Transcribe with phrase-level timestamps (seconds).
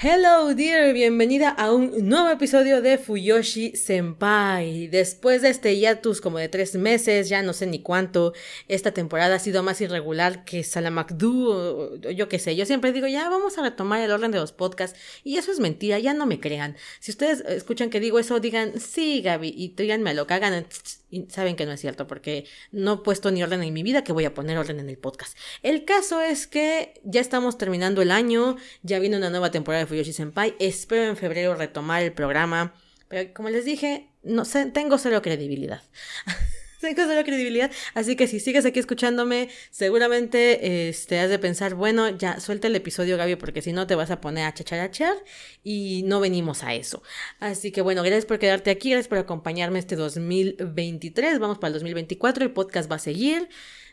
[0.00, 4.86] Hello dear, bienvenida a un nuevo episodio de Fuyoshi Senpai.
[4.86, 8.32] Después de este hiatus como de tres meses, ya no sé ni cuánto,
[8.68, 12.54] esta temporada ha sido más irregular que Salamakdu, o yo qué sé.
[12.54, 15.58] Yo siempre digo, ya vamos a retomar el orden de los podcasts, y eso es
[15.58, 16.76] mentira, ya no me crean.
[17.00, 20.64] Si ustedes escuchan que digo eso, digan, sí, Gaby, y díganme lo que hagan,
[21.10, 24.04] y saben que no es cierto, porque no he puesto ni orden en mi vida,
[24.04, 25.36] que voy a poner orden en el podcast.
[25.62, 29.86] El caso es que ya estamos terminando el año, ya viene una nueva temporada de
[29.86, 30.54] Fuyoshi Senpai.
[30.58, 32.74] Espero en febrero retomar el programa.
[33.08, 35.82] Pero como les dije, no sé, tengo cero credibilidad.
[36.94, 37.70] tengo cero credibilidad.
[37.94, 42.76] Así que si sigues aquí escuchándome, seguramente este, has de pensar, bueno, ya suelta el
[42.76, 45.16] episodio, Gaby, porque si no te vas a poner a chacharachear
[45.64, 47.02] y no venimos a eso.
[47.40, 51.38] Así que bueno, gracias por quedarte aquí, gracias por acompañarme este 2023.
[51.38, 53.48] Vamos para el 2024, el podcast va a seguir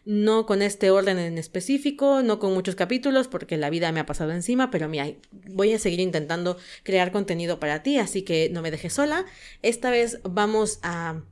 [0.06, 4.06] no con este orden en específico, no con muchos capítulos, porque la vida me ha
[4.06, 8.62] pasado encima, pero mira, voy a seguir intentando crear contenido para ti, así que no
[8.62, 9.26] me dejes sola.
[9.64, 11.24] Esta vez vamos a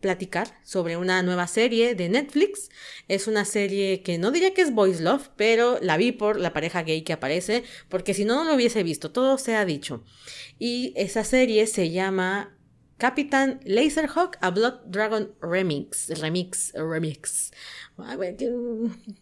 [0.00, 2.70] platicar sobre una nueva serie de Netflix.
[3.08, 6.52] Es una serie que no diría que es Boys Love, pero la vi por la
[6.52, 10.02] pareja gay que aparece, porque si no, no lo hubiese visto, todo se ha dicho.
[10.58, 12.56] Y esa serie se llama
[13.00, 16.10] Capitán Laserhawk a Blood Dragon Remix.
[16.20, 17.50] Remix, remix.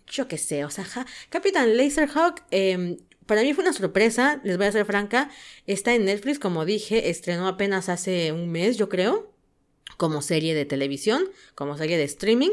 [0.06, 0.84] Yo qué sé, o sea,
[1.30, 2.44] Capitán Laserhawk.
[2.50, 5.30] Em, para mí fue una sorpresa, les voy a ser franca.
[5.66, 9.32] Está en Netflix, como dije, estrenó apenas hace un mes, yo creo,
[9.97, 12.50] como serie de televisión, como serie de streaming.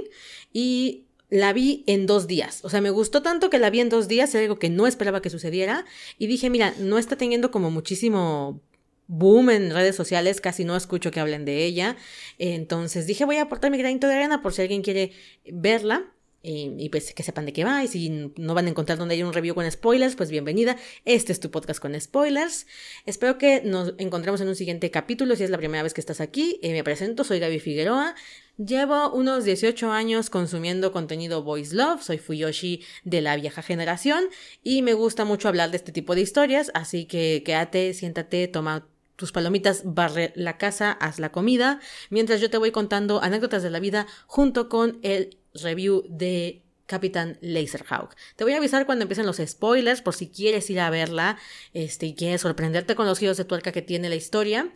[0.54, 2.64] Y la vi en dos días.
[2.64, 4.88] O sea, me gustó tanto que la vi en dos días, es algo que no
[4.88, 5.86] esperaba que sucediera.
[6.18, 8.62] Y dije, mira, no está teniendo como muchísimo
[9.08, 11.98] boom en redes sociales, casi no escucho que hablen de ella.
[12.38, 15.12] Entonces dije, voy a aportar mi granito de arena por si alguien quiere
[15.46, 16.12] verla.
[16.48, 17.84] Y pues que sepan de qué va.
[17.84, 20.78] Y si no van a encontrar donde hay un review con spoilers, pues bienvenida.
[21.04, 22.68] Este es tu podcast con spoilers.
[23.08, 25.36] Espero que nos encontremos en un siguiente capítulo.
[25.36, 28.14] Si es la primera vez que estás aquí, eh, me presento, soy Gaby Figueroa.
[28.58, 34.24] Llevo unos 18 años consumiendo contenido Voice Love, soy Fuyoshi de la vieja generación
[34.64, 38.88] y me gusta mucho hablar de este tipo de historias, así que quédate, siéntate, toma
[39.18, 43.72] tus palomitas, barre la casa, haz la comida, mientras yo te voy contando anécdotas de
[43.72, 48.16] la vida junto con el review de Capitán Laserhawk.
[48.36, 51.38] Te voy a avisar cuando empiecen los spoilers por si quieres ir a verla
[51.74, 54.72] este, y quieres sorprenderte con los giros de tuerca que tiene la historia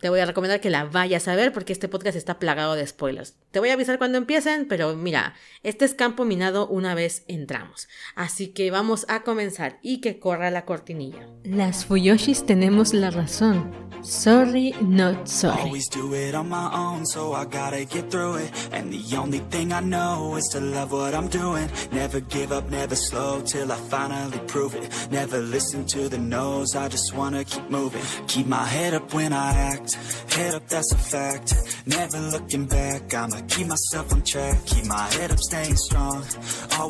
[0.00, 2.86] te voy a recomendar que la vayas a ver porque este podcast está plagado de
[2.86, 3.34] spoilers.
[3.50, 7.88] Te voy a avisar cuando empiecen, pero mira, este es campo minado una vez entramos.
[8.14, 11.26] Así que vamos a comenzar y que corra la cortinilla.
[11.44, 13.72] Las Fuyoshis tenemos la razón.
[14.02, 15.62] Sorry, not sorry.
[15.62, 18.50] Always do it on my own, so I gotta get through it.
[18.72, 21.68] And the only thing I know is to love what I'm doing.
[21.90, 24.90] Never give up, never slow till I finally prove it.
[25.10, 28.02] Never listen to the no's, I just wanna keep moving.
[28.28, 29.85] Keep my head up when I act.
[29.94, 31.54] Head up, that's a fact.
[31.86, 33.14] Never looking back.
[33.14, 34.64] I'ma keep myself on track.
[34.64, 36.24] Keep my head up, staying strong.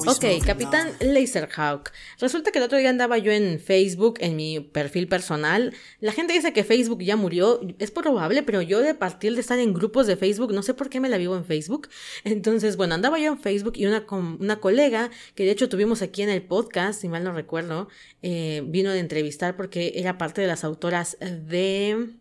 [0.06, 1.92] Ok, Capitán Laserhawk.
[2.18, 5.74] Resulta que el otro día andaba yo en Facebook, en mi perfil personal.
[6.00, 7.60] La gente dice que Facebook ya murió.
[7.78, 10.88] Es probable, pero yo de partir de estar en grupos de Facebook, no sé por
[10.88, 11.88] qué me la vivo en Facebook.
[12.24, 16.22] Entonces, bueno, andaba yo en Facebook y una, una colega, que de hecho tuvimos aquí
[16.22, 17.88] en el podcast, si mal no recuerdo,
[18.22, 22.16] eh, vino de entrevistar porque era parte de las autoras de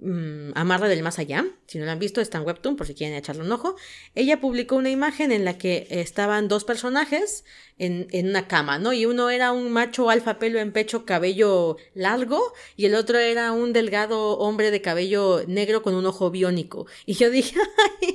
[0.00, 1.44] Mm, Amarra del Más Allá.
[1.66, 3.74] Si no lo han visto, está en Webtoon por si quieren echarle un ojo.
[4.14, 7.44] Ella publicó una imagen en la que estaban dos personajes
[7.78, 8.92] en, en, una cama, ¿no?
[8.92, 13.50] Y uno era un macho alfa pelo en pecho, cabello largo, y el otro era
[13.50, 16.86] un delgado hombre de cabello negro con un ojo biónico.
[17.04, 17.58] Y yo dije,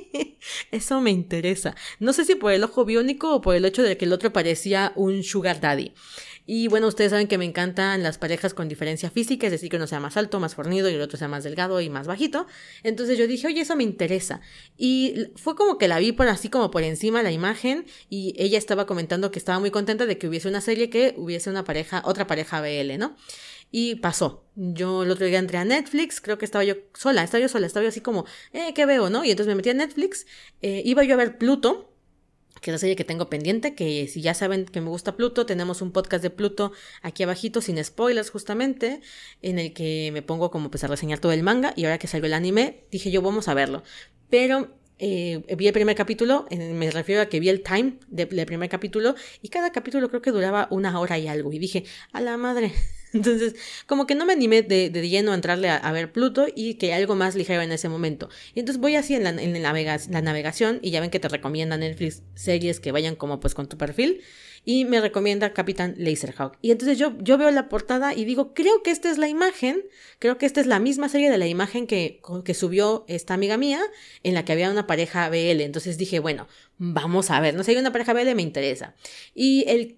[0.71, 1.75] eso me interesa.
[1.99, 4.31] No sé si por el ojo biónico o por el hecho de que el otro
[4.31, 5.93] parecía un sugar daddy.
[6.45, 9.77] Y bueno, ustedes saben que me encantan las parejas con diferencia física, es decir, que
[9.77, 12.47] uno sea más alto, más fornido y el otro sea más delgado y más bajito.
[12.83, 14.41] Entonces yo dije, oye, eso me interesa.
[14.77, 18.57] Y fue como que la vi por así como por encima la imagen y ella
[18.57, 22.01] estaba comentando que estaba muy contenta de que hubiese una serie que hubiese una pareja,
[22.05, 23.15] otra pareja BL, ¿no?
[23.71, 24.45] Y pasó.
[24.55, 27.65] Yo el otro día entré a Netflix, creo que estaba yo sola, estaba yo sola,
[27.65, 29.25] estaba yo así como, eh, ¿qué veo, no?
[29.25, 30.27] Y entonces me metí a Netflix,
[30.61, 31.92] eh, iba yo a ver Pluto,
[32.63, 35.45] que es la serie que tengo pendiente, que si ya saben que me gusta Pluto,
[35.45, 36.71] tenemos un podcast de Pluto
[37.03, 39.01] aquí abajito, sin spoilers justamente,
[39.43, 42.07] en el que me pongo como pues a reseñar todo el manga, y ahora que
[42.07, 43.83] salió el anime, dije yo vamos a verlo.
[44.29, 44.69] Pero
[44.99, 49.15] eh, vi el primer capítulo, me refiero a que vi el time del primer capítulo,
[49.41, 52.73] y cada capítulo creo que duraba una hora y algo, y dije, a la madre,
[53.13, 53.55] Entonces,
[53.85, 57.15] como que no me animé de, lleno a entrarle a, ver Pluto y que algo
[57.15, 58.29] más ligero en ese momento.
[58.55, 61.81] Y entonces voy así en, la, en la, navegación y ya ven que te recomiendan
[61.81, 64.21] Netflix series que vayan como pues con tu perfil.
[64.65, 66.57] Y me recomienda Capitán Laserhawk.
[66.61, 69.83] Y entonces yo, yo veo la portada y digo, creo que esta es la imagen,
[70.19, 73.57] creo que esta es la misma serie de la imagen que, que subió esta amiga
[73.57, 73.81] mía,
[74.23, 75.61] en la que había una pareja BL.
[75.61, 78.95] Entonces dije, bueno, vamos a ver, no sé, hay una pareja BL, me interesa.
[79.35, 79.97] Y el,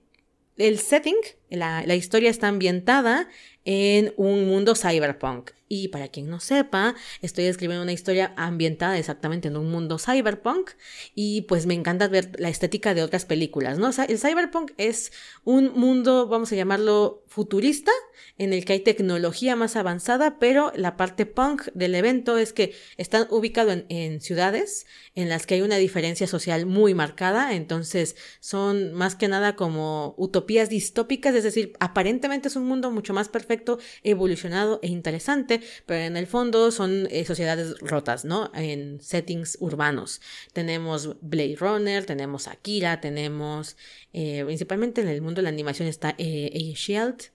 [0.57, 1.17] el setting,
[1.49, 3.29] la, la historia está ambientada
[3.65, 5.51] en un mundo cyberpunk.
[5.67, 10.71] Y para quien no sepa, estoy escribiendo una historia ambientada exactamente en un mundo cyberpunk
[11.15, 13.89] y pues me encanta ver la estética de otras películas, ¿no?
[14.07, 15.11] El cyberpunk es
[15.43, 17.91] un mundo, vamos a llamarlo futurista,
[18.37, 22.73] en el que hay tecnología más avanzada, pero la parte punk del evento es que
[22.97, 24.85] están ubicados en, ciudades
[25.15, 30.15] en las que hay una diferencia social muy marcada, entonces son más que nada como
[30.17, 35.54] utopías distópicas, es decir, aparentemente es un mundo mucho más perfecto, evolucionado e interesante,
[35.85, 38.51] pero en el fondo son eh, sociedades rotas, ¿no?
[38.53, 40.21] En settings urbanos.
[40.53, 43.77] Tenemos Blade Runner, tenemos Akira, tenemos
[44.13, 47.31] eh, principalmente en el mundo de la animación está eh, A-Shield.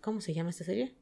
[0.00, 0.99] ¿cómo se llama esta serie?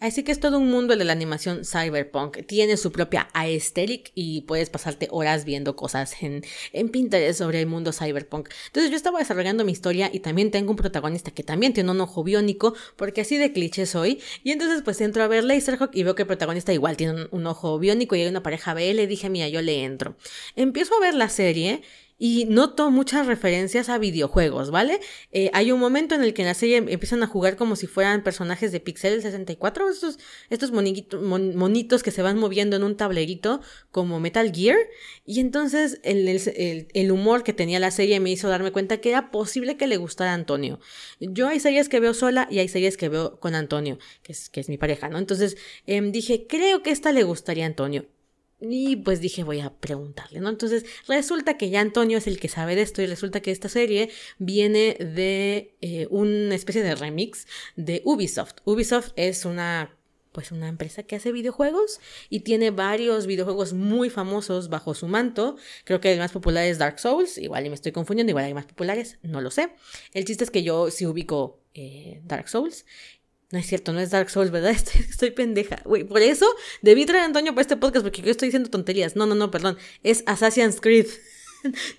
[0.00, 2.46] Así que es todo un mundo el de la animación cyberpunk.
[2.46, 6.42] Tiene su propia aesthetic y puedes pasarte horas viendo cosas en,
[6.72, 8.48] en Pinterest sobre el mundo cyberpunk.
[8.68, 12.00] Entonces yo estaba desarrollando mi historia y también tengo un protagonista que también tiene un
[12.00, 14.20] ojo biónico porque así de cliché soy.
[14.42, 17.46] Y entonces pues entro a ver Laserhawk y veo que el protagonista igual tiene un,
[17.46, 20.16] ojo biónico y hay una pareja BL dije, mira, yo le entro.
[20.56, 21.82] Empiezo a ver la serie
[22.22, 25.00] y noto muchas referencias a videojuegos, ¿vale?
[25.32, 27.86] Eh, hay un momento en el que en la serie empiezan a jugar como si
[27.86, 30.18] fueran personajes de Pixel 64, estos,
[30.50, 34.76] estos monitos que se van moviendo en un tablerito como Metal Gear,
[35.24, 39.08] y entonces el, el, el, humor que tenía la serie me hizo darme cuenta que
[39.08, 40.78] era posible que le gustara a Antonio.
[41.20, 44.50] Yo hay series que veo sola y hay series que veo con Antonio, que es,
[44.50, 45.16] que es mi pareja, ¿no?
[45.16, 45.56] Entonces
[45.86, 48.04] em, dije, creo que esta le gustaría a Antonio.
[48.60, 50.50] Y pues dije, voy a preguntarle, ¿no?
[50.50, 53.68] Entonces resulta que ya Antonio es el que sabe de esto y resulta que esta
[53.68, 57.46] serie viene de eh, una especie de remix
[57.76, 58.56] de Ubisoft.
[58.64, 59.96] Ubisoft es una
[60.32, 65.56] pues una empresa que hace videojuegos y tiene varios videojuegos muy famosos bajo su manto.
[65.84, 68.54] Creo que el más popular es Dark Souls, igual y me estoy confundiendo, igual hay
[68.54, 69.70] más populares, no lo sé.
[70.12, 72.84] El chiste es que yo sí ubico eh, Dark Souls
[73.50, 74.70] no es cierto, no es Dark Souls, ¿verdad?
[75.10, 75.82] Estoy, pendeja.
[75.84, 76.46] Güey, por eso
[76.82, 79.16] debí traer a Antonio para este podcast porque yo estoy diciendo tonterías.
[79.16, 79.76] No, no, no, perdón.
[80.02, 81.06] Es Assassin's Creed.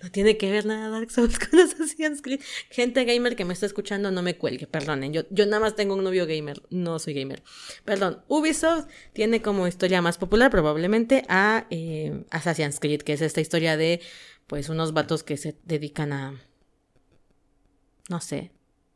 [0.01, 2.41] No tiene que ver nada Dark Souls con Assassin's Creed.
[2.71, 5.13] Gente gamer que me está escuchando, no me cuelgue, perdonen.
[5.13, 7.43] Yo, yo nada más tengo un novio gamer, no soy gamer.
[7.85, 13.39] Perdón, Ubisoft tiene como historia más popular probablemente a eh, Assassin's Creed, que es esta
[13.39, 14.01] historia de
[14.47, 16.41] pues unos vatos que se dedican a...
[18.09, 18.51] No sé,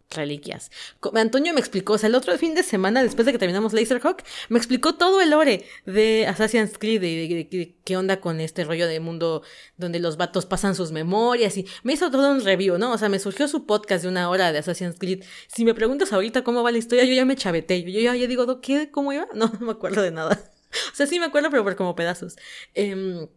[0.09, 0.71] reliquias.
[1.15, 4.23] Antonio me explicó, o sea, el otro fin de semana, después de que terminamos Laserhawk,
[4.49, 8.87] me explicó todo el lore de Assassin's Creed, de, de, qué onda con este rollo
[8.87, 9.43] de mundo
[9.77, 12.93] donde los vatos pasan sus memorias y me hizo todo un review, ¿no?
[12.93, 15.23] O sea, me surgió su podcast de una hora de Assassin's Creed.
[15.47, 18.61] Si me preguntas ahorita cómo va la historia, yo ya me chaveté, yo ya, digo,
[18.61, 18.91] ¿qué?
[18.91, 19.27] ¿Cómo iba?
[19.35, 20.51] No, no me acuerdo de nada.
[20.91, 22.35] O sea, sí me acuerdo, pero por como pedazos.
[22.73, 23.27] Eh,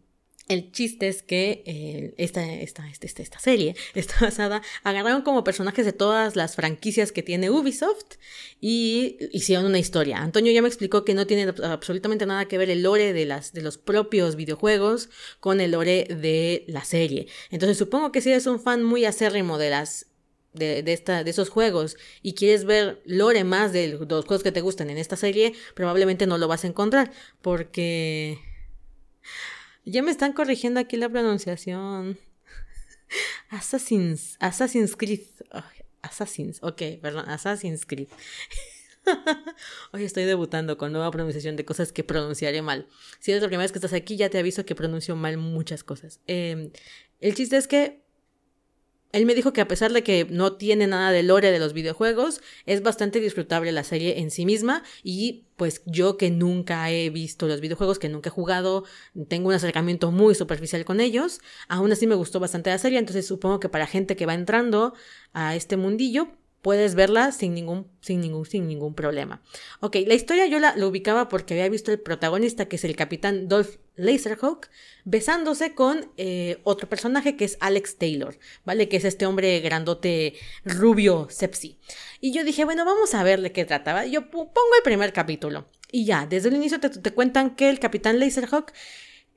[0.49, 5.85] el chiste es que eh, esta, esta, esta, esta, serie está basada, agarraron como personajes
[5.85, 8.17] de todas las franquicias que tiene Ubisoft
[8.59, 10.17] y hicieron una historia.
[10.17, 13.53] Antonio ya me explicó que no tiene absolutamente nada que ver el lore de, las,
[13.53, 15.09] de los propios videojuegos
[15.39, 17.27] con el lore de la serie.
[17.51, 20.07] Entonces supongo que si eres un fan muy acérrimo de las
[20.53, 24.51] de, de, esta, de esos juegos y quieres ver lore más de los juegos que
[24.51, 27.11] te gustan en esta serie, probablemente no lo vas a encontrar
[27.43, 28.39] porque
[29.85, 32.19] ya me están corrigiendo aquí la pronunciación.
[33.49, 35.21] Assassin's, Assassin's Creed.
[36.01, 38.07] Assassin's, ok, perdón, Assassin's Creed.
[39.91, 42.87] Hoy estoy debutando con nueva pronunciación de cosas que pronunciaré mal.
[43.19, 45.83] Si es la primera vez que estás aquí, ya te aviso que pronuncio mal muchas
[45.83, 46.19] cosas.
[46.27, 46.71] Em,
[47.19, 48.01] el chiste es que
[49.11, 51.73] él me dijo que a pesar de que no tiene nada de lore de los
[51.73, 57.09] videojuegos, es bastante disfrutable la serie en sí misma y pues yo que nunca he
[57.09, 58.85] visto los videojuegos, que nunca he jugado,
[59.27, 63.27] tengo un acercamiento muy superficial con ellos, aún así me gustó bastante la serie, entonces
[63.27, 64.93] supongo que para gente que va entrando
[65.33, 66.29] a este mundillo,
[66.61, 69.41] puedes verla sin ningún, sin ningún, sin ningún problema.
[69.79, 73.47] Ok, la historia yo la, ubicaba porque había visto el protagonista, que es el capitán
[73.47, 74.69] Dolph Laserhawk,
[75.03, 78.89] besándose con eh, otro personaje que es Alex Taylor, ¿vale?
[78.89, 81.77] Que es este hombre grandote, rubio, sepsi.
[82.21, 84.05] Y yo dije, bueno, vamos a ver de qué trataba.
[84.05, 85.67] Yo pongo el primer capítulo.
[85.91, 88.71] Y ya, desde el inicio te, te cuentan que el capitán Laserhawk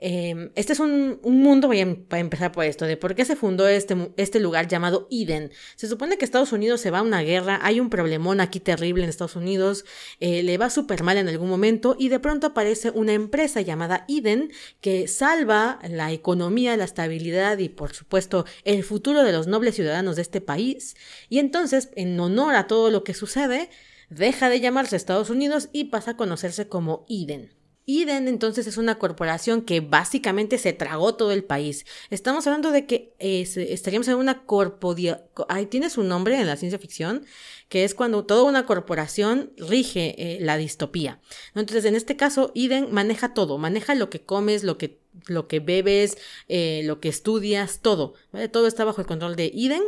[0.05, 3.37] Em, este es un, mundo, voy a, em, empezar por esto, de por qué se
[3.37, 5.53] fundó este, este lugar llamado Eden.
[5.77, 9.05] Se supone que Estados Unidos se va a una guerra, hay un problemón aquí terrible
[9.05, 9.85] en Estados Unidos,
[10.19, 14.05] eh, le va súper mal en algún momento y de pronto aparece una empresa llamada
[14.09, 19.77] Eden que salva la economía, la estabilidad y por supuesto el futuro de los nobles
[19.77, 20.97] ciudadanos de este país.
[21.29, 23.71] Y entonces, en honor a todo lo que sucede,
[24.11, 27.62] deja de llamarse Estados Unidos y pasa a conocerse como Eden.
[27.87, 31.85] Eden entonces es una corporación que básicamente se tragó todo el país.
[32.11, 36.79] Estamos hablando de que estaríamos en una corporación, ahí tiene su nombre en la ciencia
[36.79, 37.25] ficción,
[37.69, 41.21] que es cuando toda una corporación rige eh, la distopía.
[41.55, 45.61] Entonces en este caso Eden maneja todo, maneja lo que comes, lo que lo que
[45.61, 48.15] bebes, eh, lo que estudias, todo.
[48.51, 49.83] Todo está bajo el control de Eden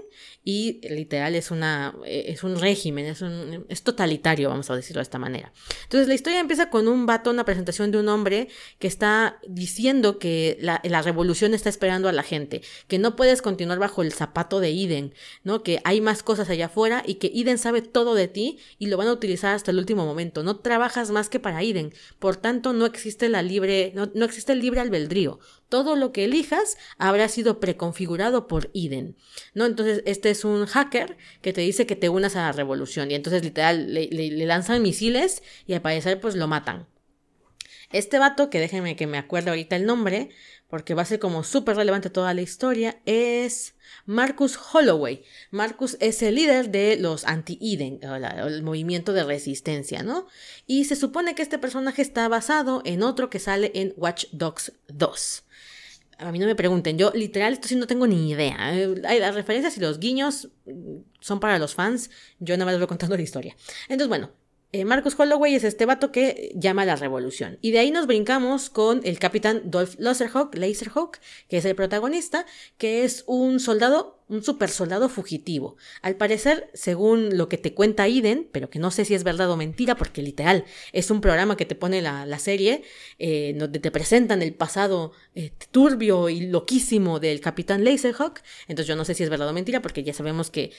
[0.45, 5.01] y literal es, una, eh, es un régimen, es, un, es totalitario, vamos a decirlo
[5.01, 5.53] de esta manera.
[5.85, 10.19] Entonces la historia empieza con un vato, una presentación de un hombre que está diciendo
[10.19, 14.61] que la, revolución está esperando a la gente, que no puedes continuar bajo el zapato
[14.61, 15.63] de Eden, ¿no?
[15.63, 18.97] que hay más cosas allá afuera y que Eden sabe todo de ti y lo
[18.97, 20.43] van a utilizar hasta el último momento.
[20.43, 24.53] No trabajas más que para Eden, por tanto no existe la libre, no, no existe
[24.53, 25.14] el libre albedrío
[25.69, 29.17] todo lo que elijas habrá sido preconfigurado por Eden,
[29.55, 29.67] ¿no?
[29.67, 33.15] Entonces, este es un hacker que te dice que te unas a la revolución y
[33.15, 34.09] entonces literal le,
[34.47, 36.87] lanzan misiles y al parecer pues lo matan.
[37.91, 40.31] Este vato, que déjenme que me acuerde ahorita el nombre,
[40.75, 43.77] porque va a ser como súper relevante toda la historia, es
[44.07, 45.23] Marcus Holloway.
[45.53, 50.27] Marcus es el líder de los anti-Eden, el movimiento de resistencia, ¿no?
[50.67, 54.73] Y se supone que este personaje está basado en otro que sale en Watch Dogs
[54.89, 55.45] 2.
[56.19, 58.77] A mí no me pregunten, yo literal esto sí no tengo ni idea.
[58.77, 62.89] Eh, las referencias y los guiños mm, son para los fans, yo nada más voy
[62.89, 63.55] contando la historia.
[63.83, 64.33] Entonces, bueno,
[64.75, 67.59] eh, Marcus Holloway es este vato que llama a la revolución.
[67.61, 72.45] Y de ahí nos brincamos con el capitán Dolph Laserhawk, Laserhawk, que es el protagonista,
[72.77, 75.77] que es un soldado un super soldado fugitivo.
[76.03, 79.51] Al parecer, según lo que te cuenta Eden, pero que no sé si es verdad
[79.51, 82.83] o mentira, porque literal es un programa que te pone la, serie,
[83.19, 88.41] eh, donde te presentan el pasado eh, turbio y loquísimo del capitán Laserhawk.
[88.67, 90.73] Entonces yo no sé si es verdad o mentira, porque ya sabemos que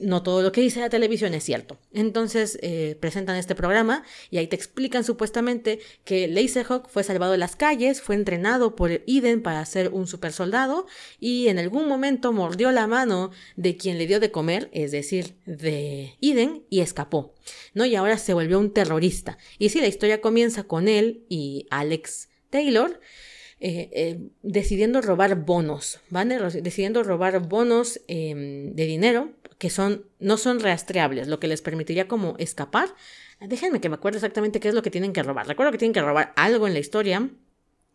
[0.00, 1.78] no todo lo que dice la televisión es cierto.
[1.92, 7.38] Entonces eh, presentan este programa y ahí te explican supuestamente que Laserhawk fue salvado de
[7.38, 10.86] las calles, fue entrenado por Eden para ser un super soldado
[11.20, 15.34] y en algún momento mordió la mano de quien le dio de comer, es decir,
[15.46, 17.34] de Eden, y escapó,
[17.74, 17.84] ¿no?
[17.84, 19.38] Y ahora se volvió un terrorista.
[19.58, 23.00] Y sí, la historia comienza con él y Alex Taylor.
[23.60, 26.38] Eh, eh, decidiendo robar bonos, ¿vale?
[26.62, 32.08] Decidiendo robar bonos em, de dinero que son, no son rastreables, lo que les permitiría
[32.08, 32.94] como escapar.
[33.40, 35.46] Déjenme que me acuerde exactamente qué es lo que tienen que robar.
[35.46, 37.28] Recuerdo que tienen que robar algo en la historia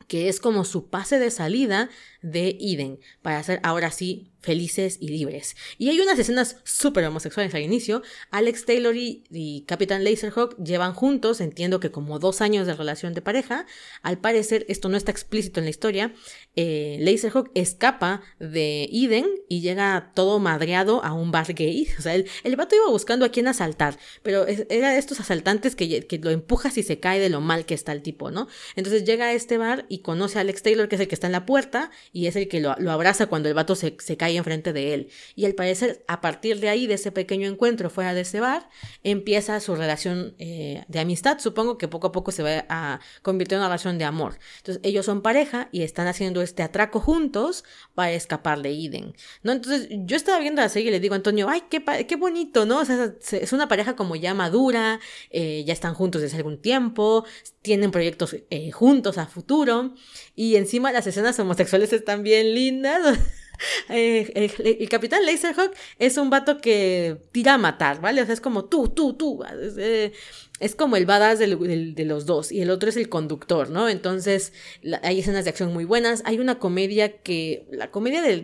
[0.07, 1.89] que es como su pase de salida
[2.21, 5.55] de Eden, para ser ahora sí felices y libres.
[5.77, 8.03] Y hay unas escenas súper homosexuales al inicio.
[8.29, 13.21] Alex Taylor y, Capitán Laserhawk llevan juntos, entiendo que como dos años de relación de
[13.21, 13.65] pareja.
[14.01, 16.13] Al parecer, esto no está explícito en la historia.
[16.55, 21.87] Eh, Laserhawk escapa de Eden y llega todo madreado a un bar gay.
[21.97, 25.75] O sea, el, el vato iba buscando a quién asaltar, pero era de estos asaltantes
[25.75, 28.47] que, que lo empujas y se cae de lo mal que está el tipo, ¿no?
[28.75, 31.27] Entonces llega a este bar y conoce a Alex Taylor, que es el que está
[31.27, 34.73] en la puerta, y es el que lo, abraza cuando el vato se, cae enfrente
[34.73, 35.09] de él.
[35.35, 38.69] Y al parecer, a partir de ahí, de ese pequeño encuentro fuera de ese bar,
[39.03, 41.39] empieza su relación eh, de amistad.
[41.39, 44.39] Supongo que poco a poco se va a convertir en una relación de amor.
[44.57, 47.63] Entonces, ellos son pareja y están haciendo este atraco juntos
[47.93, 49.15] para escapar de Eden.
[49.43, 49.51] ¿no?
[49.51, 52.65] Entonces, yo estaba viendo la serie y le digo a Antonio, ay, qué, qué bonito,
[52.65, 52.79] ¿no?
[52.79, 54.99] O sea, es una pareja como ya madura,
[55.29, 57.25] eh, ya están juntos desde algún tiempo,
[57.61, 59.93] tienen proyectos eh, juntos a futuro
[60.35, 63.19] y encima las escenas homosexuales están bien lindas.
[63.89, 68.21] Eh, el, capitán Laserhawk es un vato que tira a matar, ¿vale?
[68.21, 69.43] O sea, es como tú, tú, tú.
[69.43, 73.89] Es, eh, como el badass de los dos y el otro es el conductor, ¿no?
[73.89, 74.53] Entonces
[75.01, 76.23] hay escenas de acción muy buenas.
[76.25, 77.67] Hay una comedia que.
[77.71, 78.41] La comedia de,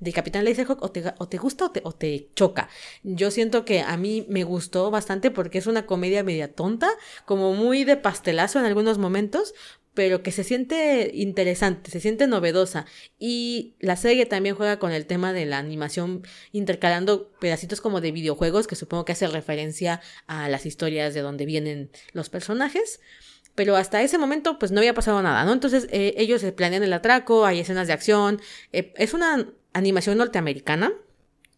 [0.00, 2.68] de Capitán Laserhawk o te, o te gusta te, o te, choca.
[3.02, 6.88] Yo siento que a mí me gustó bastante porque es una comedia media tonta,
[7.24, 9.54] como muy de pastelazo en algunos momentos,
[9.96, 12.84] pero que se siente interesante, se siente novedosa.
[13.18, 16.22] Y la serie también juega con el tema de la animación,
[16.52, 21.46] intercalando pedacitos como de videojuegos, que supongo que hace referencia a las historias de donde
[21.46, 23.00] vienen los personajes.
[23.54, 25.54] Pero hasta ese momento, pues no había pasado nada, ¿no?
[25.54, 28.38] Entonces eh, ellos planean el atraco, hay escenas de acción.
[28.74, 30.92] Eh, es una animación norteamericana.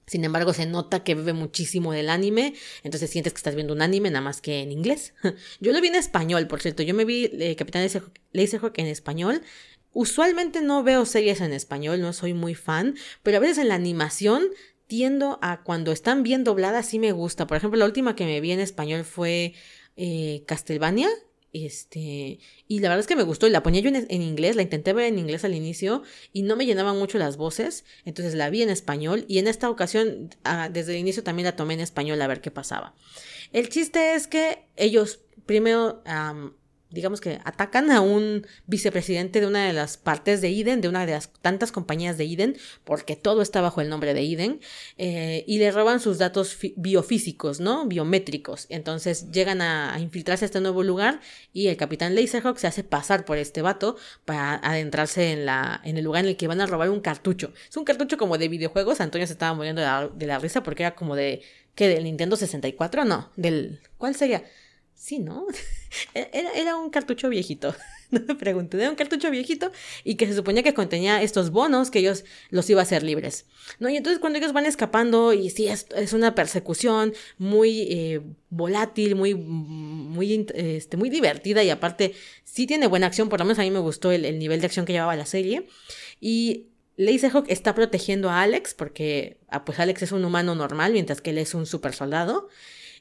[0.08, 3.82] Sin embargo, se nota que bebe muchísimo del anime, entonces sientes que estás viendo un
[3.82, 5.14] anime nada más que en inglés.
[5.60, 6.82] Yo lo vi en español, por cierto.
[6.82, 7.86] Yo me vi eh, Capitán
[8.32, 9.42] Laserhawk en español.
[9.92, 13.74] Usualmente no veo series en español, no soy muy fan, pero a veces en la
[13.74, 14.44] animación
[14.86, 17.46] tiendo a cuando están bien dobladas sí me gusta.
[17.46, 19.54] Por ejemplo, la última que me vi en español fue
[19.96, 21.08] eh, Castlevania,
[21.52, 24.62] este, y la verdad es que me gustó y la ponía yo en, inglés, la
[24.62, 26.02] intenté ver en inglés al inicio
[26.32, 29.70] y no me llenaban mucho las voces, entonces la vi en español y en esta
[29.70, 32.94] ocasión ah, desde el inicio también la tomé en español a ver qué pasaba.
[33.52, 36.02] El chiste es que ellos primero
[36.90, 41.04] digamos que atacan a un vicepresidente de una de las partes de Eden, de una
[41.04, 44.60] de las tantas compañías de Eden, porque todo está bajo el nombre de Eden,
[44.96, 47.86] eh, y le roban sus datos biofísicos, ¿no?
[47.86, 48.66] Biométricos.
[48.70, 51.20] Entonces llegan a, infiltrarse a este nuevo lugar
[51.52, 55.96] y el capitán Laserhawk se hace pasar por este vato para adentrarse en, la, en
[55.96, 57.52] el lugar en el que van a robar un cartucho.
[57.68, 60.62] Es un cartucho como de videojuegos, Antonio se estaba muriendo de la, de la risa
[60.62, 61.42] porque era como de,
[61.74, 61.88] ¿qué?
[61.88, 63.04] ¿Del Nintendo 64?
[63.04, 63.80] No, del...
[63.98, 64.44] ¿Cuál sería?
[64.98, 65.46] Sí, ¿no?
[66.12, 67.74] Era, era, un cartucho viejito.
[68.10, 69.70] No me pregunté, era un cartucho viejito
[70.02, 73.44] y que se suponía que contenía estos bonos que ellos los iba a hacer libres.
[73.80, 73.90] ¿No?
[73.90, 79.14] Y entonces cuando ellos van escapando, y sí, es, es una persecución muy eh, volátil,
[79.14, 82.14] muy, muy, este, muy divertida y aparte
[82.44, 84.66] sí tiene buena acción, por lo menos a mí me gustó el, el nivel de
[84.68, 85.66] acción que llevaba la serie.
[86.18, 91.20] Y Laserhawk está protegiendo a Alex porque ah, pues Alex es un humano normal mientras
[91.20, 92.48] que él es un super soldado.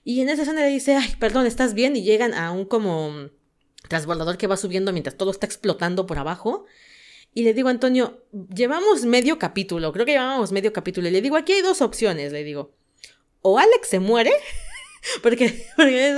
[0.04, 1.96] Y en esa escena le dice, ay, perdón, ¿estás bien?
[1.96, 3.30] Y llegan a un como
[3.88, 6.66] transbordador que va subiendo mientras todo está explotando por abajo.
[7.34, 8.24] Y le digo, Antonio,
[8.54, 11.08] llevamos medio capítulo, creo que llevamos medio capítulo.
[11.08, 12.74] Y le digo, aquí hay dos opciones, le digo.
[13.42, 14.32] O Alex se muere,
[15.24, 16.16] porque, porque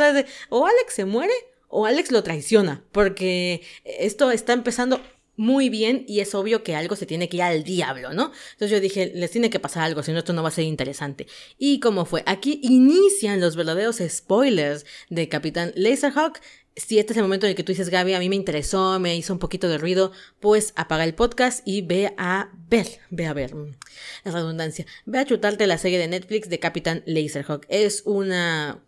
[0.49, 1.33] o Alex se muere
[1.69, 4.99] o Alex lo traiciona, porque esto está empezando
[5.39, 8.33] muy bien y es obvio que algo se tiene que ir al diablo, ¿no?
[8.51, 10.65] Entonces yo dije, les tiene que pasar algo, si no esto no va a ser
[10.65, 11.27] interesante.
[11.57, 16.41] Y como fue, aquí inician los verdaderos spoilers de Capitán Laserhawk.
[16.75, 18.99] Si este es el momento en el que tú dices, Gaby, a mí me interesó,
[18.99, 23.25] me hizo un poquito de ruido, pues apaga el podcast y ve a ver, ve
[23.25, 23.77] a ver, mm,
[24.25, 27.65] la redundancia, ve a chutarte la serie de Netflix de Capitán Laserhawk.
[27.69, 28.83] Es una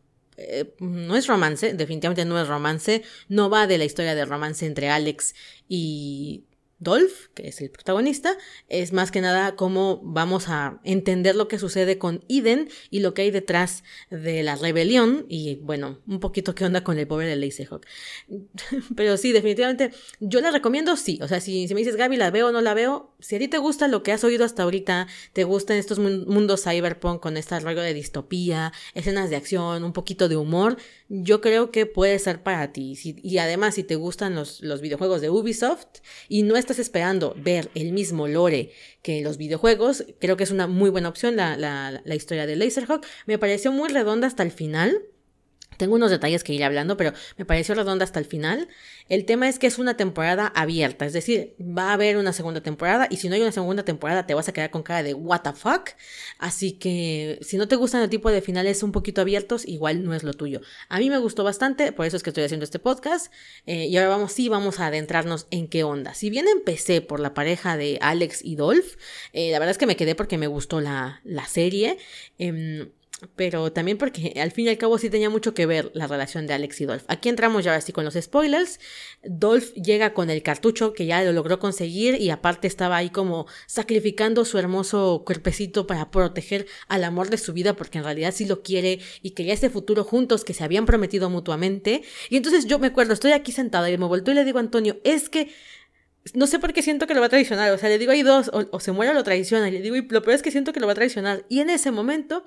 [0.49, 4.65] eh, no es romance, definitivamente no es romance, no va de la historia de romance
[4.65, 5.35] entre Alex
[5.67, 6.45] y
[6.81, 8.35] Dolph, que es el protagonista,
[8.67, 13.13] es más que nada cómo vamos a entender lo que sucede con Eden y lo
[13.13, 17.27] que hay detrás de la rebelión y bueno, un poquito qué onda con el pobre
[17.27, 17.85] de Lazyhawk.
[18.95, 21.19] Pero sí, definitivamente yo la recomiendo, sí.
[21.21, 23.13] O sea, si, si, me dices Gaby, ¿la veo o no la veo?
[23.19, 26.63] Si a ti te gusta lo que has oído hasta ahorita, te gustan estos mundos
[26.63, 30.77] cyberpunk con este rollo de distopía, escenas de acción, un poquito de humor,
[31.13, 32.97] yo creo que puede ser para ti.
[33.03, 37.69] y además, si te gustan los, los videojuegos de Ubisoft y no estás esperando ver
[37.75, 38.71] el mismo lore
[39.01, 42.55] que los videojuegos, creo que es una muy buena opción la, la, la historia de
[42.55, 43.05] Laserhawk.
[43.25, 45.03] Me pareció muy redonda hasta el final.
[45.81, 48.67] Tengo unos detalles que iré hablando, pero me pareció redonda hasta el final.
[49.09, 52.61] El tema es que es una temporada abierta, es decir, va a haber una segunda
[52.61, 55.15] temporada y si no hay una segunda temporada te vas a quedar con cara de
[55.15, 55.89] what the fuck.
[56.37, 60.13] Así que si no te gustan el tipo de finales un poquito abiertos, igual no
[60.13, 60.61] es lo tuyo.
[60.87, 63.33] A mí me gustó bastante, por eso es que estoy haciendo este podcast.
[63.65, 66.13] Eh, y ahora vamos, sí, vamos a adentrarnos en qué onda.
[66.13, 68.97] Si bien empecé por la pareja de Alex y Dolph,
[69.33, 71.97] eh, la verdad es que me quedé porque me gustó la, la serie.
[72.37, 72.91] Em,
[73.35, 76.47] pero también porque al fin y al cabo sí tenía mucho que ver la relación
[76.47, 77.03] de Alex y Dolph.
[77.07, 78.79] Aquí entramos ya así con los spoilers.
[79.23, 83.47] Dolph llega con el cartucho que ya lo logró conseguir y aparte estaba ahí como
[83.67, 88.45] sacrificando su hermoso cuerpecito para proteger al amor de su vida porque en realidad sí
[88.45, 92.03] lo quiere y quería ese futuro juntos que se habían prometido mutuamente.
[92.29, 94.61] Y entonces yo me acuerdo, estoy aquí sentada y me vuelto y le digo a
[94.61, 95.51] Antonio, es que
[96.33, 97.71] no sé por qué siento que lo va a traicionar.
[97.71, 99.67] O sea, le digo, hay dos, o, se muere o lo traiciona.
[99.69, 101.45] Y le digo, y lo peor es que siento que lo va a traicionar.
[101.49, 102.43] Y en ese momento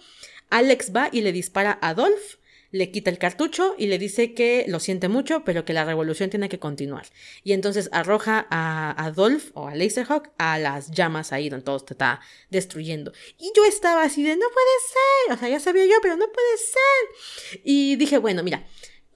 [0.55, 2.37] Alex va y le dispara a Dolph,
[2.71, 6.31] le quita el cartucho y le dice que lo siente mucho, pero que la revolución
[6.31, 7.07] tiene que continuar.
[7.43, 11.95] Y entonces arroja a, Dolph o a Laserhawk a las llamas ahí donde todo se
[11.95, 13.12] está destruyendo.
[13.37, 15.37] Y yo estaba así de, no puede ser.
[15.37, 17.61] O sea, ya sabía yo, pero no puede ser.
[17.64, 18.64] Y dije, bueno, mira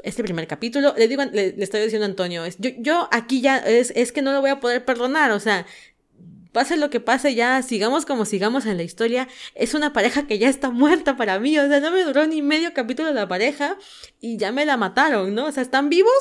[0.03, 3.59] este primer capítulo, le digo, le, estoy diciendo a Antonio, es, yo, yo aquí ya
[3.59, 5.67] es, es que no lo voy a poder perdonar, o sea,
[6.53, 10.39] pase lo que pase, ya sigamos como sigamos en la historia, es una pareja que
[10.39, 13.77] ya está muerta para mí, o sea, no me duró ni medio capítulo la pareja
[14.21, 15.47] y ya me la mataron, ¿no?
[15.47, 16.13] O sea, están vivos,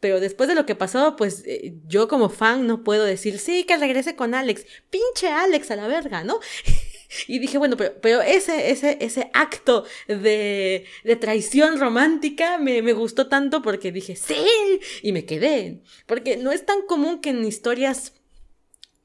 [0.00, 3.64] pero después de lo que pasó, pues eh, yo como fan no puedo decir, sí,
[3.64, 6.40] que regrese con Alex, pinche Alex a la verga, ¿no?
[7.28, 12.92] y dije, bueno, pero, pero ese, ese, ese acto de, de traición romántica me, me
[12.92, 14.44] gustó tanto porque dije, sí,
[15.02, 18.12] y me quedé, porque no es tan común que en historias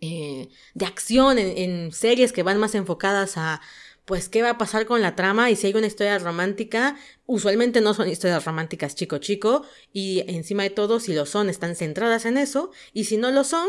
[0.02, 3.62] eh, de acción, en, series que van más enfocadas a
[4.06, 7.82] pues qué va a pasar con la trama y si hay una historia romántica, usualmente
[7.82, 12.26] no son historias románticas chico chico y encima de todo si lo son están centradas
[12.26, 13.68] en eso y si no lo son,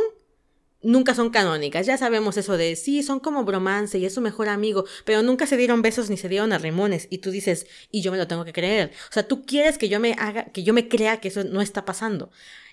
[0.83, 1.87] nunca son canónicas.
[1.87, 5.47] Ya sabemos eso de sí, son como bromance y es su mejor amigo, pero nunca
[5.47, 7.09] se dieron besos ni se dieron arrimones.
[7.11, 8.93] Y tú dices, y yo me lo tengo que creer.
[9.11, 11.61] O sea, tú quieres que yo me haga, que yo me crea que eso no
[11.61, 12.31] está pasando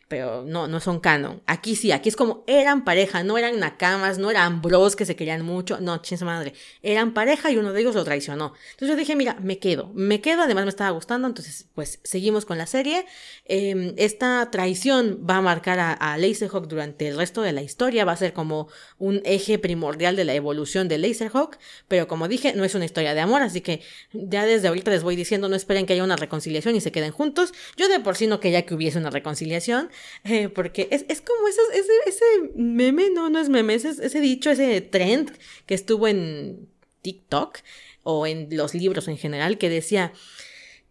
[0.08, 1.42] pero no, no son canon.
[1.48, 5.16] Aquí sí, aquí es como eran pareja, no eran nakamas, no eran bros que se
[5.16, 8.54] querían mucho, no, chinsa madre, eran pareja y uno de ellos lo traicionó.
[8.72, 12.46] Entonces yo dije, mira, me quedo, me quedo, además me estaba gustando, entonces pues seguimos
[12.46, 13.06] con la serie.
[13.46, 18.06] Em, esta traición va a marcar a, a Laserhawk durante el resto de la historia,
[18.06, 18.68] va a ser como
[19.00, 23.16] un eje primordial de la evolución de Laserhawk, pero como dije, no es una historia
[23.16, 23.82] de amor, así que
[24.14, 27.12] ya desde ahorita les voy diciendo, no esperen que haya una reconciliación y se queden
[27.12, 27.54] juntos.
[27.76, 29.90] Yo de por sí no quería que hubiese una reconciliación,
[30.24, 31.62] eh, porque es, es como ese,
[32.06, 35.32] ese, meme, no, no es meme, ese, ese dicho, ese trend
[35.66, 36.68] que estuvo en
[37.02, 37.60] TikTok
[38.04, 40.14] o en los libros en general que decía,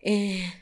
[0.00, 0.52] eh,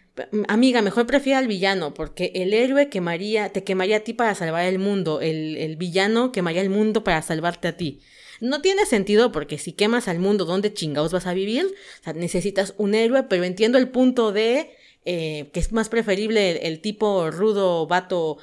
[0.48, 4.64] amiga, mejor prefiere al villano, porque el héroe quemaría, te quemaría a ti para salvar
[4.64, 8.00] el mundo, el, el villano quemaría el mundo para salvarte a ti.
[8.40, 11.66] No tiene sentido porque si quemas al mundo, ¿dónde chingados vas a vivir?
[12.00, 16.66] O sea, necesitas un héroe, pero entiendo el punto de eh, que es más preferible
[16.66, 18.38] el, tipo rudo, vato,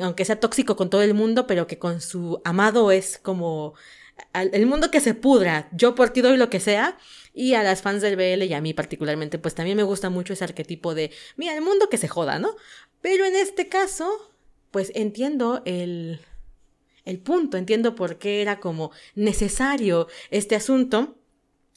[0.00, 3.74] aunque sea tóxico con todo el mundo, pero que con su amado es como
[4.32, 6.96] el mundo que se pudra, yo por ti doy lo que sea.
[7.36, 10.32] Y a las fans del BL y a mí particularmente, pues también me gusta mucho
[10.32, 12.54] ese arquetipo de, mira, el mundo que se joda, ¿no?
[13.00, 14.32] Pero en este caso,
[14.70, 16.20] pues entiendo el,
[17.04, 21.16] el punto, entiendo por qué era como necesario este asunto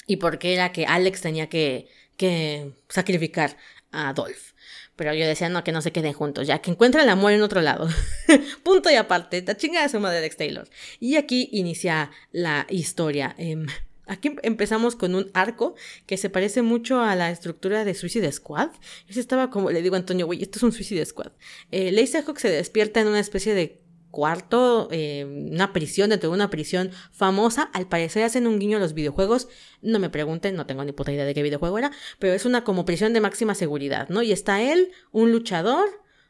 [0.05, 3.57] y por qué era que Alex tenía que, que sacrificar
[3.97, 4.53] a Adolf.
[4.95, 7.41] Pero yo decía, no, que no se queden juntos, ya que encuentra el amor en
[7.41, 7.87] otro lado.
[8.63, 10.67] Punto y aparte, la chingada de Alex Taylor.
[10.99, 13.35] Y aquí inicia la historia.
[13.37, 13.67] Em,
[14.07, 15.75] aquí empezamos con un arco
[16.07, 18.71] que se parece mucho a la estructura de Suicide Squad.
[19.07, 21.31] Yo estaba como, le digo a Antonio, güey, esto es un Suicide Squad.
[21.71, 21.93] Eh,
[22.25, 26.91] Hawk se despierta en una especie de cuarto, eh, una prisión, dentro de una prisión
[27.11, 27.69] famosa.
[27.73, 29.47] Al parecer hacen un guiño a los videojuegos.
[29.81, 32.63] No me pregunten, no tengo ni puta idea de qué videojuego era, pero es una
[32.63, 34.21] como prisión de máxima seguridad, ¿no?
[34.21, 35.87] Y está él, un luchador,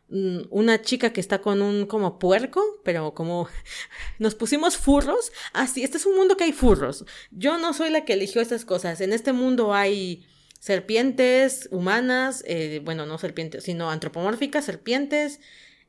[0.09, 3.47] mm, una chica que está con un como puerco, pero como
[4.19, 5.31] nos pusimos furros.
[5.53, 7.05] Así, este es un mundo que hay furros.
[7.31, 9.01] Yo no soy la que eligió estas cosas.
[9.01, 10.25] En este mundo hay
[10.59, 15.39] serpientes humanas, eh, bueno, no serpientes, sino antropomórficas, serpientes,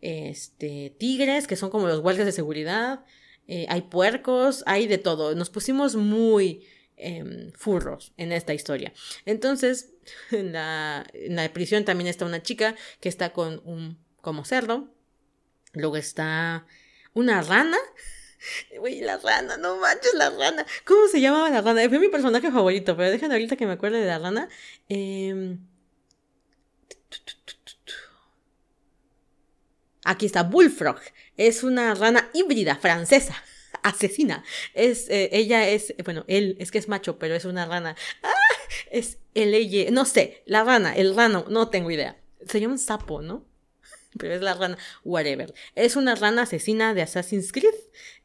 [0.01, 3.05] este, tigres, que son como los guardias de seguridad,
[3.49, 5.35] eh, hay puercos, hay de todo.
[5.35, 8.93] Nos pusimos muy em, furros en esta historia.
[9.25, 9.93] Entonces,
[10.31, 14.93] en la, en la prisión también está una chica que está con un como cerdo.
[15.73, 16.67] Luego está
[17.15, 17.79] una rana.
[18.81, 20.65] Uy, la rana, no manches, la rana.
[20.85, 21.89] ¿Cómo se llamaba la rana?
[21.89, 24.49] Fue mi personaje favorito, pero déjenme ahorita que me acuerde de la rana.
[24.89, 25.57] Eh...
[30.09, 30.99] Aquí está Bullfrog.
[31.37, 33.35] Es una rana híbrida francesa.
[33.83, 34.43] Asesina.
[34.73, 37.95] Es, eh, ella es, bueno, él es que es macho, pero es una rana.
[38.23, 38.33] ¡Ah!
[38.91, 42.17] Es el ella, no sé, la rana, el rano, no tengo idea.
[42.47, 43.45] Se llama un sapo, ¿no?
[44.19, 45.53] Pero es la rana, whatever.
[45.75, 47.75] Es una rana asesina de Assassin's Creed.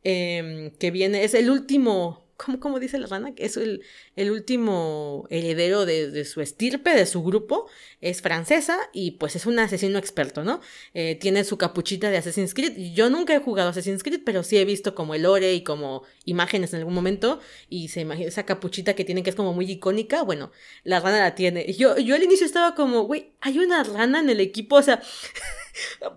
[0.06, 3.36] Em, que viene, es el último ¿cómo, dice la rana?
[3.36, 3.82] Que es el,
[4.16, 7.68] el último heredero de, su estirpe, de su grupo,
[8.02, 10.62] es francesa y pues es un asesino experto, ¿no?
[10.94, 12.94] Eh, tiene su capuchita de Assassin's Creed.
[12.94, 16.04] Yo nunca he jugado Assassin's Creed, pero sí he visto como el lore y como
[16.26, 19.70] imágenes en algún momento y se imagina esa capuchita que tiene que es como muy
[19.70, 20.52] icónica, bueno,
[20.84, 21.72] la rana la tiene.
[21.74, 25.02] Yo, yo al inicio estaba como, güey, hay una rana en el equipo, o sea...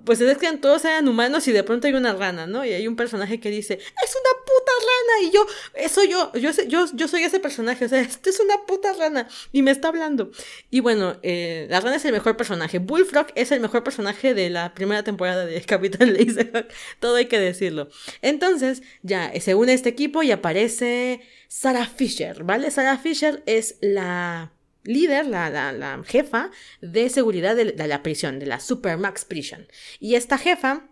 [0.05, 2.65] pues es que todos eran humanos y de pronto hay una rana, ¿no?
[2.65, 5.29] Y hay un personaje que dice, es una puta rana.
[5.29, 8.67] Y yo, eso yo, yo, yo, yo soy ese personaje, o sea, esto es una
[8.67, 9.29] puta rana.
[9.53, 10.31] Y me está hablando.
[10.71, 12.79] Y bueno, eh, la rana es el mejor personaje.
[12.79, 16.69] Bullfrog es el mejor personaje de la primera temporada de Capitán Laserhawk.
[17.01, 17.89] Todo hay que decirlo.
[18.23, 22.71] Entonces, ya se une este equipo y aparece Sarah Fisher, ¿vale?
[22.71, 24.53] Sarah Fisher es la
[24.87, 29.67] líder, la, la, jefa de seguridad de, la prisión, de la Supermax Prison.
[30.01, 30.89] Y esta jefa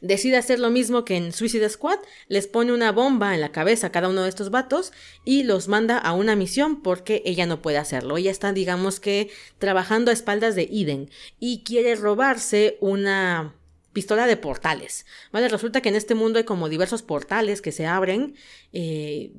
[0.00, 1.98] decide hacer lo mismo que en Suicide Squad,
[2.28, 4.92] les pone una bomba en la cabeza a cada uno de estos vatos
[5.24, 8.16] y los manda a una misión porque ella no puede hacerlo.
[8.16, 13.54] Ella está, digamos que, trabajando a espaldas de Eden y quiere robarse una
[13.96, 15.06] pistola de portales.
[15.32, 15.48] ¿Vale?
[15.48, 18.34] Resulta que en este mundo hay como diversos portales que se abren
[18.74, 19.32] eh,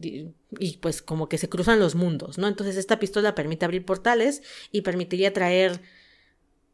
[0.57, 2.47] y pues como que se cruzan los mundos, ¿no?
[2.47, 4.41] Entonces esta pistola permite abrir portales
[4.71, 5.79] y permitiría traer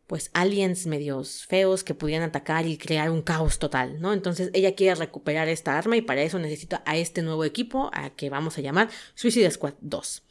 [0.07, 4.13] pues aliens medios feos que pudieran atacar y crear un caos total, ¿no?
[4.13, 8.11] Entonces ella quiere recuperar esta arma y para eso necesita a este nuevo equipo a
[8.11, 10.23] que vamos a llamar Suicide Squad 2.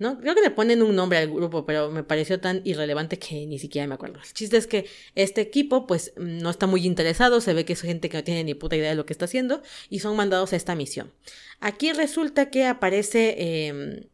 [0.00, 0.18] ¿No?
[0.18, 3.58] Creo que le ponen un nombre al grupo, pero me pareció tan irrelevante que ni
[3.58, 4.18] siquiera me acuerdo.
[4.18, 7.82] El chiste es que este equipo, pues, no está muy interesado, se ve que es
[7.82, 10.52] gente que no tiene ni puta idea de lo que está haciendo, y son mandados
[10.52, 11.12] a esta misión.
[11.60, 14.06] Aquí resulta que aparece em,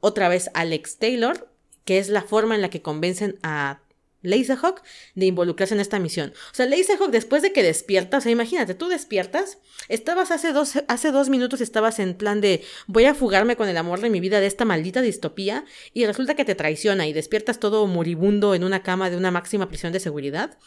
[0.00, 1.50] otra vez Alex Taylor,
[1.84, 3.80] que es la forma en la que convencen a
[4.24, 4.82] Laserhawk
[5.14, 6.32] de involucrarse en esta misión.
[6.50, 9.58] O sea, Laserhawk después de que despiertas, o sea, imagínate, tú despiertas,
[9.88, 13.76] estabas hace dos, hace dos minutos, estabas en plan de voy a fugarme con el
[13.76, 17.60] amor de mi vida de esta maldita distopía y resulta que te traiciona y despiertas
[17.60, 20.58] todo moribundo en una cama de una máxima prisión de seguridad,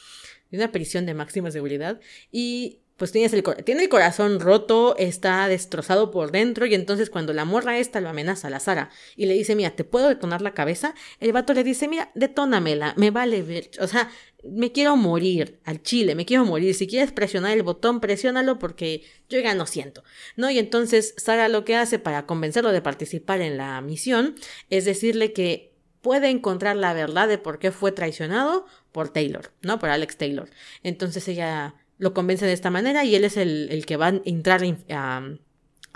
[0.51, 1.99] de una prisión de máxima seguridad
[2.31, 7.31] y pues tienes el, tiene el corazón roto, está destrozado por dentro y entonces cuando
[7.31, 10.41] la morra esta lo amenaza a la Sara y le dice, mira, ¿te puedo detonar
[10.41, 10.95] la cabeza?
[11.19, 14.09] El vato le dice, mira, detónamela, me vale ver, o sea,
[14.43, 19.03] me quiero morir al chile, me quiero morir, si quieres presionar el botón, presiónalo porque
[19.29, 20.03] yo ya no siento,
[20.35, 20.49] ¿no?
[20.49, 24.35] Y entonces Sara lo que hace para convencerlo de participar en la misión
[24.69, 29.77] es decirle que puede encontrar la verdad de por qué fue traicionado por Taylor, ¿no?
[29.77, 30.49] Por Alex Taylor.
[30.81, 34.61] Entonces ella lo convence de esta manera y él es el, que va a entrar
[34.89, 35.21] a,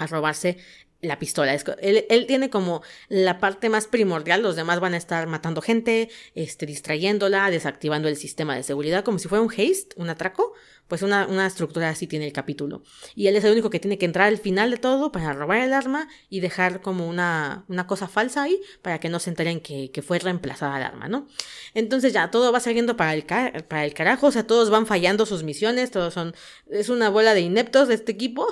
[0.08, 0.58] robarse
[1.02, 1.54] la pistola.
[1.54, 6.10] Él, él, tiene como la parte más primordial, los demás van a estar matando gente,
[6.36, 10.54] este, distrayéndola, desactivando el sistema de seguridad, como si fuera un haste, un atraco,
[10.92, 12.84] pues una, una, estructura así tiene el capítulo.
[13.16, 15.60] Y él es el único que tiene que entrar al final de todo para robar
[15.60, 19.62] el arma y dejar como una, una cosa falsa ahí para que no se enteren
[19.62, 21.30] que, que, fue reemplazada el arma, ¿no?
[21.76, 25.26] Entonces ya todo va saliendo para el, para el carajo, o sea, todos van fallando
[25.26, 26.36] sus misiones, todos son...
[26.70, 28.46] Es una bola de ineptos de este equipo.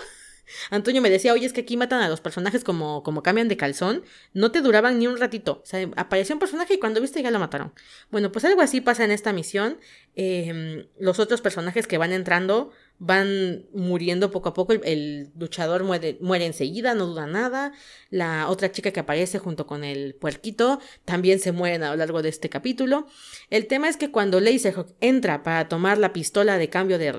[0.70, 3.58] Antonio me decía, oye, es que aquí matan a los personajes como, como cambian de
[3.58, 4.04] calzón.
[4.34, 5.62] No te duraban ni un ratito.
[5.64, 7.74] O sea, apareció un personaje y cuando viste ya lo mataron.
[8.12, 9.78] Bueno, pues algo así pasa en esta misión.
[10.16, 14.74] Em, los otros personajes que van entrando van muriendo poco a poco.
[14.74, 17.72] El, luchador muere, muere, enseguida, no duda nada.
[18.10, 22.22] La otra chica que aparece junto con el puerquito también se mueren a lo largo
[22.22, 23.08] de este capítulo.
[23.50, 27.14] El tema es que cuando Laserhawk entra para tomar la pistola de cambio de,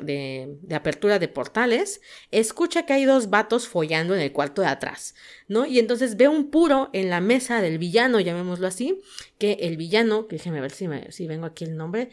[0.63, 5.15] de, apertura de portales, escucha que hay dos vatos follando en el cuarto de atrás,
[5.49, 5.65] ¿no?
[5.65, 9.01] Y entonces ve un puro en la mesa del villano, llamémoslo así,
[9.39, 12.11] que el villano, que déjeme ver si, me, si vengo aquí el nombre,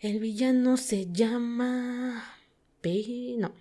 [0.00, 2.35] el villano se llama
[3.38, 3.52] no.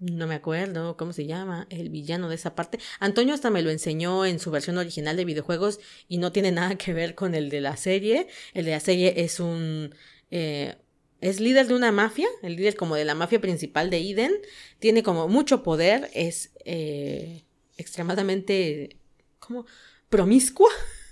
[0.00, 2.78] No me acuerdo cómo se llama, el villano de esa parte.
[3.00, 6.76] Antonio hasta me lo enseñó en su versión original de videojuegos y no tiene nada
[6.76, 8.26] que ver con el de la serie.
[8.52, 9.94] El de la serie es un...
[10.30, 10.76] Eh,
[11.20, 14.32] es líder de una mafia, el líder como de la mafia principal de Eden.
[14.78, 17.44] Tiene como mucho poder, es eh,
[17.78, 18.98] extremadamente...
[19.38, 19.64] como
[20.10, 20.70] promiscua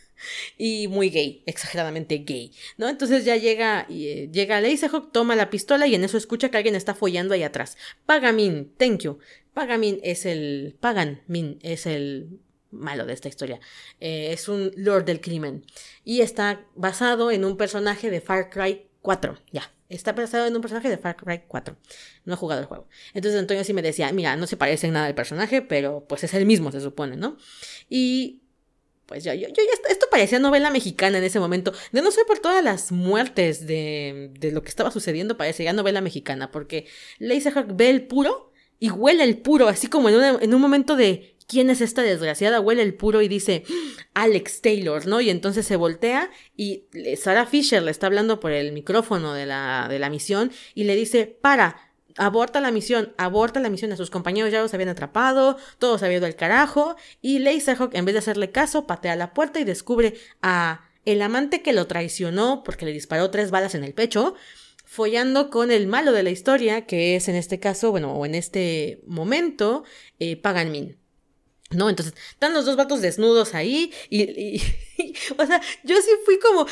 [0.58, 2.88] y muy gay, exageradamente gay, ¿no?
[2.88, 6.74] Entonces ya llega, eh, llega Laserhawk, toma la pistola y en eso escucha que alguien
[6.74, 7.76] está follando ahí atrás.
[8.06, 9.18] Pagamin, thank you.
[9.54, 13.60] Pagamin es el, Pagan-min es el malo de esta historia.
[14.00, 15.64] Eh, es un lord del crimen
[16.04, 19.72] y está basado en un personaje de Far Cry 4, ya.
[19.88, 21.76] Está basado en un personaje de Far Cry 4.
[22.24, 22.88] No he jugado el juego.
[23.12, 26.24] Entonces Antonio sí me decía, mira, no se parece en nada al personaje, pero pues
[26.24, 27.36] es el mismo, se supone, ¿no?
[27.90, 28.41] Y
[29.06, 31.72] pues yo, yo, yo esto parecía novela mexicana en ese momento.
[31.92, 36.00] De no ser por todas las muertes de, de lo que estaba sucediendo, parecía novela
[36.00, 36.86] mexicana, porque
[37.18, 41.36] Laserhawk ve el puro y huele el puro, así como en, en un momento de
[41.46, 42.60] ¿quién es esta desgraciada?
[42.60, 43.64] Huele el puro y dice
[44.14, 45.20] Alex Taylor, ¿no?
[45.20, 46.86] Y entonces se voltea y
[47.16, 50.96] Sarah Fisher le está hablando por el micrófono de la, de la misión y le
[50.96, 55.56] dice, para, aborta la misión, aborta la misión, a sus compañeros ya los habían atrapado,
[55.78, 59.60] todos habían ido al carajo, y Laserhawk, en vez de hacerle caso, patea la puerta
[59.60, 63.94] y descubre a el amante que lo traicionó porque le disparó tres balas en el
[63.94, 64.34] pecho,
[64.84, 68.34] follando con el malo de la historia, que es en este caso, bueno, o en
[68.34, 69.84] este momento,
[70.18, 71.01] eh, Pagan Min.
[71.74, 71.88] ¿No?
[71.88, 74.60] Entonces, están los dos vatos desnudos ahí y,
[75.38, 76.66] o sea, yo sí fui como,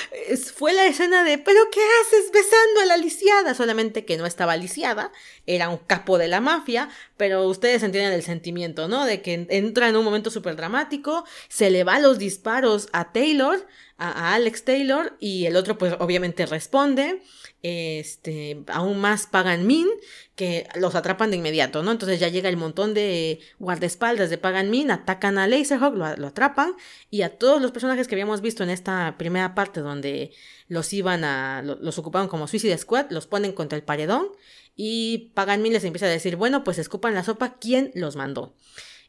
[0.55, 3.55] fue la escena de, pero ¿qué haces besando a la lisiada?
[3.55, 5.13] Solamente que no estaba lisiada,
[5.47, 9.05] era un capo de la mafia, pero ustedes entienden el sentimiento, ¿no?
[9.05, 13.67] De que entra en un momento súper dramático, se le va los disparos a Taylor,
[14.01, 17.23] a, Alex Taylor, y el otro pues obviamente responde,
[17.63, 19.87] este, aún más pagan Min,
[20.35, 21.93] que los atrapan de inmediato, ¿no?
[21.93, 26.27] Entonces ya llega el montón de guardaespaldas de Pagan Min, atacan a Laserhawk, lo, lo,
[26.29, 26.73] atrapan,
[27.11, 30.33] y a todos los personajes que habíamos visto en esta primera parte donde
[30.67, 34.29] los iban a, los ocupaban como Suicide Squad, los ponen contra el paredón,
[34.75, 38.55] y Pagan Min les empieza a decir, bueno, pues escupan la sopa, ¿quién los mandó?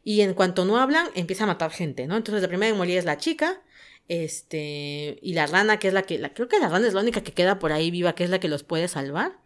[0.04, 2.16] Y en cuanto no hablan, empieza a matar gente, ¿no?
[2.16, 3.62] Entonces la primera en morir es la chica,
[4.08, 7.00] este, y la rana, que es la que, la, creo que la rana es la
[7.00, 9.38] única que queda por ahí viva, que es la que los puede salvar.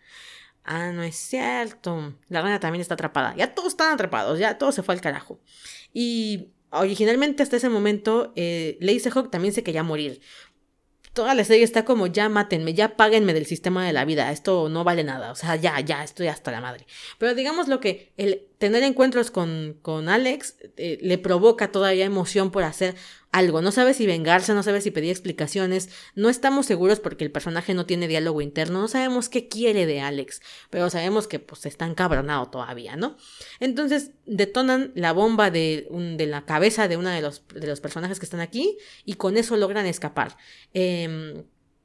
[0.65, 2.15] Ah, no es cierto.
[2.29, 3.35] La rana también está atrapada.
[3.37, 5.41] Ya todos están atrapados, ya todo se fue al carajo.
[5.93, 8.79] Y originalmente hasta ese momento eh,
[9.15, 10.21] Hawk también se quería morir.
[11.13, 14.69] Toda la serie está como ya mátenme, ya páguenme del sistema de la vida, esto
[14.69, 16.87] no vale nada, o sea, ya, ya, estoy hasta la madre.
[17.17, 22.51] Pero digamos lo que el tener encuentros con, con Alex eh, le provoca todavía emoción
[22.51, 22.95] por hacer
[23.31, 23.61] algo.
[23.61, 25.91] No sabe si vengarse, no sabe si pedir explicaciones.
[26.15, 28.81] No estamos seguros porque el personaje no tiene diálogo interno.
[28.81, 30.41] No sabemos qué quiere de Alex,
[30.71, 33.19] pero sabemos que pues está encabronado todavía, ¿no?
[33.61, 38.19] Entonces detonan la bomba de, de la cabeza de uno de los, de los personajes
[38.19, 40.39] que están aquí y con eso logran escapar.
[40.73, 41.45] Em,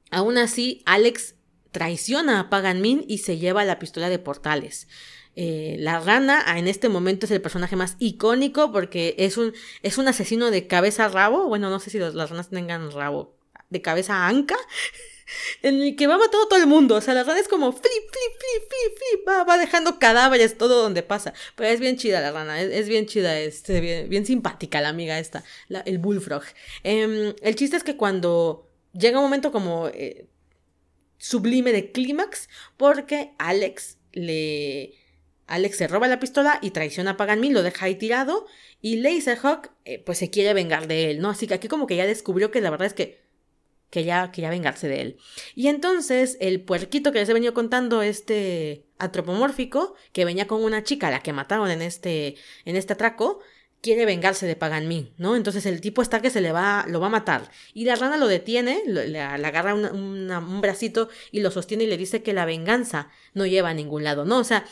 [0.10, 1.36] aún así, Alex
[1.72, 4.88] traiciona a Pagan Min y se lleva la pistola de portales.
[5.36, 9.98] Eh, la rana en este momento es el personaje más icónico porque es un, es
[9.98, 11.48] un asesino de cabeza a rabo.
[11.48, 13.36] Bueno, no sé si las ranas tengan rabo.
[13.70, 14.58] De cabeza anca.
[15.62, 16.96] En el que va matando a todo el mundo.
[16.96, 19.48] O sea, la rana es como flip, flip, flip, flip, flip.
[19.48, 21.34] Va, dejando cadáveres todo donde pasa.
[21.56, 22.60] Pero es bien chida la rana.
[22.62, 23.40] Es, bien chida.
[23.40, 25.46] Este, bien, simpática la amiga esta.
[25.86, 26.44] el bullfrog.
[26.84, 30.28] Em, el chiste es que cuando llega un momento como eh,
[31.18, 32.50] sublime de clímax.
[32.76, 35.01] Porque Alex le
[35.52, 38.46] Alex se roba la pistola y traiciona a Pagan lo deja ahí tirado
[38.82, 41.30] y Laserhawk eh, pues se quiere vengar de él, ¿no?
[41.30, 43.20] Así que aquí como que ya descubrió que la verdad es que
[43.90, 45.18] quería, quería vengarse de él.
[45.54, 50.84] Y entonces el puerquito que les he venido contando, este antropomórfico, que venía con una
[50.84, 53.42] chica la que mataron en este, en este atraco,
[53.82, 54.88] quiere vengarse de Pagan
[55.18, 55.36] ¿no?
[55.36, 57.52] Entonces el tipo está que se le va, lo va a matar.
[57.74, 62.24] Y la rana lo detiene, le, agarra un bracito y lo sostiene y le dice
[62.24, 64.38] que la venganza no lleva a ningún lado, ¿no?
[64.38, 64.66] O sea,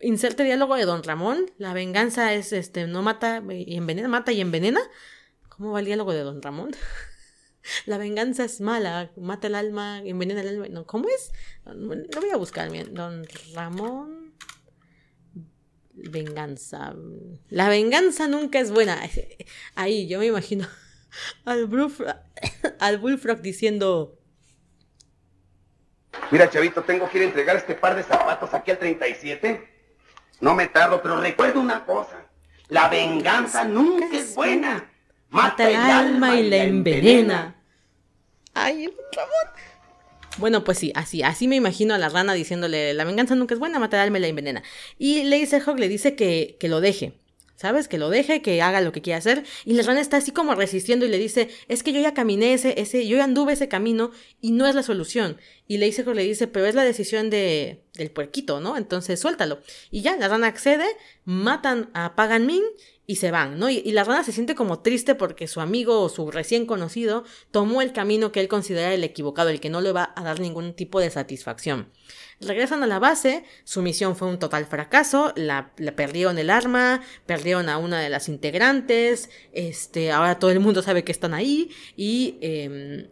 [0.00, 1.50] inserte diálogo de Don Ramón.
[1.58, 4.80] La venganza es, este, no mata y envenena, mata y envenena.
[5.48, 6.70] ¿Cómo va el diálogo de Don Ramón?
[7.86, 10.68] La venganza es mala, mata el alma, envenena el alma.
[10.68, 11.32] No, ¿Cómo es?
[11.66, 12.94] Lo voy a buscar bien.
[12.94, 14.34] Don Ramón.
[15.92, 16.94] Venganza.
[17.50, 18.98] La venganza nunca es buena.
[19.74, 20.66] Ahí yo me imagino
[21.44, 22.16] al Bullfrog,
[22.78, 24.16] al Bullfrog diciendo.
[26.30, 29.69] Mira, chavito, tengo que ir a entregar este par de zapatos aquí al 37
[30.40, 32.26] no me tardo, pero recuerdo una cosa.
[32.68, 34.90] La venganza nunca es buena.
[35.28, 37.56] Mata el alma y la envenena.
[38.54, 39.70] Ay, Ramón.
[40.38, 43.60] Bueno, pues sí, así, así me imagino a la rana diciéndole, la venganza nunca es
[43.60, 44.62] buena, mata el alma y la envenena.
[44.98, 47.20] Y Hawk le dice que, que lo deje,
[47.56, 47.88] ¿sabes?
[47.88, 49.44] Que lo deje, que haga lo que quiera hacer.
[49.64, 52.54] Y la rana está así como resistiendo y le dice, es que yo ya caminé
[52.54, 55.36] ese, ese, yo ya anduve ese camino y no es la solución.
[55.66, 58.76] Y le dice, le dice, pero es la decisión de, del puerquito, ¿no?
[58.76, 59.60] Entonces suéltalo.
[59.90, 60.86] Y ya, la rana accede,
[61.24, 62.62] matan a Pagan Min
[63.06, 63.68] y se van, ¿no?
[63.68, 67.82] Y, la rana se siente como triste porque su amigo o su recién conocido tomó
[67.82, 70.74] el camino que él considera el equivocado, el que no le va a dar ningún
[70.74, 71.90] tipo de satisfacción.
[72.40, 77.68] Regresan a la base, su misión fue un total fracaso, la, perdieron el arma, perdieron
[77.68, 82.38] a una de las integrantes, este, ahora todo el mundo sabe que están ahí y
[82.40, 83.08] em,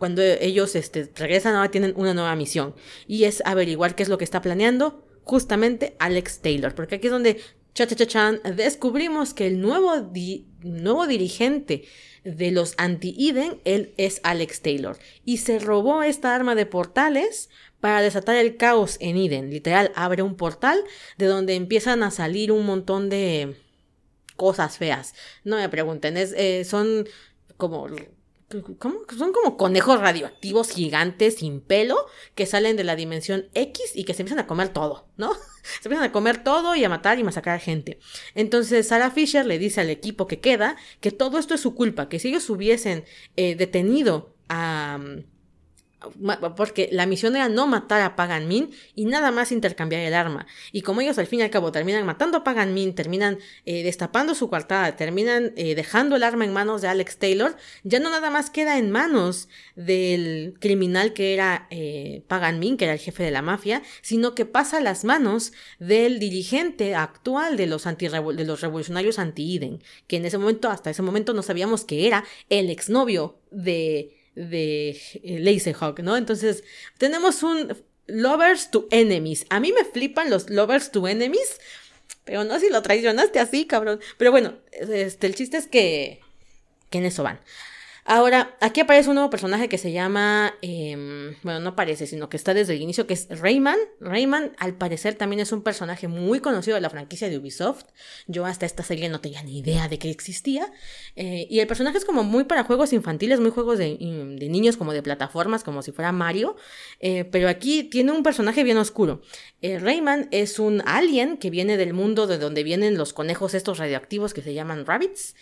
[0.00, 2.74] cuando ellos este, regresan ahora tienen una nueva misión
[3.06, 7.12] y es averiguar qué es lo que está planeando justamente Alex Taylor, porque aquí es
[7.12, 7.40] donde
[7.74, 10.10] cha cha chan descubrimos que el nuevo,
[10.62, 11.84] nuevo dirigente
[12.24, 18.02] de los anti-Eden, él es Alex Taylor y se robó esta arma de portales para
[18.02, 19.50] desatar el caos en Eden.
[19.50, 20.82] Literal, abre un portal
[21.16, 23.56] de donde empiezan a salir un montón de
[24.36, 25.14] cosas feas.
[25.44, 27.06] No me pregunten, es, eh, son
[27.56, 27.86] como
[28.50, 34.14] son como conejos radioactivos gigantes sin pelo que salen de la dimensión X y que
[34.14, 35.32] se empiezan a comer todo, ¿no?
[35.62, 37.98] Se empiezan a comer todo y a matar y masacrar gente.
[38.34, 42.08] Entonces Sarah Fisher le dice al equipo que queda que todo esto es su culpa,
[42.08, 43.04] que si ellos hubiesen
[43.36, 44.98] eh, detenido a
[46.56, 50.46] porque la misión era no matar a Pagan Min y nada más intercambiar el arma.
[50.72, 53.82] Y como ellos al fin y al cabo terminan matando a Pagan Min, terminan eh,
[53.82, 58.10] destapando su coartada, terminan eh, dejando el arma en manos de Alex Taylor, ya no
[58.10, 63.00] nada más queda en manos del criminal que era eh, Pagan Min, que era el
[63.00, 67.84] jefe de la mafia, sino que pasa a las manos del dirigente actual de los,
[67.84, 72.24] de los revolucionarios anti-Eden, que en ese momento, hasta ese momento no sabíamos que era
[72.48, 74.90] el exnovio de de
[75.22, 76.16] eh, Hawk, ¿no?
[76.16, 76.64] Entonces,
[76.98, 77.76] tenemos un
[78.06, 79.46] Lovers to Enemies.
[79.50, 81.60] A mí me flipan los Lovers to Enemies,
[82.24, 84.00] pero no si lo traicionaste así, cabrón.
[84.16, 86.20] Pero bueno, este, el chiste es que,
[86.90, 87.40] que en eso van.
[88.12, 92.36] Ahora, aquí aparece un nuevo personaje que se llama, em, bueno, no aparece, sino que
[92.36, 93.78] está desde el inicio, que es Rayman.
[94.00, 97.84] Rayman, al parecer, también es un personaje muy conocido de la franquicia de Ubisoft.
[98.26, 100.72] Yo hasta esta serie no tenía ni idea de que existía.
[101.14, 104.92] Eh, y el personaje es como muy para juegos infantiles, muy juegos de, niños, como
[104.92, 106.56] de plataformas, como si fuera Mario.
[106.98, 109.22] Eh, pero aquí tiene un personaje bien oscuro.
[109.62, 113.78] Eh, Rayman es un alien que viene del mundo de donde vienen los conejos estos
[113.78, 115.36] radioactivos que se llaman rabbits.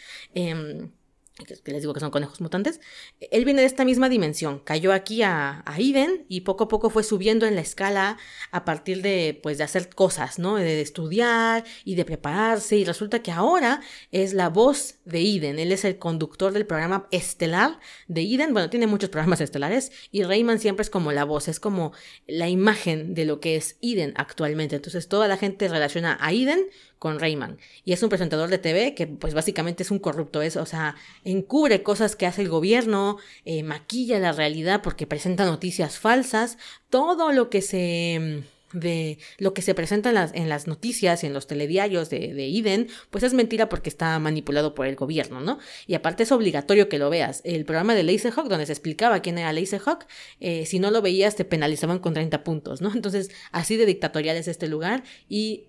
[1.46, 2.80] Que les digo que son conejos mutantes,
[3.30, 6.90] él viene de esta misma dimensión, cayó aquí a, a, Eden y poco a poco
[6.90, 8.18] fue subiendo en la escala
[8.50, 10.56] a partir de, pues, de hacer cosas, ¿no?
[10.56, 13.80] De estudiar y de prepararse y resulta que ahora
[14.10, 17.78] es la voz de Eden, él es el conductor del programa estelar
[18.08, 21.60] de Eden, bueno, tiene muchos programas estelares y Rayman siempre es como la voz, es
[21.60, 21.92] como
[22.26, 26.66] la imagen de lo que es Eden actualmente, entonces toda la gente relaciona a Eden
[26.98, 27.58] con Rayman.
[27.84, 30.96] Y es un presentador de TV que pues básicamente es un corrupto, es, o sea,
[31.24, 36.58] encubre cosas que hace el gobierno, eh, maquilla la realidad porque presenta noticias falsas,
[36.90, 41.26] todo lo que se de lo que se presenta en las, en las noticias y
[41.26, 45.40] en los telediarios de, de, Eden, pues es mentira porque está manipulado por el gobierno,
[45.40, 45.58] ¿no?
[45.86, 47.40] Y aparte es obligatorio que lo veas.
[47.44, 50.06] El programa de Laserhawk, donde se explicaba quién era Laserhawk,
[50.40, 52.92] eh, si no lo veías te penalizaban con 30 puntos, ¿no?
[52.94, 55.64] Entonces, así de dictatorial es este lugar y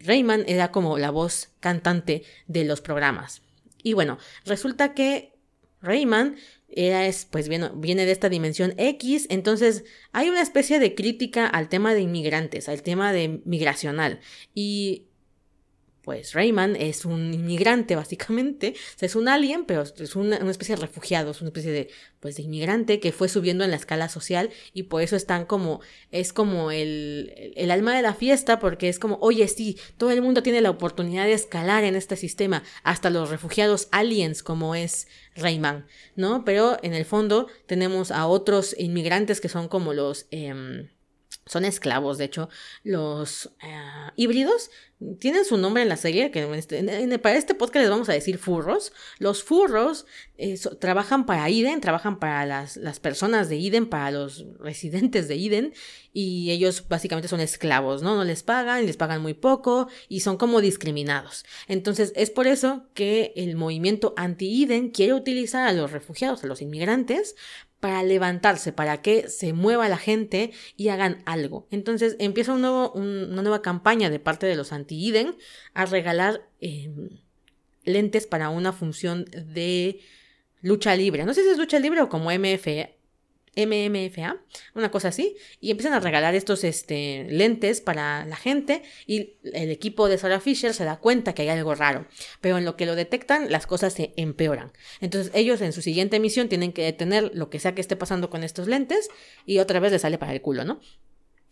[0.00, 3.42] Rayman era como la voz cantante de los programas.
[3.82, 5.32] Y bueno, resulta que
[5.80, 6.36] Rayman
[6.68, 11.68] es, pues viene, viene de esta dimensión X, entonces hay una especie de crítica al
[11.68, 14.20] tema de inmigrantes, al tema de migracional.
[14.54, 15.06] Y
[16.06, 20.76] pues Rayman es un inmigrante básicamente, o sea, es un alien, pero es una, especie
[20.76, 21.88] de refugiado, es una especie de,
[22.20, 25.80] pues, de inmigrante que fue subiendo en la escala social y por eso están como,
[26.12, 30.22] es como el, el alma de la fiesta porque es como, oye, sí, todo el
[30.22, 35.08] mundo tiene la oportunidad de escalar en este sistema, hasta los refugiados aliens como es
[35.34, 36.44] Rayman, ¿no?
[36.44, 40.28] Pero en el fondo tenemos a otros inmigrantes que son como los...
[40.30, 40.86] Eh,
[41.46, 42.48] son esclavos, de hecho,
[42.82, 44.70] los eh, híbridos
[45.18, 48.38] tienen su nombre en la serie, que este, para este podcast les vamos a decir
[48.38, 48.92] furros.
[49.18, 50.06] Los furros
[50.38, 55.36] eh, trabajan para Iden, trabajan para las, las, personas de Iden, para los residentes de
[55.36, 55.74] Iden,
[56.14, 58.16] y ellos básicamente son esclavos, ¿no?
[58.16, 61.44] No les pagan, les pagan muy poco, y son como discriminados.
[61.68, 66.62] Entonces, es por eso que el movimiento anti-Iden quiere utilizar a los refugiados, a los
[66.62, 67.36] inmigrantes,
[67.80, 71.66] para levantarse, para que se mueva la gente y hagan algo.
[71.70, 72.90] Entonces empieza una
[73.42, 75.36] nueva campaña de parte de los anti-IDEN
[75.74, 77.20] a regalar em,
[77.84, 80.00] lentes para una función de
[80.60, 81.24] lucha libre.
[81.24, 82.66] No sé si es lucha libre o como MF,
[83.56, 84.36] MMFA,
[84.74, 89.70] una cosa así, y empiezan a regalar estos este, lentes para la gente y el
[89.70, 92.06] equipo de Sarah Fisher se da cuenta que hay algo raro,
[92.40, 94.72] pero en lo que lo detectan las cosas se empeoran.
[95.00, 98.30] Entonces ellos en su siguiente misión tienen que detener lo que sea que esté pasando
[98.30, 99.08] con estos lentes
[99.46, 100.80] y otra vez les sale para el culo, ¿no?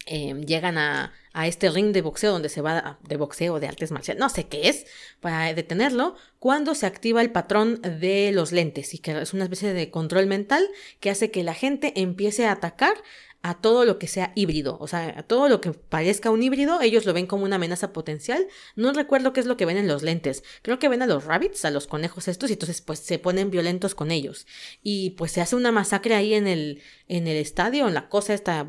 [0.07, 3.91] Em, llegan a, a, este ring de boxeo donde se va de boxeo, de artes
[3.91, 4.85] marciales, no sé qué es,
[5.21, 9.73] para detenerlo, cuando se activa el patrón de los lentes y que es una especie
[9.73, 10.69] de control mental
[11.01, 12.97] que hace que la gente empiece a atacar
[13.41, 16.81] a todo lo que sea híbrido, o sea, a todo lo que parezca un híbrido,
[16.81, 18.47] ellos lo ven como una amenaza potencial.
[18.75, 20.43] No recuerdo qué es lo que ven en los lentes.
[20.63, 23.51] Creo que ven a los rabbits, a los conejos estos, y entonces pues se ponen
[23.51, 24.47] violentos con ellos.
[24.83, 28.33] Y pues se hace una masacre ahí en el, en el estadio, en la cosa
[28.33, 28.65] esta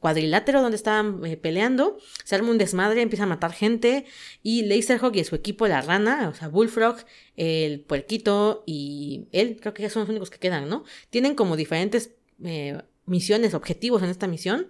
[0.00, 4.04] cuadrilátero donde estaban eh, peleando, se arma un desmadre, empieza a matar gente
[4.42, 6.96] y Laserhawk y su equipo, la rana, o sea, Bullfrog,
[7.36, 10.84] el puerquito y él, creo que ya son los únicos que quedan, ¿no?
[11.10, 12.12] Tienen como diferentes
[12.44, 14.68] eh, misiones, objetivos en esta misión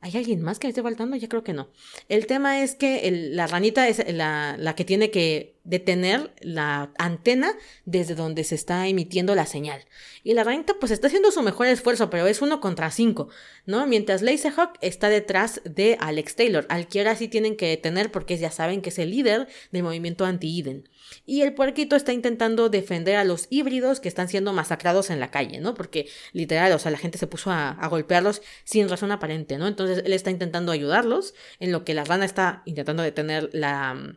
[0.00, 1.16] ¿Hay alguien más que esté faltando?
[1.16, 1.68] Ya creo que no.
[2.08, 7.52] El tema es que la ranita es la, la, que tiene que detener la antena
[7.86, 9.84] desde donde se está emitiendo la señal.
[10.22, 13.30] Y la ranita pues está haciendo su mejor esfuerzo, pero es uno contra cinco,
[13.64, 13.86] ¿no?
[13.86, 18.36] Mientras Laserhawk está detrás de Alex Taylor, al que ahora sí tienen que detener porque
[18.36, 20.88] ya saben que es el líder del movimiento anti-Eden.
[21.24, 25.30] Y el puerquito está intentando defender a los híbridos que están siendo masacrados en la
[25.30, 25.74] calle, ¿no?
[25.74, 29.66] Porque literal, o sea, la gente se puso a, golpearlos sin razón aparente, ¿no?
[29.66, 34.16] Entonces él está intentando ayudarlos, en lo que la rana está intentando detener la,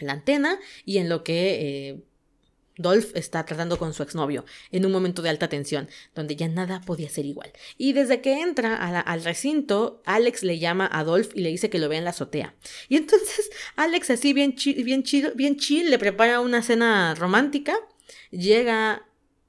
[0.00, 2.04] la antena y en lo que eh,
[2.78, 6.80] Dolph está tratando con su exnovio en un momento de alta tensión, donde ya nada
[6.80, 7.52] podía ser igual.
[7.76, 11.78] Y desde que entra al recinto, Alex le llama a Dolph y le dice que
[11.78, 12.54] lo vea en la azotea.
[12.88, 17.76] Y entonces Alex, así bien chill, bien chill, bien chill, le prepara una cena romántica.
[18.30, 19.06] Llega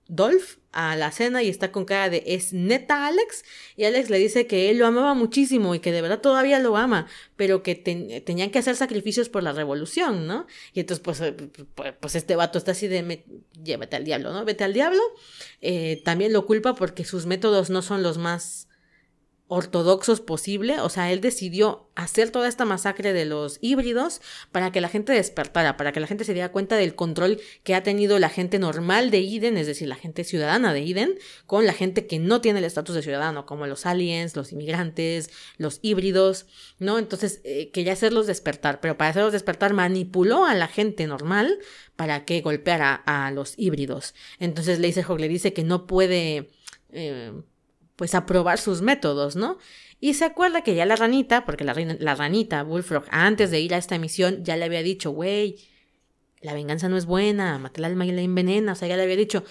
[0.08, 3.44] Dolph a la cena y está con cara de es neta Alex
[3.76, 6.78] y Alex le dice que él lo amaba muchísimo y que de verdad todavía lo
[6.78, 10.48] ama, pero que tenían que hacer sacrificios por la revolución, ¿no?
[10.74, 11.22] Y entonces pues,
[11.76, 13.24] pues, pues este vato está así de
[13.64, 14.46] llévate al diablo, ¿no?
[14.46, 15.02] Vete al diablo.
[15.62, 18.69] Eh, también lo culpa porque sus métodos no son los más
[19.50, 24.22] ortodoxos posible, o sea, él decidió hacer toda esta masacre de los híbridos
[24.52, 27.74] para que la gente despertara, para que la gente se diera cuenta del control que
[27.74, 31.66] ha tenido la gente normal de Eden, es decir, la gente ciudadana de Eden, con
[31.66, 35.80] la gente que no tiene el estatus de ciudadano, como los aliens, los inmigrantes, los
[35.82, 36.46] híbridos,
[36.78, 37.00] ¿no?
[37.00, 41.58] Entonces, eh, quería hacerlos despertar, pero para hacerlos despertar manipuló a la gente normal
[41.96, 44.14] para que golpeara a los híbridos.
[44.38, 46.52] Entonces, Laserhawk le dice que no puede...
[46.92, 47.34] Eh,
[48.00, 49.58] pues aprobar sus métodos, ¿no?
[50.00, 51.74] Y se acuerda que ya la ranita, porque la,
[52.16, 55.58] ranita, Bullfrog, antes de ir a esta misión, ya le había dicho, güey,
[56.40, 59.04] la venganza no es buena, mata el alma y la envenena, o sea, ya le
[59.04, 59.44] había dicho,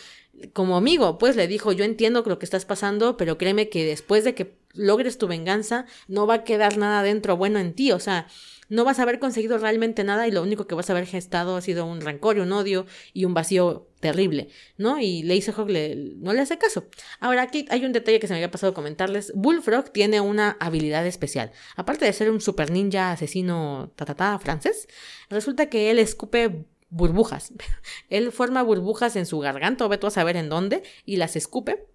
[0.55, 4.25] como amigo, pues le dijo, yo entiendo lo que estás pasando, pero créeme que después
[4.25, 8.01] de que logres tu venganza, no va a quedar nada dentro bueno en ti, o
[8.01, 8.29] sea,
[8.69, 11.57] no vas a haber conseguido realmente nada y lo único que vas a haber gestado
[11.57, 15.01] ha sido un rencor un odio y un vacío terrible, ¿no?
[15.01, 16.87] Y le, no le hace caso.
[17.21, 19.33] Ahora aquí hay un detalle que se me había pasado comentarles.
[19.35, 21.51] Bullfrog tiene una habilidad especial.
[21.77, 24.89] Aparte de ser un super ninja asesino tatatá francés,
[25.31, 27.53] resulta que él escupe burbujas.
[28.09, 31.37] él forma burbujas en su garganta, o ve tú a saber en dónde, y las
[31.37, 31.87] escupe.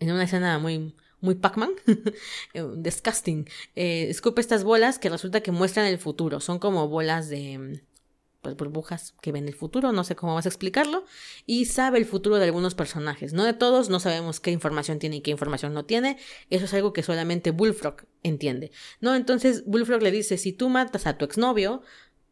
[0.00, 1.70] En una escena muy, muy Pac-Man,
[2.54, 3.48] eh, disgusting.
[3.74, 6.40] Eh, escupe estas bolas que resulta que muestran el futuro.
[6.40, 7.82] Son como bolas de
[8.40, 11.04] pues burbujas que ven el futuro, no sé cómo vas a explicarlo,
[11.44, 15.16] y sabe el futuro de algunos personajes, no de todos, no sabemos qué información tiene
[15.16, 19.14] y qué información no tiene, eso es algo que solamente Bullfrog entiende, ¿no?
[19.16, 21.82] Entonces Bullfrog le dice, si tú matas a tu exnovio,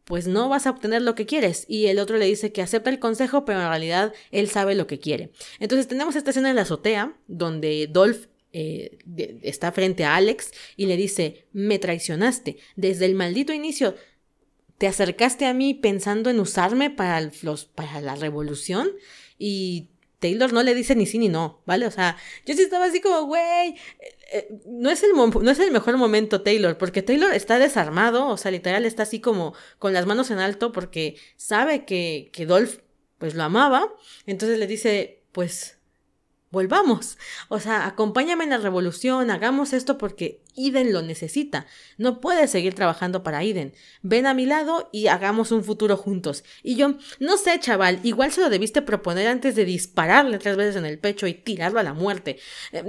[0.05, 1.65] pues no vas a obtener lo que quieres.
[1.67, 4.87] Y el otro le dice que acepta el consejo, pero en realidad él sabe lo
[4.87, 5.31] que quiere.
[5.59, 8.97] Entonces tenemos esta escena en la azotea, donde Dolph eh,
[9.43, 12.57] está frente a Alex y le dice, me traicionaste.
[12.75, 13.95] Desde el maldito inicio
[14.77, 18.89] te acercaste a mí pensando en usarme para, los, para la revolución
[19.37, 19.89] y
[20.19, 21.85] Taylor no le dice ni sí ni no, ¿vale?
[21.85, 23.77] O sea, yo sí estaba así como, güey, eh,
[24.31, 28.37] eh, no, es el no es el mejor momento Taylor, porque Taylor está desarmado, o
[28.37, 32.79] sea, literal está así como con las manos en alto porque sabe que, que Dolph
[33.19, 33.93] pues lo amaba,
[34.25, 35.76] entonces le dice, pues
[36.51, 37.17] volvamos.
[37.49, 41.67] O sea, acompáñame en la revolución, hagamos esto porque Iden lo necesita.
[41.97, 43.73] No puedes seguir trabajando para Iden.
[44.01, 46.43] Ven a mi lado y hagamos un futuro juntos.
[46.63, 50.75] Y yo, no sé, chaval, igual se lo debiste proponer antes de dispararle tres veces
[50.75, 52.39] en el pecho y tirarlo a la muerte.
[52.71, 52.83] Eh,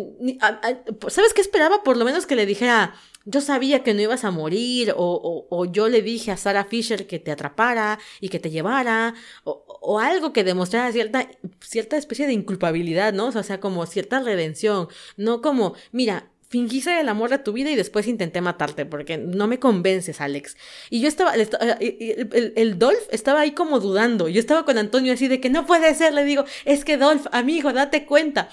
[1.09, 1.83] ¿Sabes qué esperaba?
[1.83, 2.95] Por lo menos que le dijera,
[3.29, 7.07] yo sabía que no ibas a morir, o, o, yo le dije a Sarah Fisher
[7.07, 9.14] que te atrapara y que te llevara,
[9.45, 11.29] o, o, algo que demostrara cierta,
[11.61, 13.26] cierta especie de inculpabilidad, ¿no?
[13.26, 17.76] O sea, como cierta redención, no como, mira, fingiste el amor de tu vida y
[17.76, 20.57] después intenté matarte porque no me convences, Alex.
[20.89, 21.51] Y yo estaba, el,
[21.81, 24.29] el, el, Dolph estaba ahí como dudando.
[24.29, 27.26] Yo estaba con Antonio así de que no puede ser, le digo, es que Dolph,
[27.33, 28.49] amigo, date cuenta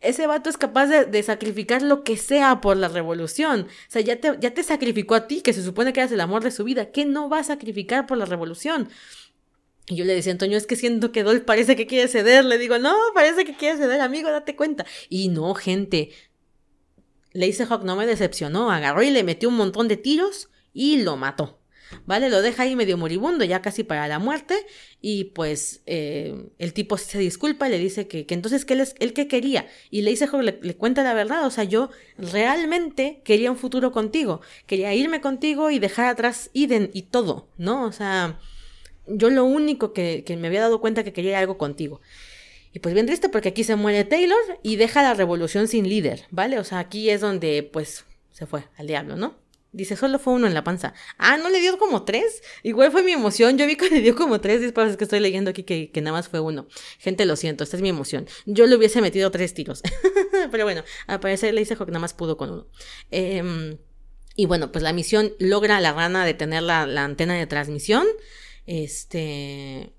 [0.00, 3.62] ese vato es capaz de, sacrificar lo que sea por la revolución.
[3.62, 6.20] O sea, ya te, ya te sacrificó a ti, que se supone que eras el
[6.20, 6.90] amor de su vida.
[6.90, 8.88] ¿Qué no va a sacrificar por la revolución?
[9.86, 12.44] Y yo le decía, Antonio, es que siento que Dol parece que quiere ceder.
[12.44, 14.86] Le digo, no, parece que quiere ceder, amigo, date cuenta.
[15.08, 16.10] Y no, gente.
[17.34, 18.70] Hawk no me decepcionó.
[18.70, 21.60] Agarró y le metió un montón de tiros y lo mató.
[22.06, 22.30] ¿Vale?
[22.30, 24.54] Lo deja ahí medio moribundo, ya casi para la muerte,
[25.00, 28.94] y pues eh, el tipo se disculpa le dice que, que entonces que él es
[28.98, 33.20] el que quería, y le dice, le, le cuenta la verdad, o sea, yo realmente
[33.24, 37.84] quería un futuro contigo, quería irme contigo y dejar atrás Iden y todo, ¿no?
[37.84, 38.38] O sea,
[39.06, 42.00] yo lo único que, que me había dado cuenta que quería algo contigo.
[42.72, 46.24] Y pues bien triste porque aquí se muere Taylor y deja la revolución sin líder,
[46.30, 46.58] ¿vale?
[46.58, 49.43] O sea, aquí es donde pues se fue al diablo, ¿no?
[49.74, 50.94] Dice, solo fue uno en la panza.
[51.18, 52.44] Ah, ¿no le dio como tres?
[52.62, 53.58] Igual fue mi emoción.
[53.58, 54.96] Yo vi que le dio como tres disparos.
[54.96, 56.68] que estoy leyendo aquí que, nada más fue uno.
[57.00, 58.28] Gente, lo siento, esta es mi emoción.
[58.46, 59.82] Yo le hubiese metido tres tiros.
[60.52, 62.66] Pero bueno, al parecer le dice que nada más pudo con uno.
[63.10, 63.76] Eh,
[64.36, 68.06] y bueno, pues la misión logra a la rana detener la, la antena de transmisión.
[68.66, 69.92] Este.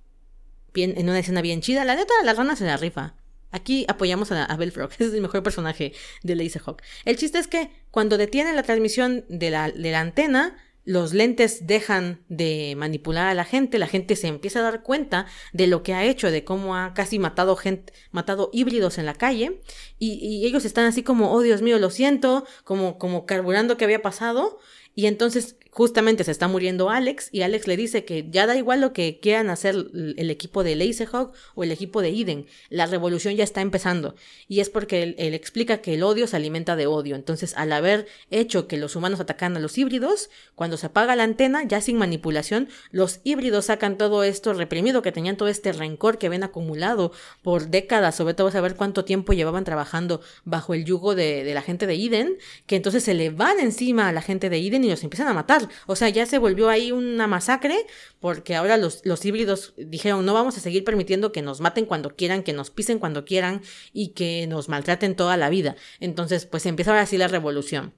[0.73, 1.83] Bien, en una escena bien chida.
[1.83, 3.15] La neta, la rana se la rifa.
[3.55, 5.93] Aquí apoyamos a, a Belfrog, es el mejor personaje
[6.23, 6.81] de Laserhawk.
[7.05, 11.65] El chiste es que cuando detiene la transmisión de la, de la antena, los lentes
[11.65, 15.83] dejan de manipular a la gente, la gente se empieza a dar cuenta de lo
[15.83, 19.61] que ha hecho, de cómo ha casi matado gente, matado híbridos en la calle,
[19.99, 23.85] y, y ellos están así como, oh Dios mío, lo siento, como, como carburando que
[23.85, 24.59] había pasado,
[24.97, 28.79] Y entonces justamente se está muriendo Alex y Alex le dice que ya da igual
[28.79, 33.35] lo que quieran hacer el equipo de Laserhawk o el equipo de Eden, la revolución
[33.35, 34.15] ya está empezando.
[34.47, 38.07] Y es porque él, explica que el odio se alimenta de odio, entonces al haber
[38.31, 41.97] hecho que los humanos atacan a los híbridos, cuando se apaga la antena, ya sin
[41.97, 47.11] manipulación, los híbridos sacan todo esto reprimido que tenían todo este rencor que ven acumulado
[47.41, 51.61] por décadas, sobre todo saber cuánto tiempo llevaban trabajando bajo el yugo de, de la
[51.61, 54.89] gente de Eden, que entonces se le van encima a la gente de Eden y
[54.89, 57.75] los empiezan a matar o sea, ya se volvió ahí una masacre
[58.19, 62.43] porque ahora los, híbridos dijeron no vamos a seguir permitiendo que nos maten cuando quieran,
[62.43, 63.61] que nos pisen cuando quieran
[63.93, 65.75] y que nos maltraten toda la vida.
[65.99, 67.93] Entonces, pues empieza ahora sí la revolución.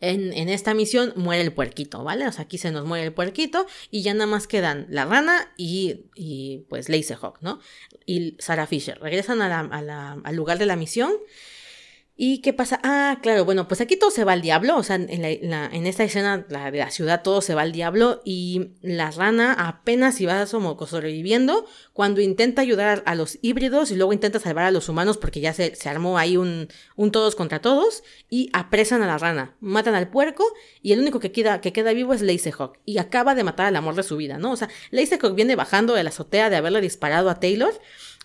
[0.00, 2.26] En, en, esta misión muere el puerquito, ¿vale?
[2.26, 5.52] O sea, aquí se nos muere el puerquito y ya nada más quedan la rana
[5.56, 7.60] y, y pues Laserhawk, ¿no?
[8.04, 8.98] Y Sarah Fisher.
[9.00, 11.12] Regresan a la, al lugar de la misión
[12.24, 12.78] ¿Y qué pasa?
[12.84, 15.86] Ah, claro, bueno, pues aquí todo se va al diablo, o sea, en, la, en
[15.88, 20.20] esta escena la de la ciudad todo se va al diablo y la rana apenas
[20.20, 25.18] iba sobreviviendo cuando intenta ayudar a, los híbridos y luego intenta salvar a los humanos
[25.18, 29.56] porque ya se, armó ahí un, un, todos contra todos y apresan a la rana,
[29.58, 30.44] matan al puerco
[30.80, 33.74] y el único que queda, que queda vivo es Laserhawk y acaba de matar al
[33.74, 34.52] amor de su vida, ¿no?
[34.52, 37.74] O sea, Laserhawk viene bajando de la azotea de haberle disparado a Taylor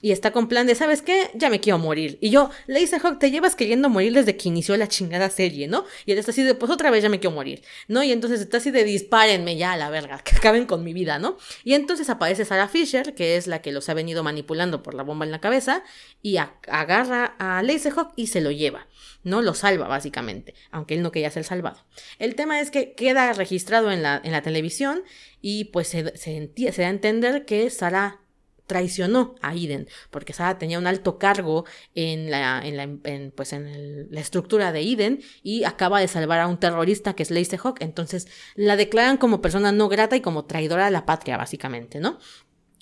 [0.02, 1.32] y está con plan de, ¿sabes qué?
[1.34, 2.18] Ya me quiero morir.
[2.22, 5.86] Y yo, le Hawk, te llevas queriendo morir desde que inició la chingada serie, ¿no?
[6.06, 8.04] Y él está así de, pues otra vez ya me quiero morir, ¿no?
[8.04, 11.20] Y entonces está así de, dispárenme ya a la verga, que acaben con mi vida,
[11.20, 11.38] ¿no?
[11.64, 15.04] Y entonces aparece Sarah Fisher, que es la que los ha venido manipulando por la
[15.04, 15.84] bomba en la cabeza,
[16.22, 18.88] y agarra a Hawk y se lo lleva,
[19.24, 19.42] ¿no?
[19.42, 21.84] Lo salva, básicamente, aunque él no quería ser salvado.
[22.20, 25.02] El tema es que queda registrado en la, en la televisión
[25.42, 28.22] y pues se, se, se da a entender que Sarah
[28.68, 31.66] traicionó a Eden, porque Sara tenía un alto cargo
[31.96, 32.88] en la, en la,
[33.36, 37.32] pues en la estructura de Eden y acaba de salvar a un terrorista que es
[37.32, 42.00] Hawk, entonces la declaran como persona no grata y como traidora a la patria, básicamente,
[42.00, 42.20] ¿no?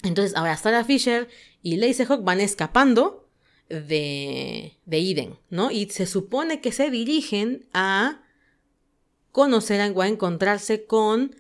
[0.03, 1.27] Entonces ahora Sarah Fisher
[1.61, 3.29] y Hawk van escapando
[3.69, 5.71] de, de Eden, ¿no?
[5.71, 8.21] Y se supone que se dirigen a
[9.31, 11.35] conocer a encontrarse con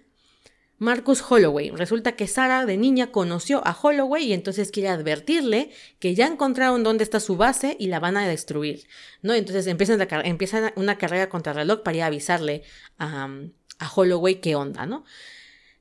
[0.77, 1.69] Marcus Holloway.
[1.69, 6.83] Resulta que Sara de niña conoció a Holloway y entonces quiere advertirle que ya encontraron
[6.83, 8.87] dónde está su base y la van a destruir,
[9.21, 9.33] ¿no?
[9.33, 12.63] Entonces empiezan, una carrera contra reloj para ir a avisarle
[12.97, 13.29] a,
[13.95, 15.05] Holloway qué onda, ¿no?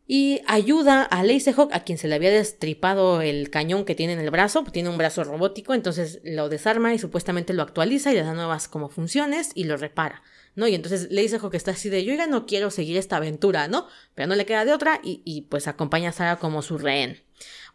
[0.07, 4.19] Y ayuda a Hawk, a quien se le había destripado el cañón que tiene en
[4.19, 8.23] el brazo, tiene un brazo robótico, entonces lo desarma y supuestamente lo actualiza y le
[8.23, 10.23] da nuevas como funciones y lo repara.
[10.55, 10.69] ¿No?
[10.69, 13.69] Y entonces le dice que está así de, yo ya no quiero seguir esta aventura,
[13.69, 13.87] ¿no?
[14.15, 17.21] Pero no le queda de otra y, pues acompaña a Sara como su rehén.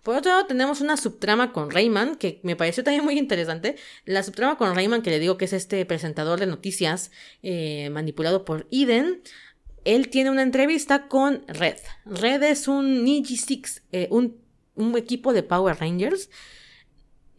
[0.03, 3.75] Por otro lado, tenemos una subtrama con Rayman, que me pareció también muy interesante.
[4.05, 7.11] La subtrama con Rayman, que le digo que es este presentador de noticias
[7.43, 9.21] eh, manipulado por Eden.
[9.84, 11.77] Él tiene una entrevista con Red.
[12.05, 14.38] Red es un Ninja Six, eh, un,
[14.75, 16.30] un equipo de Power Rangers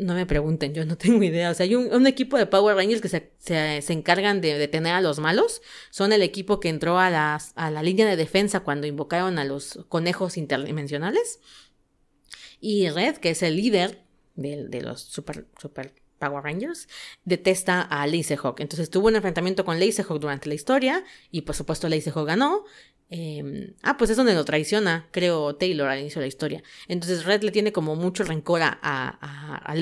[0.01, 1.51] no me pregunten, yo no tengo idea.
[1.51, 5.01] O sea, hay un, equipo de Power Rangers que se, se, encargan de detener a
[5.01, 5.62] los malos.
[5.90, 9.44] Son el equipo que entró a, las, a la línea de defensa cuando invocaron a
[9.44, 11.40] los conejos interdimensionales.
[12.61, 14.03] Y Red, que es el líder
[14.34, 16.89] de, de los super, super Power Rangers,
[17.25, 18.61] detesta a Hawk.
[18.61, 22.64] Entonces tuvo un enfrentamiento con Hawk durante la historia y por supuesto Hawk ganó
[23.12, 26.62] Em, ah, pues es donde lo traiciona, creo, Taylor al inicio de la historia.
[26.87, 29.75] Entonces Red le tiene como mucho rencor a, a, a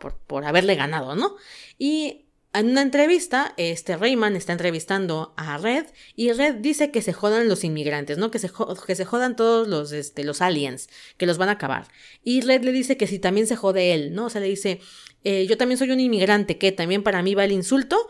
[0.00, 1.36] por, por haberle ganado, ¿no?
[1.78, 5.86] Y en una entrevista, este Rayman está entrevistando a Red
[6.16, 8.30] y Red dice que se jodan los inmigrantes, ¿no?
[8.30, 8.50] Que se,
[8.86, 11.88] que se jodan todos los, este, los aliens, que los van a acabar.
[12.22, 14.26] Y Red le dice que si también se jode él, ¿no?
[14.26, 14.80] O sea, le dice,
[15.24, 18.08] eh, yo también soy un inmigrante, que también para mí va el insulto,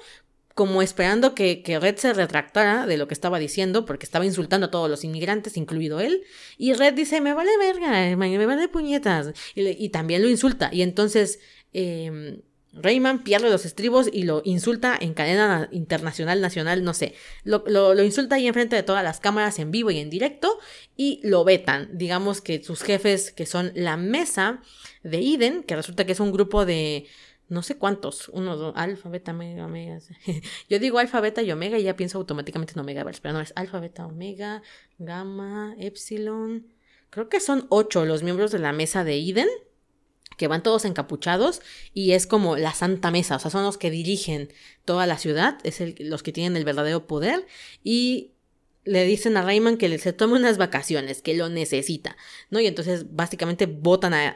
[0.54, 4.70] como esperando que, Red se retractara de lo que estaba diciendo, porque estaba insultando a
[4.72, 6.24] todos los inmigrantes, incluido él.
[6.58, 9.32] Y Red dice, me vale verga, me vale puñetas.
[9.54, 10.68] Y, también lo insulta.
[10.72, 11.38] Y entonces
[11.72, 12.42] eh,
[12.74, 17.14] Rayman pierde los estribos y lo insulta en cadena internacional, nacional, no sé.
[17.44, 20.58] Lo, lo, insulta ahí enfrente de todas las cámaras en vivo y en directo
[20.96, 21.90] y lo vetan.
[21.92, 24.62] Digamos que sus jefes, que son la mesa
[25.02, 27.06] de Eden, que resulta que es un grupo de
[27.52, 29.98] no sé cuántos, uno, dos, alfa, beta, omega, omega.
[30.70, 33.52] Yo digo alfa, beta y omega y ya pienso automáticamente en omega, pero no es
[33.56, 34.62] alfa, beta, omega,
[34.98, 36.72] gamma, epsilon.
[37.10, 39.48] Creo que son ocho los miembros de la mesa de Eden,
[40.42, 41.62] que van todos encapuchados
[41.94, 44.52] y es como la santa mesa, o sea, son los que dirigen
[44.84, 47.46] toda la ciudad, es los que tienen el verdadero poder
[47.84, 48.32] y
[48.82, 52.16] le dicen a Rayman que se tome unas vacaciones, que lo necesita,
[52.50, 52.58] ¿no?
[52.58, 54.30] Y entonces básicamente votan a,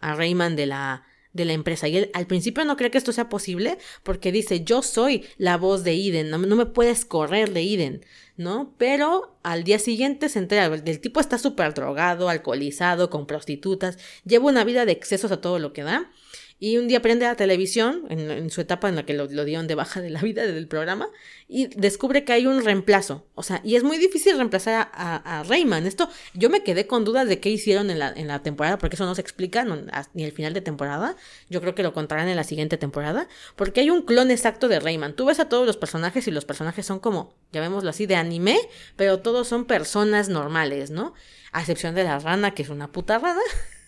[0.00, 1.04] a Rayman de la
[1.36, 1.86] de la empresa.
[1.88, 5.56] Y él al principio no cree que esto sea posible porque dice, yo soy la
[5.56, 8.04] voz de Eden, no, no me puedes correr de Eden,
[8.36, 8.74] ¿no?
[8.78, 14.46] Pero al día siguiente se entera, el tipo está súper drogado, alcoholizado, con prostitutas, lleva
[14.46, 16.10] una vida de excesos a todo lo que da.
[16.58, 19.74] Y un día prende la televisión, en, su etapa en la que lo, dieron de
[19.74, 21.10] baja de la vida del programa,
[21.48, 23.26] y descubre que hay un reemplazo.
[23.34, 25.86] O sea, y es muy difícil reemplazar a, Rayman.
[25.86, 28.96] Esto, yo me quedé con dudas de qué hicieron en la, en la temporada, porque
[28.96, 29.66] eso no se explica
[30.14, 31.16] ni el final de temporada.
[31.50, 34.80] Yo creo que lo contarán en la siguiente temporada, porque hay un clon exacto de
[34.80, 35.14] Rayman.
[35.14, 38.58] Tú ves a todos los personajes y los personajes son como, llamémoslo así, de anime,
[38.96, 41.12] pero todos son personas normales, ¿no?
[41.52, 43.42] A excepción de la rana, que es una puta rana,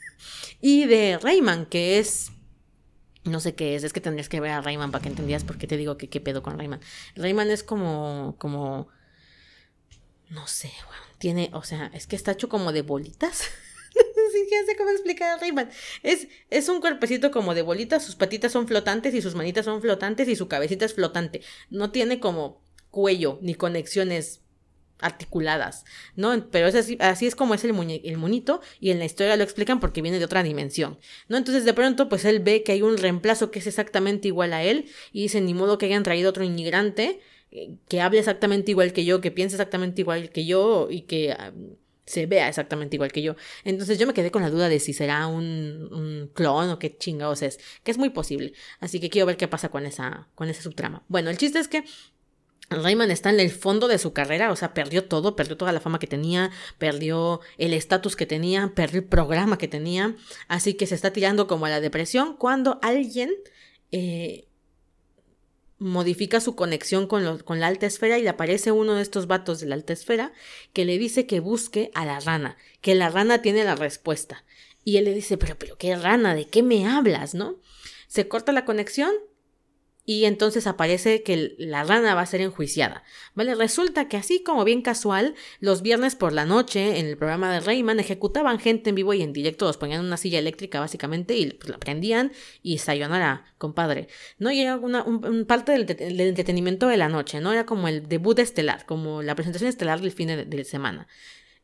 [0.60, 2.32] y de Rayman, que es
[3.24, 5.58] no sé qué es, es que tendrías que ver a Rayman para que entendieras por
[5.58, 6.80] qué te digo que qué pedo con Rayman.
[7.16, 8.88] Rayman es como, como,
[10.30, 10.72] no sé,
[11.18, 13.38] tiene, o sea, es que está hecho como de bolitas.
[14.32, 15.70] sí, ya sé cómo explicar a Rayman.
[16.02, 19.80] Es, es un cuerpecito como de bolitas, sus patitas son flotantes y sus manitas son
[19.80, 21.42] flotantes y su cabecita es flotante.
[21.70, 24.40] No tiene como cuello ni conexiones
[25.00, 25.84] articuladas,
[26.16, 26.48] ¿no?
[26.50, 27.70] Pero es así, es como es el,
[28.04, 31.36] el monito y en la historia lo explican porque viene de otra dimensión, ¿no?
[31.36, 34.62] Entonces de pronto pues él ve que hay un reemplazo que es exactamente igual a
[34.62, 37.20] él y dice ni modo que hayan traído otro inmigrante
[37.50, 41.32] eh, que hable exactamente igual que yo, que piense exactamente igual que yo y que
[41.32, 41.52] ah,
[42.08, 43.36] se vea exactamente igual que yo.
[43.64, 46.96] Entonces yo me quedé con la duda de si será un, un clon o qué
[46.96, 48.52] chingados es, que es muy posible.
[48.80, 51.04] Así que quiero ver qué pasa con esa, con esa subtrama.
[51.08, 51.84] Bueno, el chiste es que
[52.70, 55.80] Rayman está en el fondo de su carrera, o sea, perdió todo, perdió toda la
[55.80, 60.14] fama que tenía, perdió el estatus que tenía, perdió el programa que tenía,
[60.48, 63.30] así que se está tirando como a la depresión cuando alguien
[63.90, 64.48] eh,
[65.78, 69.60] modifica su conexión con, con, la alta esfera y le aparece uno de estos vatos
[69.60, 70.32] de la alta esfera
[70.74, 74.44] que le dice que busque a la rana, que la rana tiene la respuesta.
[74.84, 76.34] Y él le dice, pero, pero, ¿qué rana?
[76.34, 77.34] ¿De qué me hablas?
[77.34, 77.56] ¿No?
[78.06, 79.12] Se corta la conexión
[80.08, 83.04] y entonces aparece que la rana va a ser enjuiciada.
[83.34, 83.54] ¿Vale?
[83.54, 87.60] Resulta que así como bien casual, los viernes por la noche en el programa de
[87.60, 91.36] Rayman ejecutaban gente en vivo y en directo, los ponían en una silla eléctrica básicamente
[91.36, 92.32] y pues, la prendían
[92.62, 94.08] y sayonara, compadre.
[94.38, 94.50] ¿No?
[94.50, 97.52] Y era una un, parte del, entretenimiento de la noche, ¿no?
[97.52, 101.06] Era como el debut estelar, como la presentación estelar del fin de, de semana.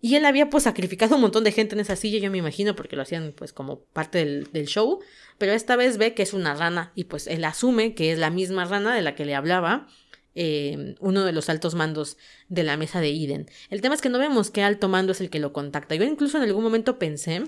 [0.05, 2.77] Y él había pues sacrificado un montón de gente en esa silla, yo me imagino,
[2.77, 5.01] porque lo hacían pues como parte del, show.
[5.39, 8.29] Pero esta vez ve que es una rana y pues él asume que es la
[8.29, 9.89] misma rana de la que le hablaba
[10.35, 12.19] eh, uno de los altos mandos
[12.51, 13.49] de la mesa de Eden.
[13.71, 15.95] El tema es que no vemos qué alto mando es el que lo contacta.
[15.95, 17.43] Yo incluso en algún momento pensé,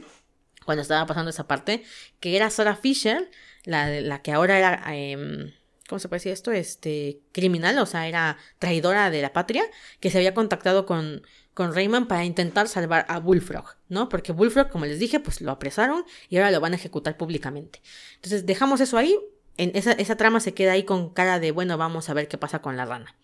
[0.65, 1.83] cuando estaba pasando esa parte,
[2.21, 3.31] que era Sarah Fisher,
[3.67, 4.83] la, la que ahora era...
[4.97, 5.53] Em,
[5.89, 6.53] ¿cómo se puede decir esto?
[6.53, 9.63] Este, criminal, o sea, era traidora de la patria,
[10.01, 11.23] que se había contactado con,
[11.57, 14.11] con Rayman para intentar salvar a Bullfrog, ¿no?
[14.11, 17.81] Porque Bullfrog, como les dije, pues lo apresaron y ahora lo van a ejecutar públicamente.
[18.17, 19.19] Entonces dejamos eso ahí,
[19.57, 22.61] en esa, trama se queda ahí con cara de, bueno, vamos a ver qué pasa
[22.61, 23.17] con la rana.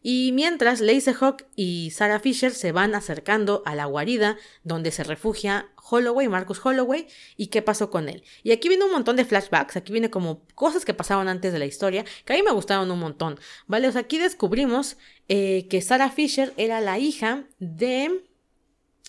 [0.00, 0.82] Y mientras
[1.20, 6.64] Hawk y Sarah Fisher se van acercando a la guarida donde se refugia Holloway, Marcus
[6.64, 7.06] Holloway,
[7.36, 8.22] y qué pasó con él.
[8.42, 11.58] Y aquí viene un montón de flashbacks, aquí viene como cosas que pasaban antes de
[11.58, 13.88] la historia, que a mí me gustaron un montón, ¿vale?
[13.88, 14.96] O sea, aquí descubrimos
[15.28, 18.24] eh, que Sarah Fisher era la hija de...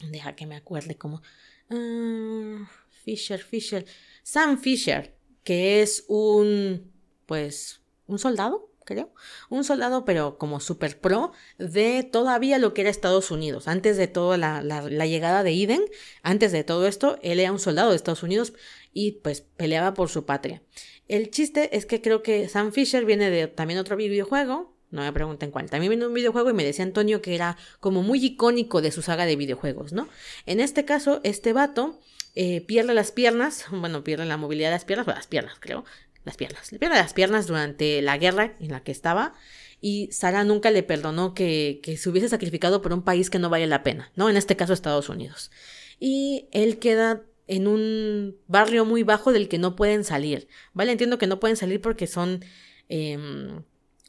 [0.10, 1.22] Deja que me acuerde cómo...
[1.70, 2.70] Ah,
[3.04, 3.86] Fisher, Fisher.
[4.24, 6.92] Sam Fisher, que es un...
[7.26, 7.82] pues...
[8.08, 9.14] un soldado, creo,
[9.50, 14.08] un soldado pero como super pro de todavía lo que era Estados Unidos, antes de
[14.08, 14.62] toda la,
[15.06, 15.82] llegada de Eden,
[16.22, 18.54] antes de todo esto, él era un soldado de Estados Unidos
[18.94, 20.62] y pues peleaba por su patria.
[21.08, 25.12] El chiste es que creo que Sam Fisher viene de también otro videojuego, no me
[25.12, 25.70] pregunten cuál.
[25.70, 29.02] También viene un videojuego y me decía Antonio que era como muy icónico de su
[29.02, 30.08] saga de videojuegos, ¿no?
[30.46, 32.00] En este caso, este vato
[32.36, 35.86] eh, pierde las piernas, bueno, pierde la movilidad de las piernas, las piernas creo,
[36.26, 36.72] las piernas.
[36.72, 39.34] Le pierde las piernas durante la guerra en la que estaba
[39.80, 43.50] y Sara nunca le perdonó que, que, se hubiese sacrificado por un país que no
[43.50, 44.30] vale la pena, ¿no?
[44.30, 45.52] En este caso Estados Unidos.
[46.00, 50.92] Y él queda en un barrio muy bajo del que no pueden salir, ¿vale?
[50.92, 52.44] Entiendo que no pueden salir porque son,
[52.90, 53.18] eh,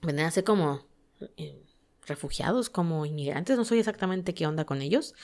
[0.03, 0.87] a como
[1.37, 1.61] eh,
[2.07, 5.15] refugiados, como inmigrantes, no sé exactamente qué onda con ellos,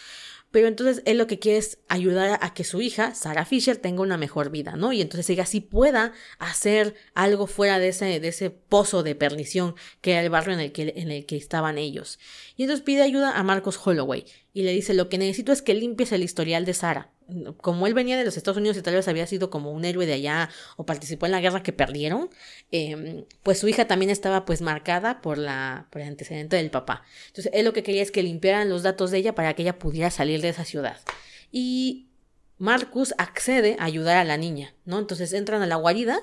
[0.53, 4.03] pero entonces él lo que quiere es ayudar a que su hija, Sarah Fisher, tenga
[4.03, 4.92] una mejor vida, ¿no?
[4.92, 9.74] Y entonces ella sí pueda hacer algo fuera de ese, de ese pozo de perdición
[10.00, 12.20] que era el barrio en el que, en el que estaban ellos.
[12.57, 15.74] Y entonces pide ayuda a Marcos Holloway y le dice, lo que necesito es que
[15.74, 17.11] limpies el historial de Sarah
[17.61, 20.07] como él venía de los Estados Unidos y tal vez había sido como un héroe
[20.07, 22.30] de allá o participó en la guerra que perdieron,
[22.70, 27.05] em, pues su hija también estaba pues marcada por, la, por el antecedente del papá.
[27.28, 29.78] Entonces él lo que quería es que limpiaran los datos de ella para que ella
[29.78, 30.99] pudiera salir de esa ciudad.
[31.51, 32.09] Y
[32.59, 35.01] Marcus accede a ayudar a la niña, ¿no?
[35.01, 36.20] Entonces entran a la guarida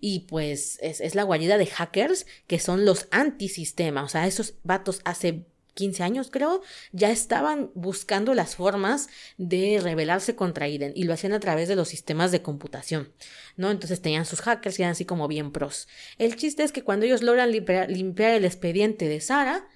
[0.00, 5.00] y pues es, la guarida de hackers que son los antisistema, o sea, esos vatos
[5.04, 5.44] hace
[5.74, 6.62] 15 años creo,
[6.92, 9.08] ya estaban buscando las formas
[9.38, 13.12] de rebelarse contra Iden y lo hacían a través de los sistemas de computación,
[13.56, 13.70] ¿no?
[13.70, 15.88] Entonces tenían sus hackers y eran así como bien pros.
[16.18, 19.68] El chiste es que cuando ellos logran limpiar, limpiar el expediente de Sara,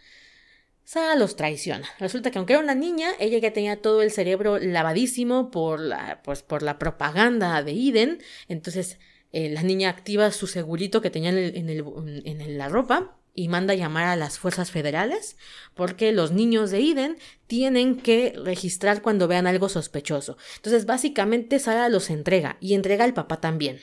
[0.85, 1.89] Sara los traiciona.
[1.99, 6.23] Resulta que aunque era una niña, ella ya tenía todo el cerebro lavadísimo por la,
[6.23, 8.23] pues, por la propaganda de Eden.
[8.47, 8.99] Entonces
[9.33, 14.07] eh, la niña activa su segurito que tenía en, en, la ropa y manda llamar
[14.07, 15.37] a las fuerzas federales
[15.75, 20.37] porque los niños de Eden tienen que registrar cuando vean algo sospechoso.
[20.57, 23.81] Entonces básicamente Sara los entrega y entrega al papá también.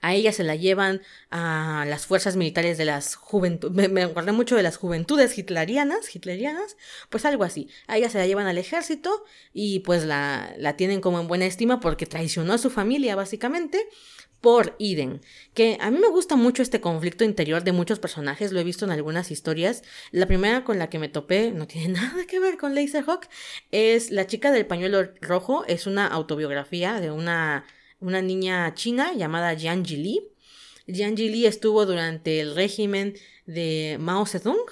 [0.00, 4.54] A ella se la llevan a las fuerzas militares de las juventudes, me, acordé mucho
[4.54, 6.76] de las juventudes hitlerianas, hitlerianas,
[7.08, 7.70] pues algo así.
[7.86, 9.24] A ella se la llevan al ejército
[9.54, 13.88] y pues la, la tienen como en buena estima porque traicionó a su familia básicamente
[14.44, 15.22] por Eden,
[15.54, 18.84] que a mí me gusta mucho este conflicto interior de muchos personajes, lo he visto
[18.84, 19.82] en algunas historias.
[20.10, 23.26] La primera con la que me topé no tiene nada que ver con Laserhawk,
[23.70, 27.64] es La chica del pañuelo rojo, es una autobiografía de una
[28.00, 30.20] una niña china llamada Jiang Jili.
[30.86, 33.14] Jiang Jili estuvo durante el régimen
[33.46, 34.66] de Mao Zedong,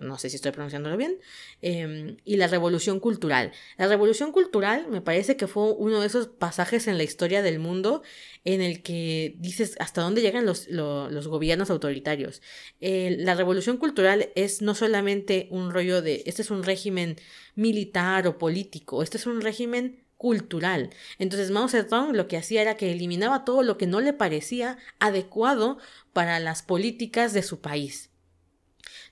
[0.00, 1.18] no sé si estoy pronunciándolo bien,
[1.62, 3.52] em, y la revolución cultural.
[3.78, 7.58] La revolución cultural me parece que fue uno de esos pasajes en la historia del
[7.58, 8.02] mundo
[8.44, 10.66] en el que dices hasta dónde llegan los,
[11.26, 12.42] gobiernos autoritarios.
[12.80, 17.16] la revolución cultural es no solamente un rollo de, este es un régimen
[17.54, 20.90] militar o político, este es un régimen cultural.
[21.18, 24.78] Entonces Mao Zedong lo que hacía era que eliminaba todo lo que no le parecía
[24.98, 25.78] adecuado
[26.12, 28.10] para las políticas de su país.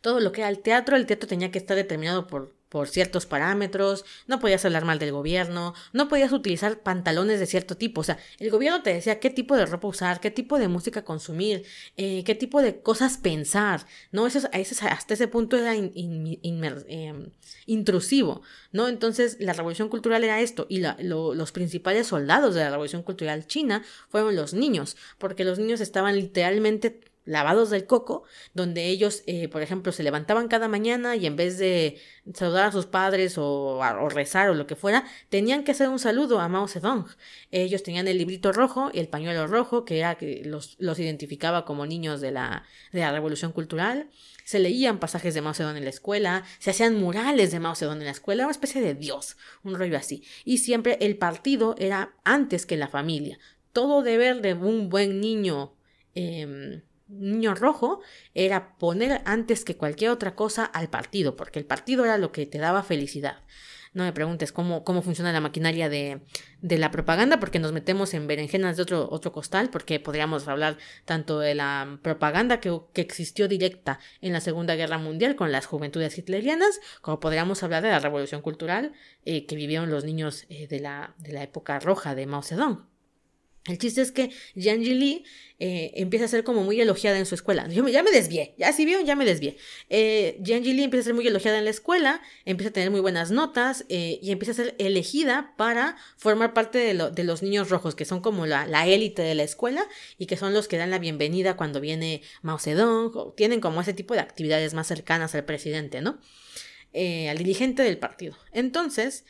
[0.04, 3.24] Todo lo que era el teatro, el teatro tenía que estar determinado por por ciertos
[3.24, 8.04] parámetros, no podías hablar mal del gobierno, no podías utilizar pantalones de cierto tipo, o
[8.04, 11.64] sea, el gobierno te decía qué tipo de ropa usar, qué tipo de música consumir,
[11.96, 14.26] eh, qué tipo de cosas pensar, ¿no?
[14.26, 17.30] Eso, hasta ese punto era em,
[17.66, 18.42] intrusivo,
[18.72, 18.88] ¿no?
[18.88, 23.84] Entonces la revolución cultural era esto, y los principales soldados de la revolución cultural china
[24.08, 29.62] fueron los niños, porque los niños estaban literalmente lavados del coco, donde ellos, eh, por
[29.62, 31.98] ejemplo, se levantaban cada mañana y en vez de
[32.34, 36.40] saludar a sus padres o, rezar o lo que fuera, tenían que hacer un saludo
[36.40, 37.06] a Mao Zedong.
[37.50, 41.64] Ellos tenían el librito rojo y el pañuelo rojo, que era que los, los identificaba
[41.64, 44.10] como niños de la, de la Revolución Cultural.
[44.44, 47.98] Se leían pasajes de Mao Zedong en la escuela, se hacían murales de Mao Zedong
[47.98, 50.22] en la escuela, una especie de dios, un rollo así.
[50.44, 53.38] Y siempre el partido era antes que la familia.
[53.72, 55.74] Todo deber de un buen niño
[56.14, 56.82] eh,
[57.18, 58.00] niño rojo
[58.34, 62.46] era poner antes que cualquier otra cosa al partido, porque el partido era lo que
[62.46, 63.42] te daba felicidad.
[63.94, 66.20] No me preguntes cómo, cómo funciona la maquinaria de,
[66.60, 70.78] de la propaganda, porque nos metemos en berenjenas de otro, otro costal, porque podríamos hablar
[71.04, 75.66] tanto de la propaganda que, que existió directa en la Segunda Guerra Mundial con las
[75.66, 78.92] juventudes hitlerianas, como podríamos hablar de la revolución cultural
[79.24, 82.93] eh, que vivieron los niños eh, de, la, de la época roja de Mao Zedong.
[83.66, 85.24] El chiste es que Jiang Li
[85.58, 87.66] eh, empieza a ser como muy elogiada en su escuela.
[87.68, 89.56] Yo ya me desvié, ya si vio, ya me desvié.
[89.88, 93.30] Eh, Li empieza a ser muy elogiada en la escuela, empieza a tener muy buenas
[93.30, 98.04] notas eh, y empieza a ser elegida para formar parte de, los niños rojos, que
[98.04, 99.86] son como la, élite de la escuela
[100.18, 103.94] y que son los que dan la bienvenida cuando viene Mao Zedong, tienen como ese
[103.94, 106.20] tipo de actividades más cercanas al presidente, ¿no?
[106.92, 108.36] Eh, al dirigente del partido.
[108.52, 109.24] Entonces,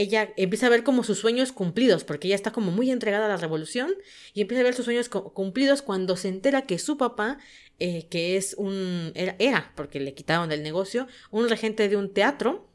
[0.00, 3.28] ella empieza a ver como sus sueños cumplidos, porque ella está como muy entregada a
[3.28, 3.92] la revolución
[4.32, 7.38] y empieza a ver sus sueños cumplidos cuando se entera que su papá,
[7.80, 12.70] eh, que es un, era, porque le quitaron del negocio, un regente de un teatro,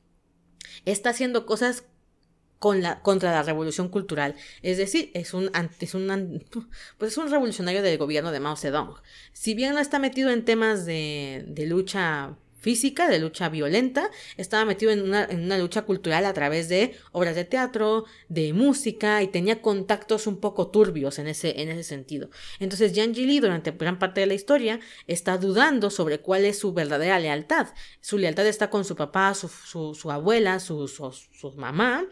[0.85, 1.85] está haciendo cosas
[2.73, 4.35] la, contra la revolución cultural.
[4.61, 5.49] Es decir, es un,
[5.79, 6.43] es un,
[6.97, 8.95] pues es un revolucionario del gobierno de Mao Zedong.
[9.31, 14.63] Si bien no está metido en temas de, de lucha física, de lucha violenta, estaba
[14.63, 19.21] metido en una, en una, lucha cultural a través de obras de teatro, de música
[19.21, 22.29] y tenía contactos un poco turbios en ese, en ese sentido.
[22.59, 26.73] Entonces Jiang Jili durante gran parte de la historia está dudando sobre cuál es su
[26.73, 27.67] verdadera lealtad.
[27.99, 32.07] Su lealtad está con su papá, su, su, su abuela, su, su, su mamá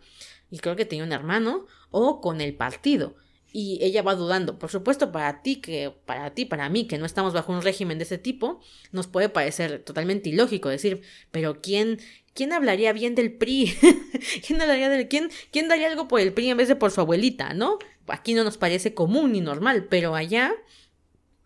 [0.49, 3.15] y creo que tenía un hermano o con el partido
[3.51, 4.57] y ella va dudando.
[4.57, 7.97] Por supuesto, para ti, que para ti, para mí, que no estamos bajo un régimen
[7.97, 11.99] de ese tipo, nos puede parecer totalmente ilógico decir, pero ¿quién,
[12.33, 13.73] quién hablaría bien del PRI?
[14.45, 17.01] ¿Quién hablaría del quién, quién daría algo por el PRI en vez de por su
[17.01, 17.77] abuelita, no?
[18.07, 20.53] Aquí no nos parece común ni normal, pero allá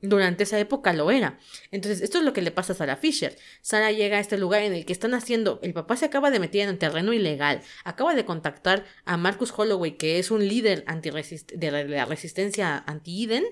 [0.07, 1.39] durante esa época lo era.
[1.71, 3.37] Entonces, esto es lo que le pasa a Sarah Fisher.
[3.61, 6.39] Sarah llega a este lugar en el que están haciendo, el papá se acaba de
[6.39, 10.85] meter en un terreno ilegal, acaba de contactar a Marcus Holloway, que es un líder
[10.85, 13.43] de la resistencia anti-Eden,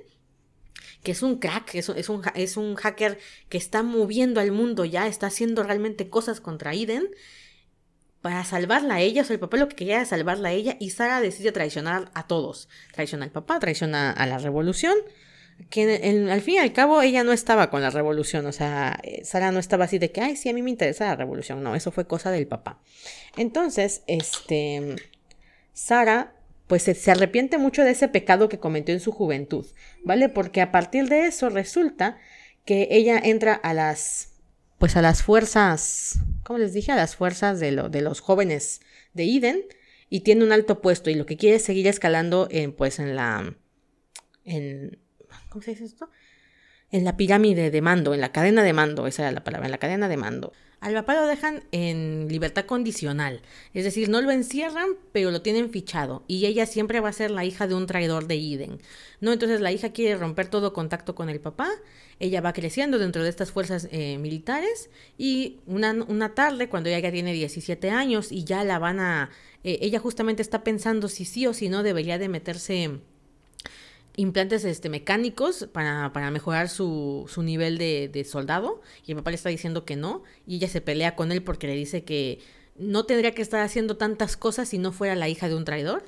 [1.04, 4.86] que es un crack, es, es, un, es un hacker que está moviendo al mundo
[4.86, 7.10] ya, está haciendo realmente cosas contra Eden
[8.24, 10.78] para salvarla a ella, o sea, el papá lo que quería era salvarla a ella
[10.80, 12.70] y Sara decide traicionar a todos.
[12.94, 14.96] Traiciona al papá, traiciona a la revolución,
[15.70, 19.24] que al fin y al cabo ella no estaba con la revolución, o sea, eh,
[19.24, 21.76] Sara no estaba así de que, ay, sí, a mí me interesa la revolución, no,
[21.76, 22.80] eso fue cosa del papá.
[23.38, 24.96] Entonces, este,
[25.74, 26.36] Sara
[26.68, 29.66] pues se, arrepiente mucho de ese pecado que cometió en su juventud,
[30.04, 30.30] ¿vale?
[30.30, 32.18] Porque a partir de eso resulta
[32.66, 34.34] que ella entra a las,
[34.80, 36.92] pues a las fuerzas, ¿cómo les dije?
[36.92, 38.82] A las fuerzas de, lo, de los jóvenes
[39.14, 39.62] de Eden
[40.10, 43.16] y tiene un alto puesto y lo que quiere es seguir escalando en, pues en
[43.16, 43.56] la,
[44.46, 45.03] en,
[45.54, 46.10] ¿cómo se dice esto?
[46.92, 49.72] En la pirámide de mando, en la cadena de mando, esa era la palabra, en
[49.72, 50.52] la cadena de mando.
[50.80, 53.42] Al papá lo dejan en libertad condicional,
[53.74, 57.32] es decir, no lo encierran, pero lo tienen fichado, y ella siempre va a ser
[57.32, 58.80] la hija de un traidor de Eden.
[59.22, 59.32] ¿no?
[59.32, 61.70] Entonces la hija quiere romper todo contacto con el papá,
[62.20, 67.00] ella va creciendo dentro de estas fuerzas eh, militares, y una, una, tarde, cuando ella
[67.00, 69.30] ya tiene 17 años y ya la van a...
[69.64, 73.00] Eh, ella justamente está pensando si sí o si no debería de meterse
[74.16, 78.82] implantes este, mecánicos para, para mejorar su, su nivel de, de, soldado.
[79.06, 81.68] Y el papá le está diciendo que no y ella se pelea con él porque
[81.68, 82.40] le dice que
[82.76, 86.04] no tendría que estar haciendo tantas cosas si no fuera la hija de un traidor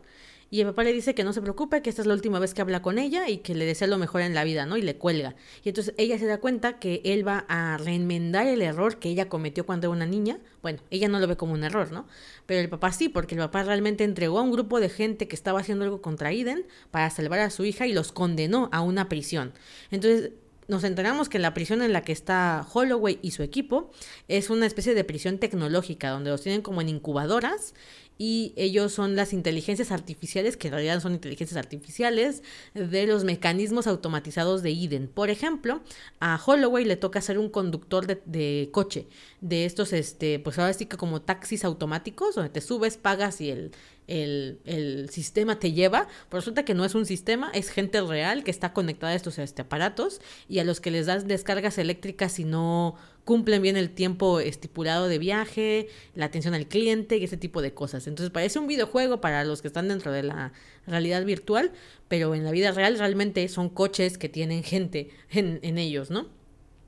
[0.51, 2.53] y el papá le dice que no se preocupe, que esta es la última vez
[2.53, 4.77] que habla con ella y que le desea lo mejor en la vida, ¿no?
[4.77, 5.35] Y le cuelga.
[5.63, 9.27] Y entonces ella se da cuenta que él va a reenmendar el error que ella
[9.27, 10.37] cometió cuando era una niña.
[10.61, 12.07] Bueno, ella no lo ve como un error, ¿no?
[12.45, 15.35] Pero el papá sí, porque el papá realmente entregó a un grupo de gente que
[15.35, 19.09] estaba haciendo algo contra Eden para salvar a su hija y los condenó a una
[19.09, 19.51] prisión.
[19.89, 20.31] Entonces,
[20.67, 23.91] nos enteramos que la prisión en la que está Holloway y su equipo
[24.27, 27.75] es una especie de prisión tecnológica, donde los tienen como en incubadoras
[28.17, 32.43] y ellos son las inteligencias artificiales, que en realidad son inteligencias artificiales,
[32.73, 35.07] de los mecanismos automatizados de Eden.
[35.07, 35.81] Por ejemplo,
[36.19, 39.07] a Holloway le toca ser un conductor de, coche,
[39.41, 43.49] de estos, este, pues ahora sí que como taxis automáticos, donde te subes, pagas y
[43.49, 43.71] el,
[44.07, 48.43] el, el, sistema te lleva, pero resulta que no es un sistema, es gente real
[48.43, 52.39] que está conectada a estos este, aparatos y a los que les das descargas eléctricas
[52.39, 52.95] y no
[53.25, 57.73] cumplen bien el tiempo estipulado de viaje, la atención al cliente y ese tipo de
[57.73, 58.07] cosas.
[58.07, 60.53] Entonces parece un videojuego para los que están dentro de la
[60.85, 61.71] realidad virtual,
[62.07, 66.27] pero en la vida real realmente son coches que tienen gente en, ellos, ¿no?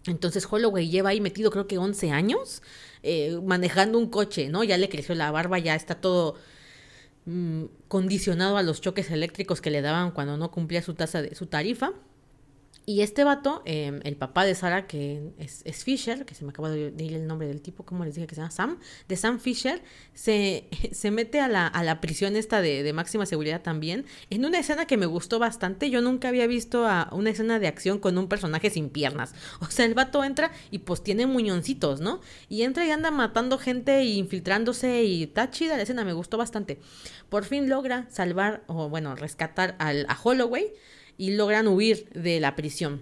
[0.05, 2.61] Entonces Holloway lleva ahí metido creo que 11 años
[3.03, 4.63] eh, manejando un coche, ¿no?
[4.63, 6.35] Ya le creció la barba, ya está todo
[7.25, 11.33] mm, condicionado a los choques eléctricos que le daban cuando no cumplía su tasa de
[11.33, 11.93] su tarifa.
[12.89, 16.69] Y este vato, em, el papá de Sara, que es, Fisher, que se me acaba
[16.69, 18.51] de ir el nombre del tipo, ¿cómo les dije que se llama?
[18.51, 18.79] Sam,
[19.09, 19.81] de Sam Fisher,
[20.13, 24.45] se, se mete a la, a la prisión esta de, de, máxima seguridad también, en
[24.45, 25.89] una escena que me gustó bastante.
[25.89, 29.35] Yo nunca había visto a una escena de acción con un personaje sin piernas.
[29.59, 32.21] O sea, el vato entra y pues tiene muñoncitos, ¿no?
[32.47, 36.37] Y entra y anda matando gente y infiltrándose y está chida la escena, me gustó
[36.37, 36.79] bastante.
[37.27, 40.71] Por fin logra salvar, o bueno, rescatar al, a Holloway
[41.17, 43.01] y logran huir de la prisión.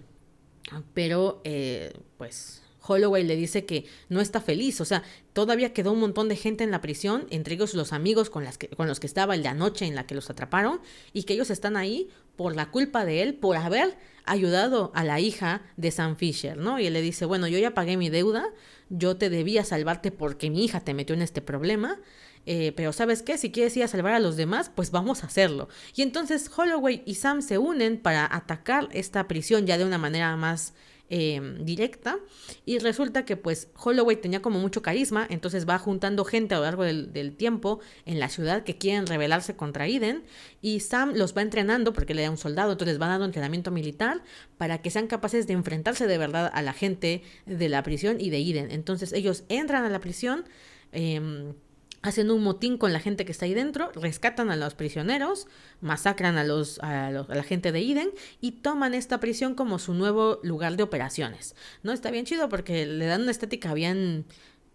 [0.94, 5.04] Pero, eh, pues, Holloway le dice que no está feliz, o sea,
[5.34, 8.58] todavía quedó un montón de gente en la prisión, entre ellos los amigos con, las
[8.58, 10.82] que, con los que estaba la noche en la que los atraparon,
[11.14, 15.20] y que ellos están ahí por la culpa de él, por haber ayudado a la
[15.20, 16.80] hija de Sam Fisher, ¿no?
[16.80, 18.46] Y él le dice, bueno, yo ya pagué mi deuda,
[18.90, 22.00] yo te debía salvarte porque mi hija te metió en este problema,
[22.46, 23.38] eh, pero ¿sabes qué?
[23.38, 25.68] Si quieres ir a salvar a los demás, pues vamos a hacerlo.
[25.96, 30.36] Y entonces Holloway y Sam se unen para atacar esta prisión ya de una manera
[30.36, 30.74] más
[31.08, 32.18] eh, directa
[32.66, 36.64] y resulta que pues Holloway tenía como mucho carisma, entonces va juntando gente a lo
[36.64, 40.24] largo del, tiempo en la ciudad que quieren rebelarse contra Eden
[40.64, 44.24] y Sam los va entrenando porque le da un soldado, entonces va dando entrenamiento militar
[44.58, 48.32] para que sean capaces de enfrentarse de verdad a la gente de la prisión y
[48.32, 48.72] de Eden.
[48.72, 50.46] Entonces ellos entran a la prisión.
[50.92, 51.54] Eh,
[52.06, 55.48] hacen un motín con la gente que está ahí dentro, rescatan a los prisioneros,
[55.82, 60.78] masacran a, los, la gente de Eden y toman esta prisión como su nuevo lugar
[60.78, 61.56] de operaciones.
[61.82, 61.92] ¿No?
[61.92, 64.26] Está bien chido porque le dan una estética bien,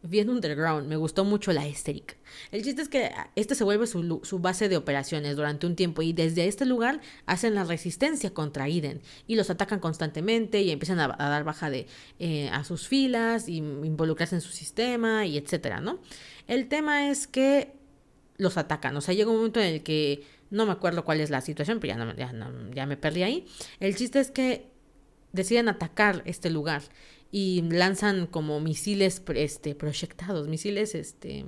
[0.02, 0.88] bien underground.
[0.88, 2.14] Me gustó mucho la estética.
[2.50, 6.12] El chiste es que este se vuelve su, base de operaciones durante un tiempo y
[6.12, 11.08] desde este lugar hacen la resistencia contra Eden y los atacan constantemente y empiezan a,
[11.08, 11.86] dar baja de,
[12.18, 15.98] eh, a sus filas y involucrarse en su sistema y etcétera, ¿no?
[16.46, 17.72] El tema es que
[18.38, 18.96] los atacan.
[18.96, 21.78] O sea, llega un momento en el que no me acuerdo cuál es la situación,
[21.78, 23.46] pero ya, ya, ya me perdí ahí.
[23.78, 24.70] El chiste es que
[25.32, 26.82] deciden atacar este lugar
[27.30, 31.44] y lanzan como misiles este, proyectados, misiles este,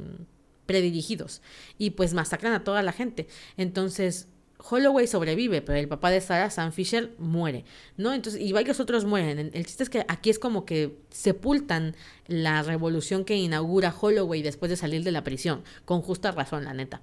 [0.67, 1.43] predirigidos
[1.79, 3.27] y pues masacran a toda la gente.
[3.57, 4.29] Entonces
[4.71, 7.65] Holloway sobrevive, pero el papá de Sarah, Sam Fisher, muere,
[7.97, 8.13] ¿no?
[8.13, 9.51] Entonces, y varios otros mueren.
[9.53, 14.71] El chiste es que aquí es como que sepultan la revolución que inaugura Holloway después
[14.71, 17.03] de salir de la prisión, con justa razón, la neta.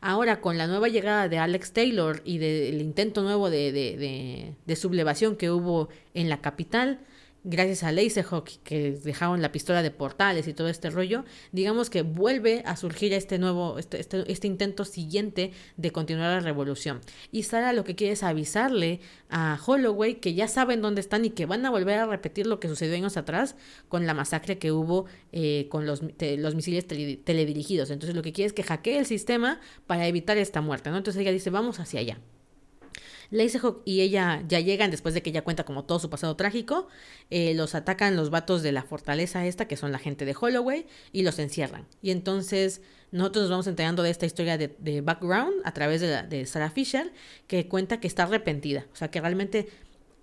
[0.00, 4.54] Ahora, con la nueva llegada de Alex Taylor y del intento nuevo de, de, de,
[4.66, 7.00] de sublevación que hubo en la capital,
[7.46, 12.02] gracias a Laserhawk que dejaron la pistola de portales y todo este rollo, digamos que
[12.02, 17.00] vuelve a surgir este nuevo, este, este, este, intento siguiente de continuar la revolución.
[17.30, 21.30] Y Sara lo que quiere es avisarle a Holloway que ya saben dónde están y
[21.30, 23.54] que van a volver a repetir lo que sucedió años atrás
[23.88, 27.90] con la masacre que hubo eh, con los, los misiles teledirigidos.
[27.90, 30.96] Entonces lo que quiere es que hackee el sistema para evitar esta muerte, ¿no?
[30.96, 32.18] Entonces ella dice, vamos hacia allá.
[33.30, 36.88] Laserhawk y ella ya llegan después de que ella cuenta como todo su pasado trágico.
[37.30, 40.86] Eh, los atacan los vatos de la fortaleza esta, que son la gente de Holloway,
[41.12, 41.86] y los encierran.
[42.02, 46.46] Y entonces nosotros nos vamos enterando de esta historia de, background a través de, de
[46.46, 47.12] Sarah Fisher,
[47.46, 48.86] que cuenta que está arrepentida.
[48.92, 49.68] O sea, que realmente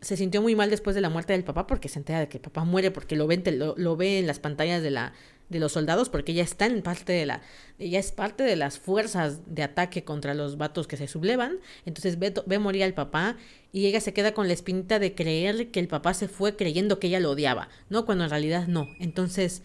[0.01, 2.38] se sintió muy mal después de la muerte del papá porque se entera de que
[2.38, 5.14] el papá muere porque lo ve en las pantallas de la,
[5.50, 7.41] de los soldados porque ella está en parte de la
[7.80, 11.58] ella es parte de las fuerzas de ataque contra los vatos que se sublevan.
[11.86, 13.38] Entonces ve, ve morir al papá
[13.72, 17.00] y ella se queda con la espinita de creer que el papá se fue creyendo
[17.00, 18.89] que ella lo odiaba no cuando en realidad no.
[19.00, 19.64] Entonces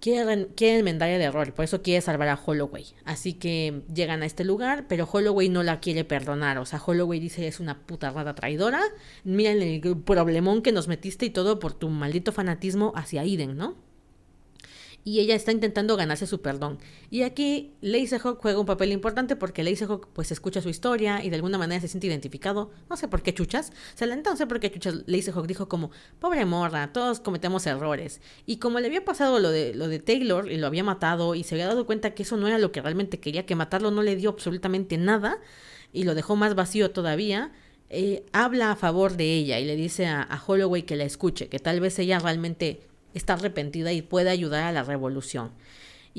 [0.00, 2.86] quiere, quiere enmendar el error por eso quiere salvar a Holloway.
[3.04, 6.58] Así que llegan a este lugar pero Holloway no la quiere perdonar.
[6.58, 8.80] O sea Holloway dice es una puta rata traidora.
[9.24, 13.87] Miren el problemón que nos metiste y todo por tu maldito fanatismo hacia Iden no
[15.08, 16.78] y ella está intentando ganarse su perdón.
[17.08, 21.36] Y aquí Laserhawk juega un papel importante porque Laserhawk pues escucha su historia y de
[21.36, 22.70] alguna manera se siente identificado.
[22.90, 23.72] No sé por qué chuchas.
[23.94, 25.04] Se la no sé por qué chuchas.
[25.06, 25.90] Laserhawk dijo como,
[26.20, 28.20] pobre morra, todos cometemos errores.
[28.44, 31.42] Y como le había pasado lo de, lo de Taylor y lo había matado y
[31.42, 34.02] se había dado cuenta que eso no era lo que realmente quería, que matarlo no
[34.02, 35.38] le dio absolutamente nada
[35.90, 37.50] y lo dejó más vacío todavía.
[37.88, 41.58] Eh, habla a favor de ella y le dice a Holloway que la escuche, que
[41.58, 42.82] tal vez ella realmente
[43.14, 45.52] está arrepentida y puede ayudar a la revolución.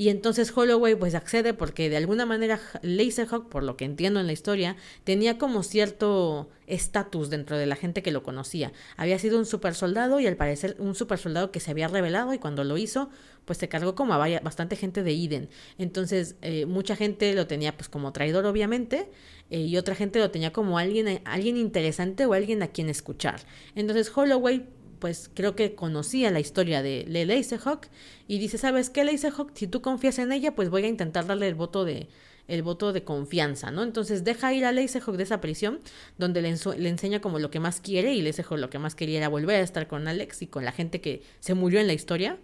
[0.00, 4.26] Y entonces Holloway pues accede porque de alguna manera Laserhawk, por lo que entiendo en
[4.26, 8.72] la historia, tenía como cierto estatus dentro de la gente que lo conocía.
[8.96, 12.32] Había sido un super soldado y al parecer un super soldado que se había revelado
[12.32, 13.10] y cuando lo hizo
[13.44, 15.50] pues se cargó como a bastante gente de Eden.
[15.76, 19.10] Entonces eh, mucha gente lo tenía pues como traidor obviamente
[19.50, 23.40] eh, y otra gente lo tenía como alguien, alguien interesante o alguien a quien escuchar.
[23.74, 24.66] Entonces Holloway
[25.00, 27.88] pues creo que conocía la historia de, Le Laserhawk
[28.28, 29.50] y dice, ¿sabes qué, Laserhawk?
[29.54, 32.08] Si tú confías en ella, pues voy a intentar darle el voto de
[32.48, 33.84] el voto de confianza, ¿no?
[33.84, 35.78] Entonces deja ir a Laserhawk de esa prisión,
[36.18, 39.28] donde le, enseña como lo que más quiere, y Laserhawk lo que más quería era
[39.28, 42.38] volver a estar con Alex y con la gente que se murió en la historia.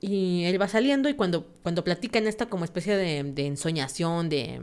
[0.00, 4.28] Y él va saliendo y cuando, cuando platica en esta como especie de, de ensoñación,
[4.28, 4.60] de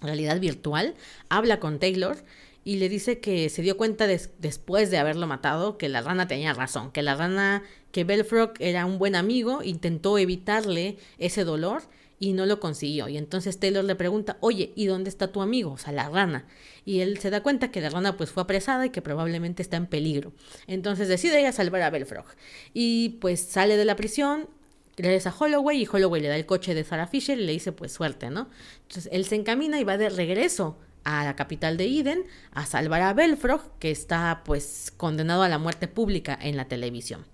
[0.00, 0.94] realidad virtual,
[1.28, 2.18] habla con Taylor
[2.66, 6.52] y le dice que se dio cuenta después de haberlo matado que la rana tenía
[6.52, 7.62] razón, que la rana,
[7.92, 11.84] que Belfrog era un buen amigo, intentó evitarle ese dolor
[12.18, 13.08] y no lo consiguió.
[13.08, 15.70] Y entonces Taylor le pregunta, oye, ¿y dónde está tu amigo?
[15.70, 16.48] O sea, la rana.
[16.84, 19.76] Y él se da cuenta que la rana pues fue apresada y que probablemente está
[19.76, 20.32] en peligro.
[20.66, 22.26] Entonces decide ir a salvar a Belfrog.
[22.74, 24.48] Y pues sale de la prisión,
[24.96, 27.70] regresa a Holloway y Holloway le da el coche de Sarah Fisher y le dice
[27.70, 28.50] pues suerte, ¿no?
[28.88, 33.00] Entonces él se encamina y va de regreso a la capital de Eden a salvar
[33.00, 37.24] a Belfrog, que está pues condenado a la muerte pública en la televisión.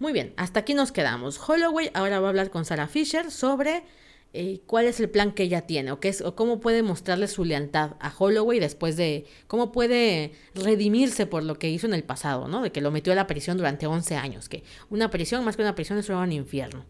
[0.00, 1.38] Muy bien, hasta aquí nos quedamos.
[1.48, 3.84] Holloway ahora va a hablar con Sarah Fisher sobre
[4.32, 7.28] eh, cuál es el plan que ella tiene o, qué es, o cómo puede mostrarle
[7.28, 12.02] su lealtad a Holloway después de cómo puede redimirse por lo que hizo en el
[12.02, 12.62] pasado, ¿no?
[12.62, 15.62] De que lo metió a la prisión durante 11 años, que una prisión más que
[15.62, 16.84] una prisión es un infierno.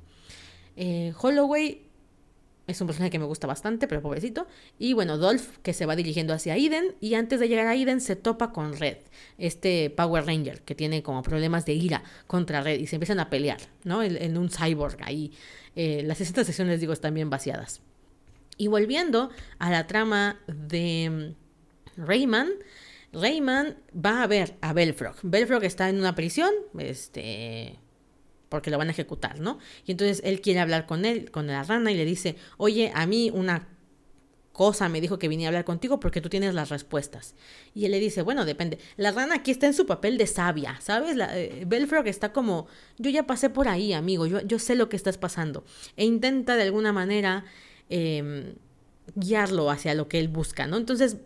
[0.76, 1.82] Eh, Holloway
[2.66, 4.46] es un personaje que me gusta bastante, pero pobrecito.
[4.78, 8.00] Y bueno, Dolph que se va dirigiendo hacia Eden y antes de llegar a Eden
[8.00, 8.98] se topa con Red,
[9.38, 13.28] este Power Ranger que tiene como problemas de ira contra Red y se empiezan a
[13.28, 14.02] pelear, ¿no?
[14.02, 15.32] En, un cyborg ahí.
[15.76, 17.82] Eh, las 60 sesiones, digo, están bien vaciadas.
[18.56, 21.34] Y volviendo a la trama de
[21.96, 22.48] mm, Rayman,
[23.12, 25.16] Rayman va a ver a Belfrog.
[25.22, 27.78] Belfrog está en una prisión, este
[28.48, 29.58] porque lo van a ejecutar, ¿no?
[29.86, 33.06] Y entonces él quiere hablar con él, con la rana, y le dice, oye, a
[33.06, 33.68] mí una
[34.54, 37.34] cosa me dijo que vine a hablar contigo porque tú tienes las respuestas.
[37.74, 38.78] Y él le dice, bueno, depende.
[38.96, 41.16] La rana aquí está en su papel de sabia, ¿sabes?
[41.16, 44.88] La, eh, Belfrog está como, yo ya pasé por ahí, amigo, yo, yo sé lo
[44.88, 45.64] que estás pasando.
[45.96, 47.44] E intenta de alguna manera
[47.88, 48.54] em,
[49.16, 50.76] guiarlo hacia lo que él busca, ¿no?
[50.76, 51.16] Entonces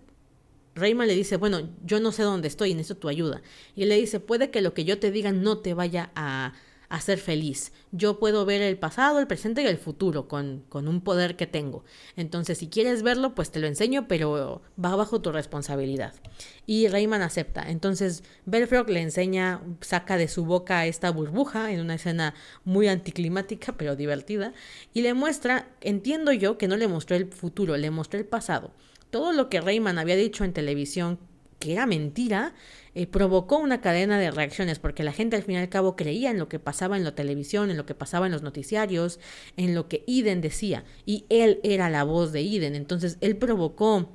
[0.74, 3.42] Rayman le dice, bueno, yo no sé dónde estoy, necesito tu ayuda.
[3.76, 6.54] Y él le dice, puede que lo que yo te diga no te vaya a,
[6.88, 7.72] a ser feliz.
[7.92, 11.46] Yo puedo ver el pasado, el presente y el futuro con, con, un poder que
[11.46, 11.84] tengo.
[12.16, 16.14] Entonces, si quieres verlo, pues te lo enseño, pero va bajo tu responsabilidad.
[16.66, 17.68] Y Rayman acepta.
[17.68, 22.34] Entonces, Belfrog le enseña, saca de su boca esta burbuja en una escena
[22.64, 24.54] muy anticlimática, pero divertida,
[24.94, 28.72] y le muestra, entiendo yo que no le mostró el futuro, le mostró el pasado.
[29.10, 31.18] Todo lo que Rayman había dicho en televisión
[31.58, 32.54] que era mentira,
[32.98, 36.32] eh, provocó una cadena de reacciones, porque la gente al fin y al cabo creía
[36.32, 39.20] en lo que pasaba en la televisión, en lo que pasaba en los noticiarios,
[39.56, 44.10] en lo que Iden decía, y él era la voz de Iden, entonces él provocó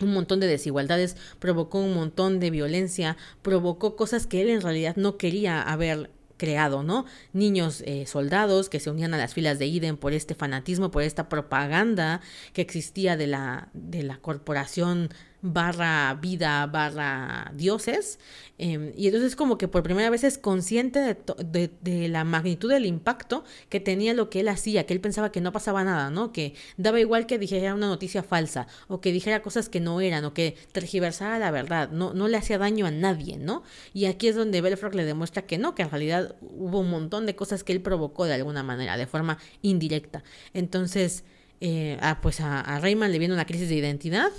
[0.00, 4.96] un montón de desigualdades, provocó un montón de violencia, provocó cosas que él en realidad
[4.96, 7.04] no quería haber creado, ¿no?
[7.34, 11.02] Niños eh, soldados que se unían a las filas de Iden por este fanatismo, por
[11.02, 12.22] esta propaganda
[12.54, 15.10] que existía de la, de la corporación
[15.44, 18.18] barra vida barra dioses.
[18.56, 23.44] Em, y entonces como que por primera vez es consciente de, la magnitud del impacto
[23.68, 26.32] que tenía lo que él hacía, que él pensaba que no pasaba nada, ¿no?
[26.32, 30.24] Que daba igual que dijera una noticia falsa, o que dijera cosas que no eran,
[30.24, 33.64] o que tergiversara la verdad, no, no le hacía daño a nadie, ¿no?
[33.92, 37.26] Y aquí es donde Belfrock le demuestra que no, que en realidad hubo un montón
[37.26, 40.24] de cosas que él provocó de alguna manera, de forma indirecta.
[40.54, 41.24] Entonces,
[41.60, 44.30] eh, pues a, a Rayman le viene una crisis de identidad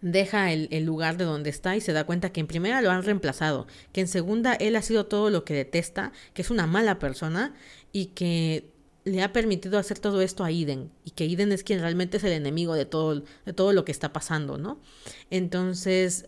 [0.00, 3.02] deja el, lugar de donde está y se da cuenta que en primera lo han
[3.02, 6.98] reemplazado, que en segunda él ha sido todo lo que detesta, que es una mala
[6.98, 7.54] persona
[7.92, 8.70] y que
[9.04, 12.24] le ha permitido hacer todo esto a Iden y que Iden es quien realmente es
[12.24, 14.80] el enemigo de todo, de todo lo que está pasando, ¿no?
[15.30, 16.26] Entonces,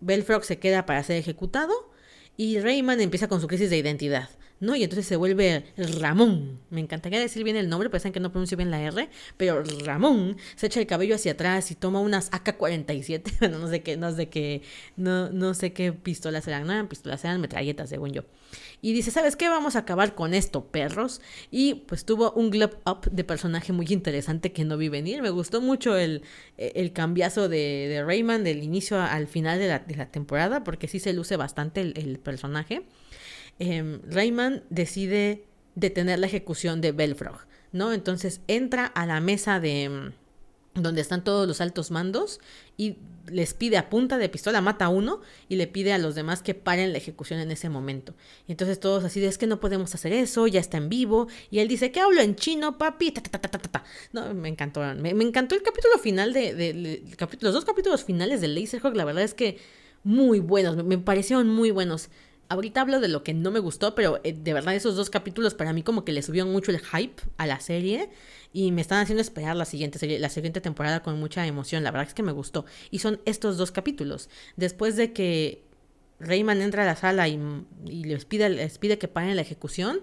[0.00, 1.90] Belfrog se queda para ser ejecutado
[2.36, 4.30] y Rayman empieza con su crisis de identidad.
[4.60, 4.76] ¿No?
[4.76, 6.60] Y entonces se vuelve Ramón.
[6.70, 9.62] Me encantaría decir bien el nombre, pero saben que no pronuncio bien la R, pero
[9.84, 13.96] Ramón se echa el cabello hacia atrás y toma unas AK-47, bueno, no sé qué,
[13.96, 14.62] no sé qué,
[14.96, 18.22] no, no sé qué pistolas eran, no eran pistolas, eran metralletas, según yo.
[18.82, 19.48] Y dice, ¿sabes qué?
[19.48, 21.20] Vamos a acabar con esto, perros.
[21.50, 25.22] Y pues tuvo un glove up de personaje muy interesante que no vi venir.
[25.22, 26.22] Me gustó mucho el,
[26.56, 30.88] el cambiazo de, de Rayman del inicio al final de la, de la temporada, porque
[30.88, 32.82] sí se luce bastante el personaje.
[33.60, 37.92] Em, Rayman decide detener la ejecución de Belfrog, ¿no?
[37.92, 40.12] Entonces entra a la mesa de em,
[40.74, 42.40] donde están todos los altos mandos
[42.78, 42.96] y
[43.26, 46.42] les pide a punta de pistola, mata a uno y le pide a los demás
[46.42, 48.14] que paren la ejecución en ese momento.
[48.48, 51.28] Y entonces todos así es que no podemos hacer eso, ya está en vivo.
[51.50, 53.12] Y él dice que hablo en chino, papi.
[54.12, 54.80] no, me encantó.
[54.94, 57.02] Me, encantó el capítulo final de,
[57.40, 58.96] los dos capítulos finales de Laserhawk.
[58.96, 59.58] La verdad es que
[60.02, 62.08] muy buenos, me parecieron muy buenos.
[62.50, 65.54] Ahorita hablo de lo que no me gustó, pero eh, de verdad esos dos capítulos
[65.54, 68.10] para mí como que le subieron mucho el hype a la serie
[68.52, 71.84] y me están haciendo esperar la siguiente serie, la siguiente temporada con mucha emoción.
[71.84, 72.64] La verdad es que me gustó.
[72.90, 74.28] Y son estos dos capítulos.
[74.56, 75.62] Después de que
[76.18, 77.38] Rayman entra a la sala y,
[77.86, 80.00] les, pide, les pide que paren la ejecución,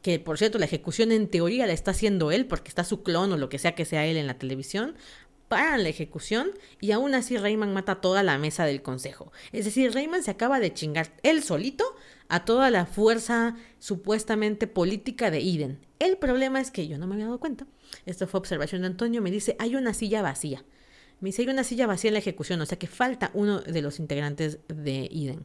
[0.00, 3.32] que por cierto la ejecución en teoría la está haciendo él porque está su clon
[3.32, 4.94] o lo que sea que sea él en la televisión,
[5.48, 6.50] paran la ejecución
[6.80, 9.32] y aún así Rayman mata toda la mesa del consejo.
[9.52, 11.84] Es decir, Rayman se acaba de chingar él solito
[12.28, 15.80] a toda la fuerza supuestamente política de Eden.
[15.98, 17.66] El problema es que yo no me había dado cuenta.
[18.06, 19.22] Esto fue observación de Antonio.
[19.22, 20.64] Me dice, hay una silla vacía.
[21.20, 23.82] Me dice, hay una silla vacía en la ejecución, o sea que falta uno de
[23.82, 25.44] los integrantes de Eden.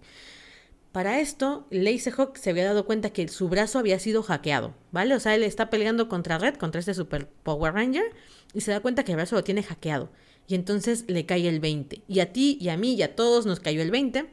[0.93, 5.15] Para esto, Hawk se había dado cuenta que su brazo había sido hackeado, ¿vale?
[5.15, 8.05] O sea, él está peleando contra Red, contra este Super Power Ranger,
[8.53, 10.11] y se da cuenta que el brazo lo tiene hackeado.
[10.47, 12.03] Y entonces le cae el 20.
[12.07, 14.29] Y a ti y a mí y a todos nos cayó el 20,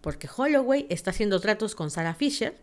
[0.00, 2.56] porque Holloway está haciendo tratos con Sarah Fisher.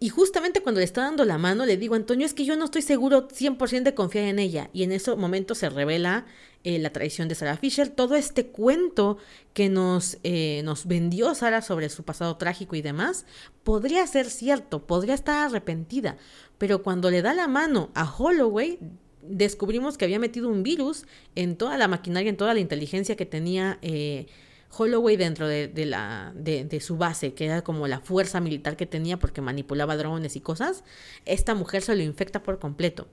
[0.00, 2.66] Y justamente cuando le está dando la mano, le digo, Antonio, es que yo no
[2.66, 4.68] estoy seguro 100% de confiar en ella.
[4.72, 6.26] Y en ese momento se revela
[6.64, 9.18] eh, la traición de Sarah Fisher, todo este cuento
[9.52, 13.26] que nos, eh, nos vendió Sarah sobre su pasado trágico y demás,
[13.64, 16.16] podría ser cierto, podría estar arrepentida,
[16.56, 18.78] pero cuando le da la mano a Holloway,
[19.20, 21.04] descubrimos que había metido un virus
[21.34, 24.26] en toda la maquinaria, en toda la inteligencia que tenía eh,
[24.76, 29.18] Holloway dentro de, la, de, su base, que era como la fuerza militar que tenía
[29.18, 30.84] porque manipulaba drones y cosas,
[31.24, 33.06] esta mujer se lo infecta por completo.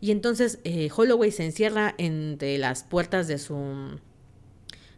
[0.00, 3.98] Y entonces eh, Holloway se encierra entre las puertas de su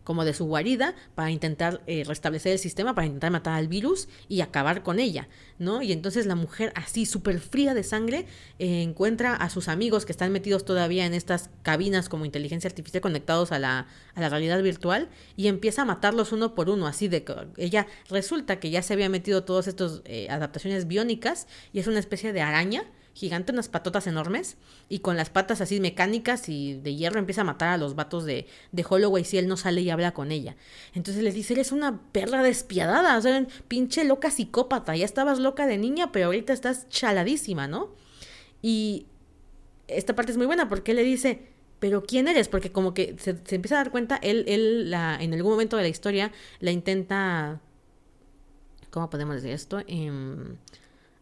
[0.04, 4.08] como de su guarida para intentar eh, restablecer el sistema, para intentar matar al virus
[4.28, 5.28] y acabar con ella,
[5.58, 5.82] ¿no?
[5.82, 8.26] Y entonces la mujer así súper fría de sangre
[8.58, 13.00] eh, encuentra a sus amigos que están metidos todavía en estas cabinas como inteligencia artificial
[13.00, 17.08] conectados a la, a la realidad virtual y empieza a matarlos uno por uno, así
[17.08, 21.80] de que ella resulta que ya se había metido todas estas eh, adaptaciones biónicas y
[21.80, 24.56] es una especie de araña gigante, unas patotas enormes,
[24.88, 28.24] y con las patas así mecánicas y de hierro empieza a matar a los vatos
[28.24, 30.56] de, de Holloway si él no sale y habla con ella.
[30.94, 35.66] Entonces les dice, eres una perra despiadada, o sea, pinche loca psicópata, ya estabas loca
[35.66, 37.94] de niña, pero ahorita estás chaladísima, ¿no?
[38.60, 39.06] Y
[39.86, 42.48] esta parte es muy buena porque él le dice, pero ¿quién eres?
[42.48, 45.82] Porque como que se, empieza a dar cuenta, él, él la, en algún momento de
[45.84, 47.60] la historia la intenta,
[48.90, 49.80] ¿cómo podemos decir esto?
[49.86, 50.10] Eh,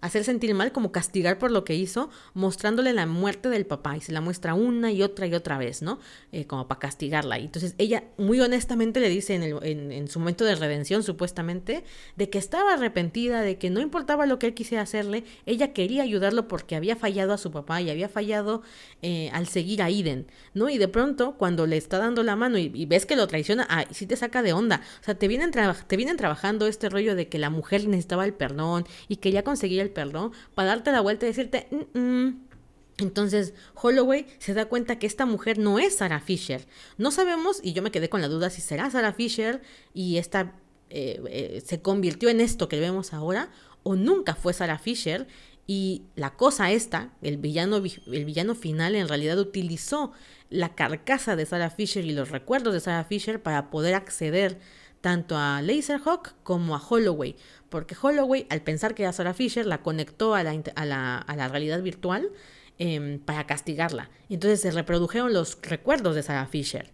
[0.02, 4.00] hacer sentir mal, como castigar por lo que hizo, mostrándole la muerte del papá y
[4.00, 6.00] se la muestra una y otra y otra vez, ¿no?
[6.32, 7.38] Eh, como para castigarla.
[7.38, 11.84] Y entonces ella muy honestamente le dice en, el, en, su momento de redención, supuestamente,
[12.16, 16.02] de que estaba arrepentida, de que no importaba lo que él quisiera hacerle, ella quería
[16.02, 18.62] ayudarlo porque había fallado a su papá y había fallado
[19.02, 20.68] eh, al seguir a Iden, ¿no?
[20.68, 23.84] Y de pronto, cuando le está dando la mano y, ves que lo traiciona, ah,
[23.92, 24.82] sí te saca de onda.
[25.00, 25.52] O sea, te vienen,
[25.86, 29.80] te vienen trabajando este rollo de que la mujer necesitaba el perdón y quería conseguir
[29.80, 32.40] el perdón, para darte la vuelta y decirte, mm, mm".
[32.98, 36.66] entonces Holloway se da cuenta que esta mujer no es Sarah Fisher.
[36.98, 39.62] No sabemos, y yo me quedé con la duda si será Sarah Fisher
[39.94, 40.54] y esta
[40.94, 43.50] eh, eh, se convirtió en esto que vemos ahora,
[43.82, 45.26] o nunca fue Sarah Fisher.
[45.66, 50.12] Y la cosa esta, el villano, el villano final en realidad utilizó
[50.50, 54.58] la carcasa de Sarah Fisher y los recuerdos de Sarah Fisher para poder acceder
[55.00, 57.36] tanto a Laserhawk como a Holloway,
[57.72, 61.82] porque Holloway, al pensar que era Sarah Fisher, la conectó a a a la realidad
[61.82, 62.30] virtual
[62.78, 64.10] em, para castigarla.
[64.28, 66.92] entonces se reprodujeron los recuerdos de Sarah Fisher.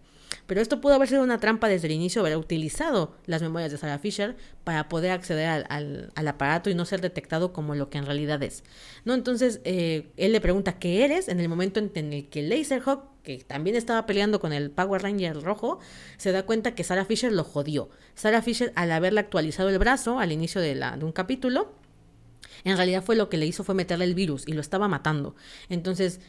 [0.49, 3.77] Pero esto pudo haber sido una trampa desde el inicio, haber utilizado las memorias de
[3.77, 8.07] Sarah Fisher para poder acceder al, aparato y no ser detectado como lo que en
[8.07, 8.63] realidad es.
[9.05, 9.13] ¿No?
[9.13, 13.37] Entonces, eh, él le pregunta qué eres en el momento en, el que Laserhawk, que
[13.37, 15.77] también estaba peleando con el Power Ranger rojo,
[16.17, 17.91] se da cuenta que Sarah Fisher lo jodió.
[18.15, 21.75] Sarah Fisher, al haberle actualizado el brazo al inicio de, la, de un capítulo,
[22.63, 25.35] en realidad fue lo que le hizo fue meterle el virus y lo estaba matando.
[25.69, 26.21] Entonces,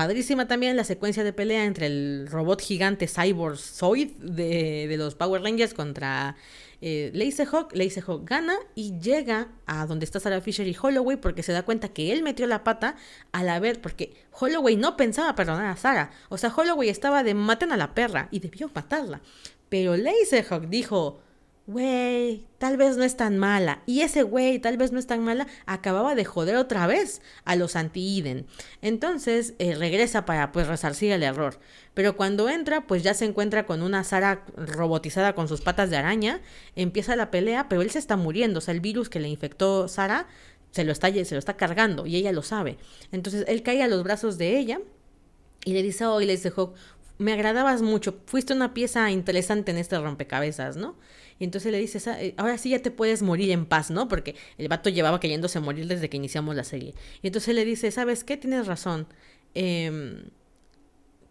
[0.00, 5.14] Padrísima también la secuencia de pelea entre el robot gigante Cyborg Zoid de, de los
[5.14, 6.36] Power Rangers contra
[6.80, 7.76] eh, Laserhawk.
[7.76, 11.88] Laserhawk gana y llega a donde está Sarah Fisher y Holloway porque se da cuenta
[11.90, 12.96] que él metió la pata
[13.32, 16.12] al haber, porque Holloway no pensaba perdonar a Sarah.
[16.30, 19.20] O sea, Holloway estaba de maten a la perra y debió matarla.
[19.68, 21.20] Pero Laserhawk dijo,
[21.70, 23.82] güey, tal vez no es tan mala.
[23.86, 27.56] Y ese güey, tal vez no es tan mala, acababa de joder otra vez a
[27.56, 28.46] los anti-Eden.
[28.82, 31.60] Entonces eh, regresa para pues resarcir el error.
[31.94, 35.96] Pero cuando entra, pues ya se encuentra con una Sara robotizada con sus patas de
[35.96, 36.40] araña.
[36.76, 38.58] Empieza la pelea, pero él se está muriendo.
[38.58, 40.26] O sea, el virus que le infectó Sara
[40.72, 42.78] se lo está, se lo está cargando y ella lo sabe.
[43.12, 44.80] Entonces él cae a los brazos de ella
[45.64, 46.52] y le dice, oh, y le dice,
[47.18, 50.96] me agradabas mucho, fuiste una pieza interesante en este rompecabezas, ¿no?
[51.40, 54.06] Y entonces le dices, eh, ahora sí ya te puedes morir en paz, ¿no?
[54.06, 56.94] Porque el vato llevaba queriéndose morir desde que iniciamos la serie.
[57.22, 58.36] Y entonces le dice, ¿sabes qué?
[58.36, 59.08] Tienes razón.
[59.54, 60.22] Eh,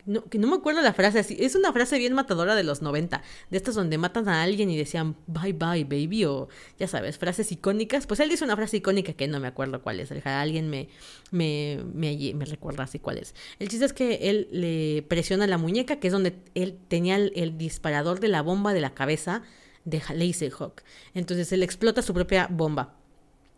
[0.09, 1.23] no, que no me acuerdo la frase.
[1.39, 3.21] Es una frase bien matadora de los 90.
[3.51, 6.49] De estas donde matan a alguien y decían bye bye baby o
[6.79, 8.07] ya sabes, frases icónicas.
[8.07, 10.11] Pues él dice una frase icónica que no me acuerdo cuál es.
[10.25, 10.89] Alguien me,
[11.29, 13.35] me, me recuerda así cuál es.
[13.59, 17.57] El chiste es que él le presiona la muñeca, que es donde él tenía el
[17.59, 19.43] disparador de la bomba de la cabeza
[19.85, 20.83] de Laserhawk.
[21.13, 22.95] Entonces él explota su propia bomba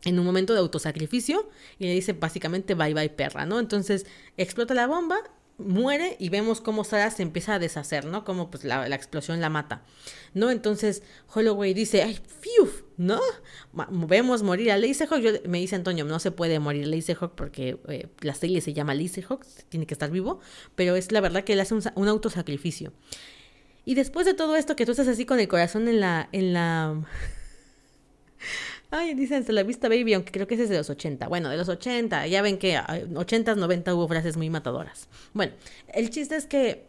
[0.04, 1.50] en un momento de autosacrificio
[1.80, 3.60] y le dice básicamente bye bye perra, ¿no?
[3.60, 4.06] Entonces
[4.38, 5.18] explota la bomba,
[5.58, 8.24] muere y vemos cómo Sarah se empieza a deshacer, ¿no?
[8.26, 9.84] Como pues la, explosión la mata,
[10.34, 10.50] ¿no?
[10.50, 11.04] Entonces
[11.34, 13.20] Holloway dice, ay, fiu, ¿no?
[13.90, 15.22] Vemos morir a Laserhawk.
[15.22, 18.96] Yo, me dice Antonio, no se puede morir Laserhawk porque eh, la serie se llama
[18.96, 20.40] Laserhawk, tiene que estar vivo,
[20.76, 22.94] pero es la verdad que él hace un, un autosacrificio.
[23.86, 26.30] Y después de todo esto que tú estás así con el corazón en la...
[26.32, 27.04] En la...
[28.92, 31.28] Ay, dicen, se la vista baby, aunque creo que ese es de los 80.
[31.30, 35.08] Bueno, de los 80, ya ven que 80s, 90 hubo frases muy matadoras.
[35.34, 35.54] Bueno,
[35.94, 36.88] el chiste es que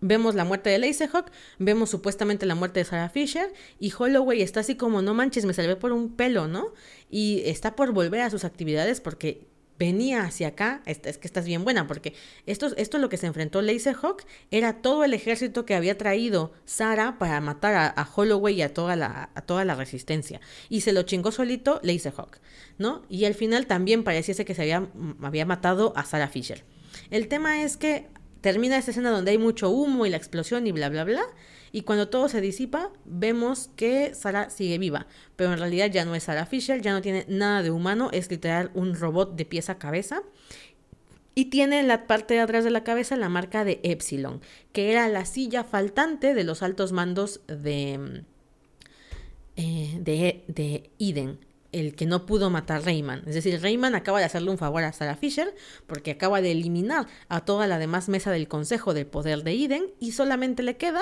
[0.00, 4.60] vemos la muerte de Laserhawk, vemos supuestamente la muerte de Sarah Fisher y Holloway está
[4.60, 6.72] así como, no manches, me salvé por un pelo, ¿no?
[7.10, 9.49] Y está por volver a sus actividades porque
[9.80, 12.12] venía hacia acá, es, que estás bien buena, porque
[12.44, 17.18] esto, esto lo que se enfrentó Laserhawk era todo el ejército que había traído Sara
[17.18, 20.42] para matar a, Holloway y a toda, la, toda la resistencia.
[20.68, 22.40] Y se lo chingó solito Laserhawk,
[22.76, 23.06] ¿no?
[23.08, 24.86] Y al final también pareciese que se había,
[25.22, 26.62] había matado a Sarah Fisher.
[27.10, 28.08] El tema es que
[28.42, 31.22] termina esta escena donde hay mucho humo y la explosión y bla, bla, bla.
[31.72, 35.06] Y cuando todo se disipa, vemos que Sarah sigue viva,
[35.36, 38.30] pero en realidad ya no es Sarah Fisher, ya no tiene nada de humano, es
[38.30, 40.22] literal un robot de pieza a cabeza.
[41.36, 44.40] Y tiene en la parte de atrás de la cabeza la marca de Epsilon,
[44.72, 48.24] que era la silla faltante de los altos mandos de,
[49.56, 51.38] eh, de, de Eden.
[51.72, 53.22] el que no pudo matar Rayman.
[53.26, 55.54] Es decir, Rayman acaba de hacerle un favor a Sarah Fisher
[55.86, 59.84] porque acaba de eliminar a toda la demás mesa del Consejo del Poder de Eden
[60.00, 61.00] y solamente le queda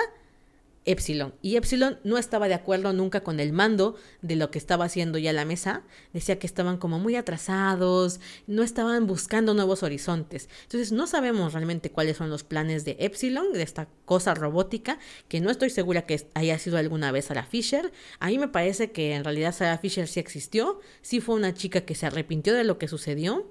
[0.88, 1.34] Epsilon.
[1.42, 5.18] Y Epsilon no estaba de acuerdo nunca con el mando de lo que estaba haciendo
[5.18, 5.82] ya la mesa.
[6.14, 10.48] Decía que estaban como muy atrasados, no estaban buscando nuevos horizontes.
[10.62, 14.98] Entonces no sabemos realmente cuáles son los planes de Epsilon, de esta cosa robótica,
[15.28, 17.92] que no estoy segura que haya sido alguna vez Sarah Fisher.
[18.18, 21.82] A mí me parece que en realidad Sarah Fisher sí existió, sí fue una chica
[21.82, 23.50] que se arrepintió de lo que sucedió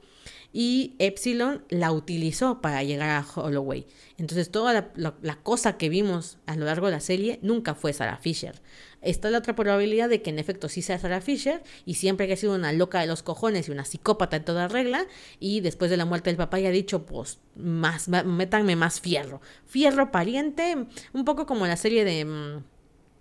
[0.60, 3.86] y Epsilon la utilizó para llegar a Holloway.
[4.18, 8.18] Entonces toda la, cosa que vimos a lo largo de la serie nunca fue Sarah
[8.18, 8.60] Fisher.
[9.04, 12.34] Está la otra probabilidad de que en efecto sí sea Sarah Fisher y siempre que
[12.34, 15.06] ha sido una loca de los cojones y una psicópata en toda regla
[15.40, 19.42] y después de la muerte del papá ya ha dicho pues más, métanme más fierro.
[19.68, 22.26] Fierro pariente, un poco como la serie de...
[22.26, 22.64] Mm,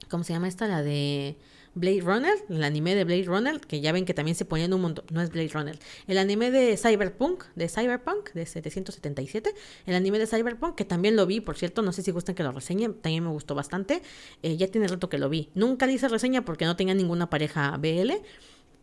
[0.09, 0.69] ¿Cómo se llama esta?
[0.69, 1.37] La de...
[1.77, 4.81] Blade Runner, el anime de Blade Runner, que ya ven que también se ponían un
[4.81, 5.79] montón, no es Blade Runner,
[6.09, 9.55] el anime de Cyberpunk, de Cyberpunk, de 777,
[9.85, 12.43] el anime de Cyberpunk, que también lo vi, por cierto, no sé si gustan que
[12.43, 14.01] lo reseñe, también me gustó bastante,
[14.43, 17.77] eh, ya tiene rato que lo vi, nunca hice reseña porque no tenía ninguna pareja
[17.77, 18.13] BL,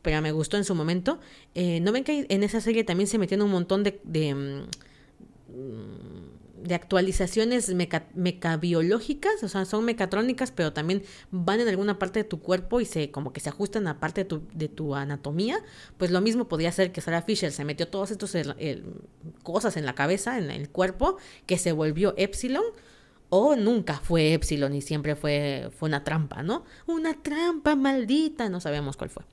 [0.03, 1.20] pero me gustó en su momento.
[1.56, 3.99] Eh, ¿No ven que en esa serie también se metían un montón de...
[4.03, 4.68] de mm,
[6.64, 7.73] de actualizaciones
[8.14, 12.85] mecabiológicas, o sea, son mecatrónicas, pero también van en alguna parte de tu cuerpo y
[12.85, 15.60] se como que se ajustan a parte de tu, de tu anatomía,
[15.98, 18.35] pues lo mismo podría ser que Sarah Fisher se metió todas estas
[19.44, 22.64] cosas en la cabeza, en el cuerpo, que se volvió Epsilon,
[23.30, 26.65] o nunca fue Epsilon y siempre fue, fue una trampa, ¿no?
[26.85, 29.23] Una trampa maldita, no sabemos cuál fue.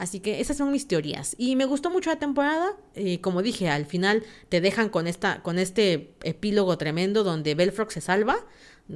[0.00, 1.34] Así que esas son mis teorías.
[1.36, 2.74] Y me gustó mucho la temporada.
[2.94, 7.92] Eh, como dije, al final te dejan con, esta, con este epílogo tremendo donde Belfrog
[7.92, 8.38] se salva.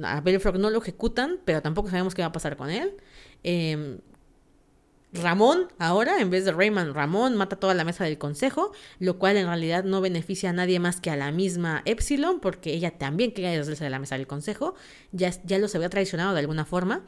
[0.01, 2.95] A Belfrog no lo ejecutan, pero tampoco sabemos qué va a pasar con él.
[3.43, 3.99] Em,
[5.13, 9.37] Ramón, ahora, en vez de Rayman, Ramón mata toda la mesa del consejo, lo cual
[9.37, 13.31] en realidad no beneficia a nadie más que a la misma Epsilon, porque ella también
[13.31, 14.73] quería deshacerse de la mesa del consejo,
[15.11, 17.03] ya, ya los había traicionado de alguna forma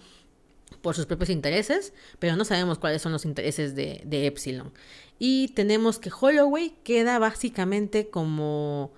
[0.81, 4.72] por sus propios intereses, pero no sabemos cuáles son los intereses de, de Epsilon.
[5.19, 8.91] Y tenemos que Holloway queda básicamente como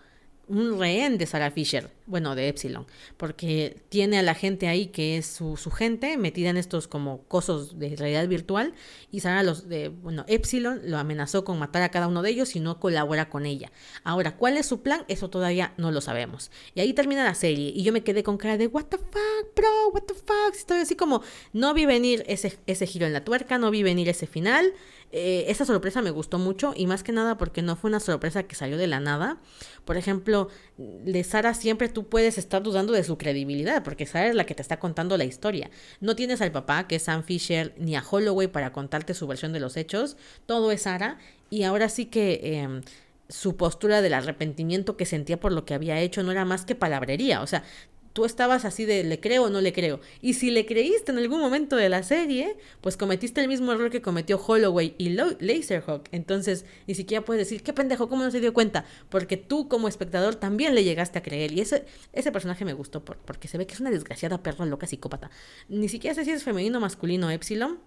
[0.49, 5.17] un rehén de Sarah Fisher, bueno, de Epsilon, porque tiene a la gente ahí que
[5.17, 8.73] es su, su, gente metida en estos como cosos de realidad virtual
[9.11, 12.49] y Sarah los de, bueno, Epsilon lo amenazó con matar a cada uno de ellos
[12.49, 13.71] si no colabora con ella.
[14.03, 15.05] Ahora, ¿cuál es su plan?
[15.07, 16.51] Eso todavía no lo sabemos.
[16.73, 19.55] Y ahí termina la serie y yo me quedé con cara de what the fuck,
[19.55, 21.21] bro, what the fuck, estoy así como
[21.53, 24.73] no vi venir ese, ese giro en la tuerca, no vi venir ese final.
[25.11, 28.44] Eh, esa sorpresa me gustó mucho y más que nada porque no fue una sorpresa
[28.44, 29.38] que salió de la nada.
[29.86, 34.36] Por ejemplo, de Sara siempre tú puedes estar dudando de su credibilidad porque Sara es
[34.36, 35.69] la que te está contando la historia.
[35.99, 39.53] No tienes al papá que es Sam Fisher ni a Holloway para contarte su versión
[39.53, 40.18] de los hechos.
[40.45, 41.18] Todo es Sara
[41.49, 42.40] y ahora sí que...
[42.44, 42.81] Em,
[43.30, 46.73] su postura del arrepentimiento que sentía por lo que había hecho no era más que
[46.73, 47.44] palabrería.
[47.44, 47.64] O sea,
[48.20, 50.02] tú estabas así de le creo o no le creo.
[50.22, 53.90] Y si le creíste en algún momento de la serie, pues cometiste el mismo error
[53.90, 56.10] que cometió Holloway y Laserhawk.
[56.12, 58.84] Entonces, ni siquiera puedes decir, qué pendejo, ¿cómo no se dio cuenta?
[59.08, 61.54] Porque tú como espectador también le llegaste a creer.
[61.54, 64.86] Y ese, ese personaje me gustó porque se ve que es una desgraciada perra loca
[64.86, 65.32] psicópata.
[65.70, 67.80] Ni siquiera sé si es femenino o masculino Epsilon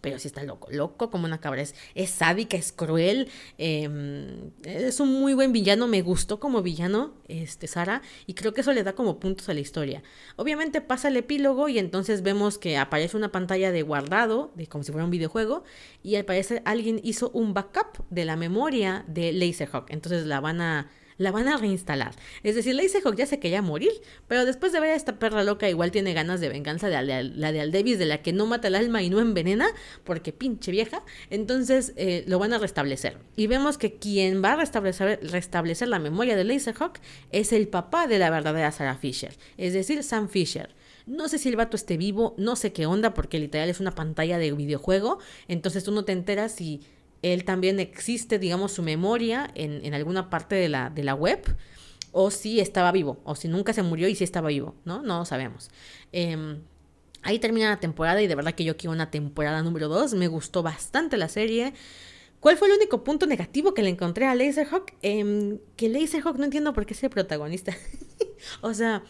[0.00, 1.62] pero sí está loco, loco como una cabra.
[1.62, 3.28] Es, sádica, es cruel.
[3.58, 5.86] Em, es un muy buen villano.
[5.88, 8.02] Me gustó como villano, este, Sara.
[8.26, 10.02] Y creo que eso le da como puntos a la historia.
[10.36, 14.84] Obviamente pasa el epílogo y entonces vemos que aparece una pantalla de guardado, de como
[14.84, 15.64] si fuera un videojuego.
[16.02, 19.90] Y al parecer alguien hizo un backup de la memoria de Laserhawk.
[19.90, 20.90] Entonces la van a
[21.20, 22.14] la van a reinstalar.
[22.42, 23.92] Es decir, Laserhawk ya se quería morir,
[24.26, 27.52] pero después de ver a esta perra loca igual tiene ganas de venganza de la,
[27.52, 29.68] de Aldevis, de la que no mata el alma y no envenena,
[30.04, 31.04] porque pinche vieja.
[31.28, 33.18] Entonces eh, lo van a restablecer.
[33.36, 36.98] Y vemos que quien va a restablecer, restablecer la memoria de Laserhawk
[37.32, 40.74] es el papá de la verdadera Sarah Fisher, es decir, Sam Fisher.
[41.04, 43.94] No sé si el vato esté vivo, no sé qué onda, porque literal es una
[43.94, 45.18] pantalla de videojuego,
[45.48, 46.80] entonces tú no te enteras si
[47.22, 51.56] él también existe, digamos, su memoria en, en alguna parte de la, de la web,
[52.12, 55.02] o si estaba vivo, o si nunca se murió y si estaba vivo, ¿no?
[55.02, 55.70] No lo sabemos.
[56.12, 56.60] Em,
[57.22, 60.14] ahí termina la temporada y de verdad que yo quiero una temporada número 2.
[60.14, 61.74] Me gustó bastante la serie.
[62.40, 64.94] ¿Cuál fue el único punto negativo que le encontré a Laserhawk?
[65.02, 67.76] Eh, que Laserhawk no entiendo por qué es el protagonista.
[68.62, 69.04] o sea,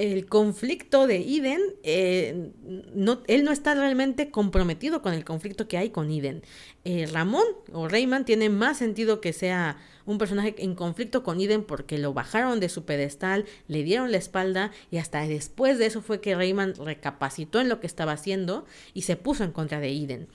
[0.00, 2.52] el conflicto de Eden, eh,
[2.94, 6.42] no, él no está realmente comprometido con el conflicto que hay con Eden.
[6.86, 7.44] Eh, Ramón
[7.74, 12.14] o Rayman tiene más sentido que sea un personaje en conflicto con Eden porque lo
[12.14, 16.34] bajaron de su pedestal, le dieron la espalda y hasta después de eso fue que
[16.34, 18.64] Rayman recapacitó en lo que estaba haciendo
[18.94, 20.28] y se puso en contra de Eden.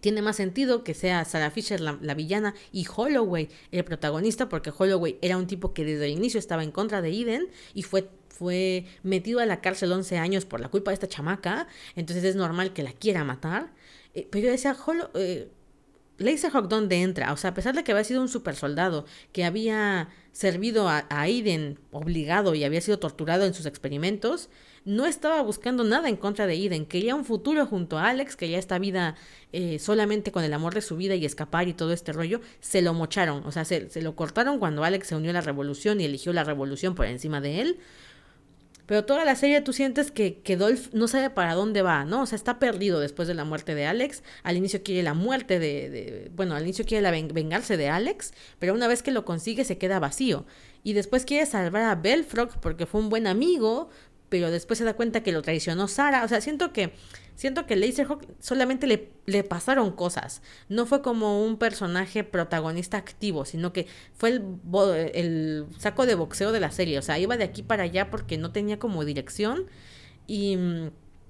[0.00, 5.18] tiene más sentido que sea Sarah Fisher la, villana y Holloway el protagonista, porque Holloway
[5.22, 8.86] era un tipo que desde el inicio estaba en contra de Eden y fue, fue
[9.02, 12.72] metido a la cárcel 11 años por la culpa de esta chamaca, entonces es normal
[12.72, 13.72] que la quiera matar.
[14.14, 15.48] Eh, pero yo decía, Hollow, eh,
[16.18, 17.32] Laserhawk, ¿dónde entra?
[17.32, 21.06] O sea, a pesar de que había sido un super soldado, que había servido a,
[21.10, 24.48] a Eden obligado y había sido torturado en sus experimentos,
[24.84, 28.58] no estaba buscando nada en contra de Eden, quería un futuro junto a Alex, quería
[28.58, 29.16] esta vida
[29.52, 32.82] eh, solamente con el amor de su vida y escapar y todo este rollo, se
[32.82, 36.00] lo mocharon, o sea, se, se lo cortaron cuando Alex se unió a la revolución
[36.00, 37.78] y eligió la revolución por encima de él.
[38.86, 42.22] Pero toda la serie tú sientes que, que Dolph no sabe para dónde va, ¿no?
[42.22, 44.22] O sea, está perdido después de la muerte de Alex.
[44.42, 46.30] Al inicio quiere la muerte de...
[46.34, 49.78] bueno, al inicio quiere la vengarse de Alex, pero una vez que lo consigue se
[49.78, 50.44] queda vacío.
[50.82, 53.88] Y después quiere salvar a Belfrog porque fue un buen amigo,
[54.34, 56.24] pero después se da cuenta que lo traicionó Sara.
[56.24, 56.92] O sea, siento que
[57.36, 60.42] siento que Laserhawk solamente le, le, pasaron cosas.
[60.68, 66.58] No fue como un personaje protagonista activo, sino que fue el, saco de boxeo de
[66.58, 66.98] la serie.
[66.98, 69.66] O sea, iba de aquí para allá porque no tenía como dirección
[70.26, 70.58] y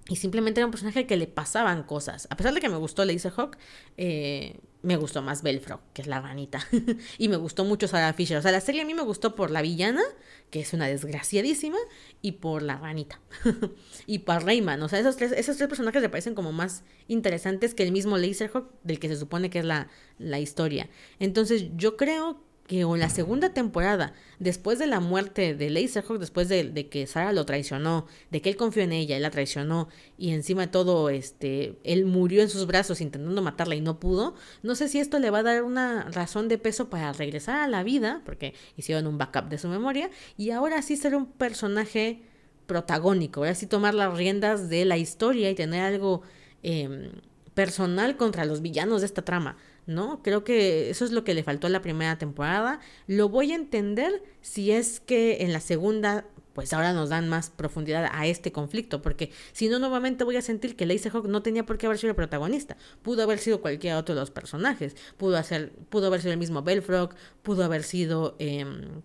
[0.09, 2.27] y simplemente era un personaje que le pasaban cosas.
[2.31, 3.59] A pesar de que me gustó Laserhawk,
[3.99, 6.61] eh, me gustó más Belfro, que es la ranita.
[7.19, 8.37] y me gustó mucho Sarah Fisher.
[8.37, 10.03] O sea, la serie a mí me gustó por la villana,
[10.51, 11.79] que es una desgraciadísima,
[12.21, 13.21] y por la ranita.
[14.07, 14.83] y por Rayman.
[14.83, 18.19] O sea, esos tres, esos tres personajes me parecen como más interesantes que el mismo
[18.19, 19.89] Laserhawk, del que se supone que es la,
[20.19, 20.89] la historia.
[21.19, 26.49] Entonces, yo creo que en la segunda temporada, después de la muerte de Laserhawk, después
[26.49, 30.33] de, que Sarah lo traicionó, de que él confió en ella, él la traicionó y
[30.33, 34.75] encima de todo, este, él murió en sus brazos intentando matarla y no pudo, no
[34.75, 37.83] sé si esto le va a dar una razón de peso para regresar a la
[37.83, 42.23] vida, porque hicieron un backup de su memoria, y ahora sí ser un personaje
[42.67, 46.23] protagónico, ahora sí tomar las riendas de la historia y tener algo
[46.63, 47.11] em,
[47.53, 49.59] personal contra los villanos de esta trama.
[49.87, 50.23] ¿No?
[50.23, 52.81] Creo que eso es lo que le faltó a la primera temporada.
[53.07, 57.51] Lo voy a entender si es que en la segunda pues ahora nos dan más
[57.51, 61.67] profundidad a este conflicto, porque si no, nuevamente voy a sentir que Hawk no tenía
[61.67, 62.77] por qué haber sido el protagonista.
[63.03, 64.97] Pudo haber sido cualquier otro de los personajes.
[65.17, 69.03] Pudo, hacer, pudo haber sido el mismo Belfrog, pudo haber sido em,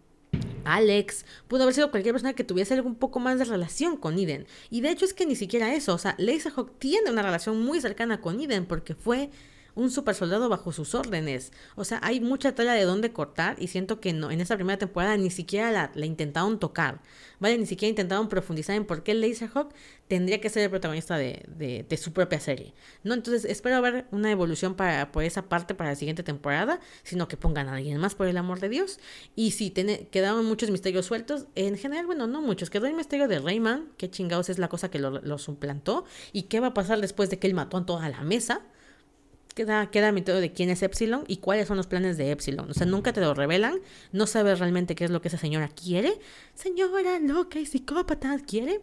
[0.64, 4.19] Alex, pudo haber sido cualquier persona que tuviese algo un poco más de relación con
[4.19, 4.45] Eden.
[4.69, 6.15] Y de hecho es que ni siquiera eso, o sea,
[6.56, 9.31] Hawk tiene una relación muy cercana con Eden porque fue
[9.80, 11.53] un super soldado bajo sus órdenes.
[11.76, 14.77] O sea, hay mucha tela de dónde cortar y siento que no, en esta primera
[14.77, 17.01] temporada ni siquiera la, intentaron tocar.
[17.39, 17.57] ¿Vale?
[17.57, 19.73] Ni siquiera intentaron profundizar en por qué Laserhawk
[20.10, 22.73] tendría que ser el protagonista de, de, su propia serie.
[23.06, 23.14] ¿No?
[23.14, 27.38] Entonces espero ver una evolución para, por esa parte para la siguiente temporada, sino que
[27.38, 28.99] pongan a alguien más por el amor de Dios.
[29.38, 32.69] Y si quedaron muchos misterios sueltos, en general, bueno, no muchos.
[32.69, 36.03] Quedó el misterio de Rayman, qué chingados es la cosa que lo, lo suplantó,
[36.34, 38.64] y qué va a pasar después de que él mató a toda la mesa
[39.65, 42.72] queda, queda todo de quién es Epsilon y cuáles son los planes de Epsilon.
[42.72, 43.80] O sea, nunca te lo revelan,
[44.14, 46.18] no sabes realmente qué es lo que esa señora quiere.
[46.53, 48.80] Señora loca y psicópata, quiere,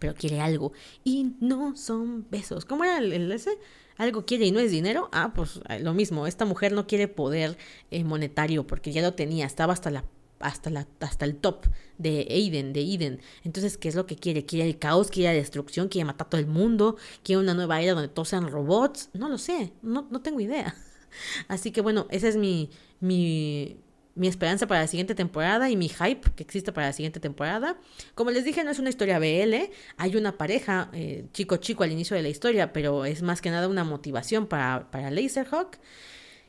[0.00, 0.72] pero quiere algo.
[1.04, 2.64] Y no son besos.
[2.64, 3.56] ¿Cómo era el, ese?
[3.96, 7.06] algo quiere y no es dinero, ah, pues eh, lo mismo, esta mujer no quiere
[7.06, 7.56] poder
[7.92, 10.04] eh, monetario porque ya lo tenía, estaba hasta la
[10.42, 11.66] hasta, hasta el top
[11.98, 13.20] de Aiden, de Eden.
[13.44, 14.44] Entonces, ¿qué es lo que quiere?
[14.44, 15.08] ¿Quiere el caos?
[15.08, 15.88] ¿Quiere la destrucción?
[15.88, 16.96] ¿Quiere matar a todo el mundo?
[17.22, 19.10] ¿Quiere una nueva era donde todos sean robots?
[19.14, 20.74] No lo sé, no, no tengo idea.
[21.48, 22.70] Así que bueno, esa es mi,
[23.00, 23.76] mi,
[24.14, 27.78] mi esperanza para la siguiente temporada y mi hype que existe para la siguiente temporada.
[28.14, 31.92] Como les dije, no es una historia BL, hay una pareja eh, chico chico al
[31.92, 35.78] inicio de la historia, pero es más que nada una motivación para, para Laserhawk.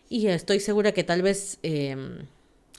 [0.10, 1.60] Y estoy segura que tal vez...
[1.64, 2.28] Em,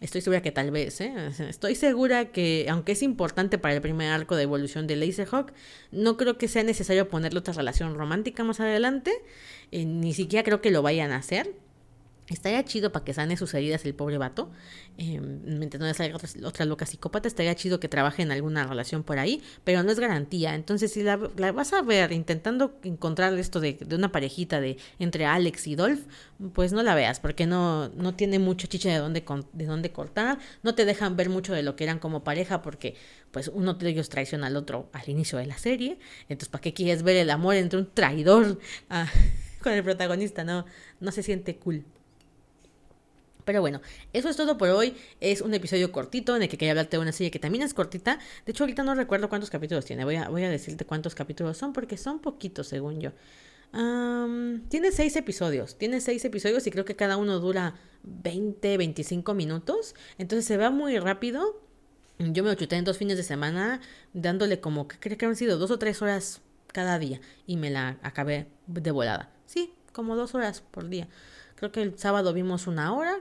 [0.00, 1.14] Estoy segura que tal vez, ¿eh?
[1.48, 5.52] Estoy segura que, aunque es importante para el primer arco de evolución de Laserhawk,
[5.92, 9.12] no creo que sea necesario ponerle otra relación romántica más adelante.
[9.70, 11.54] Eh, ni siquiera creo que lo vayan a hacer.
[12.28, 14.50] Estaría chido para que sane sus heridas el pobre vato.
[14.96, 19.02] Eh, mientras no salga otra, otra, loca psicópata, estaría chido que trabaje en alguna relación
[19.02, 20.54] por ahí, pero no es garantía.
[20.54, 25.26] Entonces, si la, vas a ver intentando encontrar esto de, de, una parejita de entre
[25.26, 26.00] Alex y Dolph,
[26.54, 29.22] pues no la veas, porque no, no tiene mucho chicha de dónde,
[29.52, 30.38] de dónde cortar.
[30.62, 32.96] No te dejan ver mucho de lo que eran como pareja, porque
[33.32, 35.98] pues uno de ellos traiciona al otro al inicio de la serie.
[36.30, 39.10] Entonces, ¿para qué quieres ver el amor entre un traidor ah,
[39.62, 40.42] con el protagonista?
[40.42, 40.64] No,
[41.00, 41.84] no se siente cool.
[43.44, 43.80] Pero bueno,
[44.12, 44.96] eso es todo por hoy.
[45.20, 47.74] Es un episodio cortito en el que quería hablarte de una serie que también es
[47.74, 48.18] cortita.
[48.46, 50.04] De hecho, ahorita no recuerdo cuántos capítulos tiene.
[50.04, 53.12] Voy a, voy a decirte cuántos capítulos son porque son poquitos, según yo.
[53.72, 55.76] tiene seis episodios.
[55.76, 59.94] Tiene seis episodios y creo que cada uno dura 20, 25 minutos.
[60.18, 61.60] Entonces se va muy rápido.
[62.18, 63.80] Yo me lo chuté en dos fines de semana
[64.12, 66.40] dándole como, creo que han sido dos o tres horas
[66.72, 67.20] cada día.
[67.46, 69.30] Y me la acabé de volada.
[69.46, 71.08] Sí, como dos horas por día.
[71.56, 73.18] Creo que el sábado vimos una hora,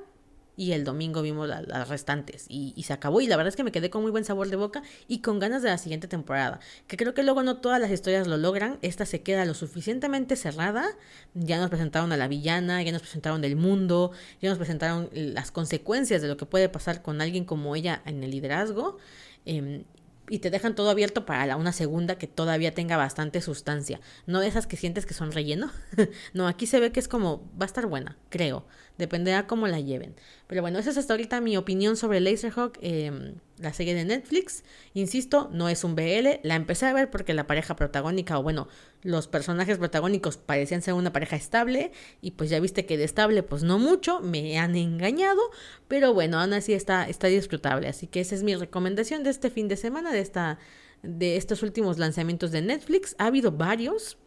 [0.55, 3.71] y el domingo vimos las restantes y, se acabó y la verdad es que me
[3.71, 6.97] quedé con muy buen sabor de boca y con ganas de la siguiente temporada que
[6.97, 10.85] creo que luego no todas las historias lo logran esta se queda lo suficientemente cerrada
[11.33, 14.11] ya nos presentaron a la villana ya nos presentaron el mundo
[14.41, 18.23] ya nos presentaron las consecuencias de lo que puede pasar con alguien como ella en
[18.23, 18.97] el liderazgo
[19.45, 19.85] em,
[20.29, 23.99] y te dejan todo abierto para la, una segunda que todavía tenga bastante sustancia.
[24.25, 25.69] No esas que sientes que son relleno.
[26.33, 28.65] no, aquí se ve que es como, va a estar buena, creo.
[28.97, 30.15] Dependerá cómo la lleven.
[30.47, 34.63] Pero bueno, esa es hasta ahorita mi opinión sobre Laserhawk, eh, la serie de Netflix.
[34.93, 36.39] Insisto, no es un BL.
[36.43, 38.67] La empecé a ver porque la pareja protagónica, o bueno,
[39.01, 41.91] los personajes protagónicos parecían ser una pareja estable.
[42.21, 44.19] Y pues ya viste que de estable, pues no mucho.
[44.19, 45.41] Me han engañado.
[45.87, 47.87] Pero bueno, aún así está, está disfrutable.
[47.87, 50.59] Así que esa es mi recomendación de este fin de semana, de esta
[51.03, 53.15] de estos últimos lanzamientos de Netflix.
[53.19, 54.17] Ha habido varios,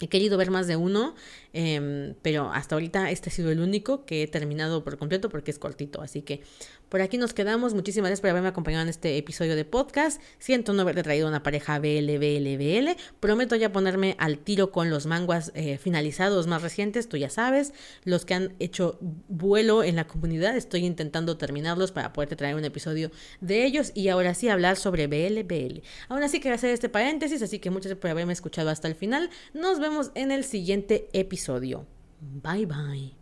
[0.00, 1.14] He querido ver más de uno,
[1.52, 5.50] em, pero hasta ahorita este ha sido el único que he terminado por completo porque
[5.50, 6.02] es cortito.
[6.02, 6.42] Así que
[6.88, 7.74] por aquí nos quedamos.
[7.74, 10.20] Muchísimas gracias por haberme acompañado en este episodio de podcast.
[10.38, 12.90] Siento no haberte traído una pareja BL, BL, BL.
[13.20, 17.72] Prometo ya ponerme al tiro con los manguas eh, finalizados más recientes, tú ya sabes.
[18.04, 18.98] Los que han hecho
[19.28, 23.10] vuelo en la comunidad, estoy intentando terminarlos para poderte traer un episodio
[23.40, 25.82] de ellos y ahora sí hablar sobre BL, BL.
[26.08, 28.94] Aún así quiero hacer este paréntesis, así que muchas gracias por haberme escuchado hasta el
[28.94, 29.30] final.
[29.54, 31.86] Nos vemos en el siguiente episodio.
[32.20, 33.17] Bye bye.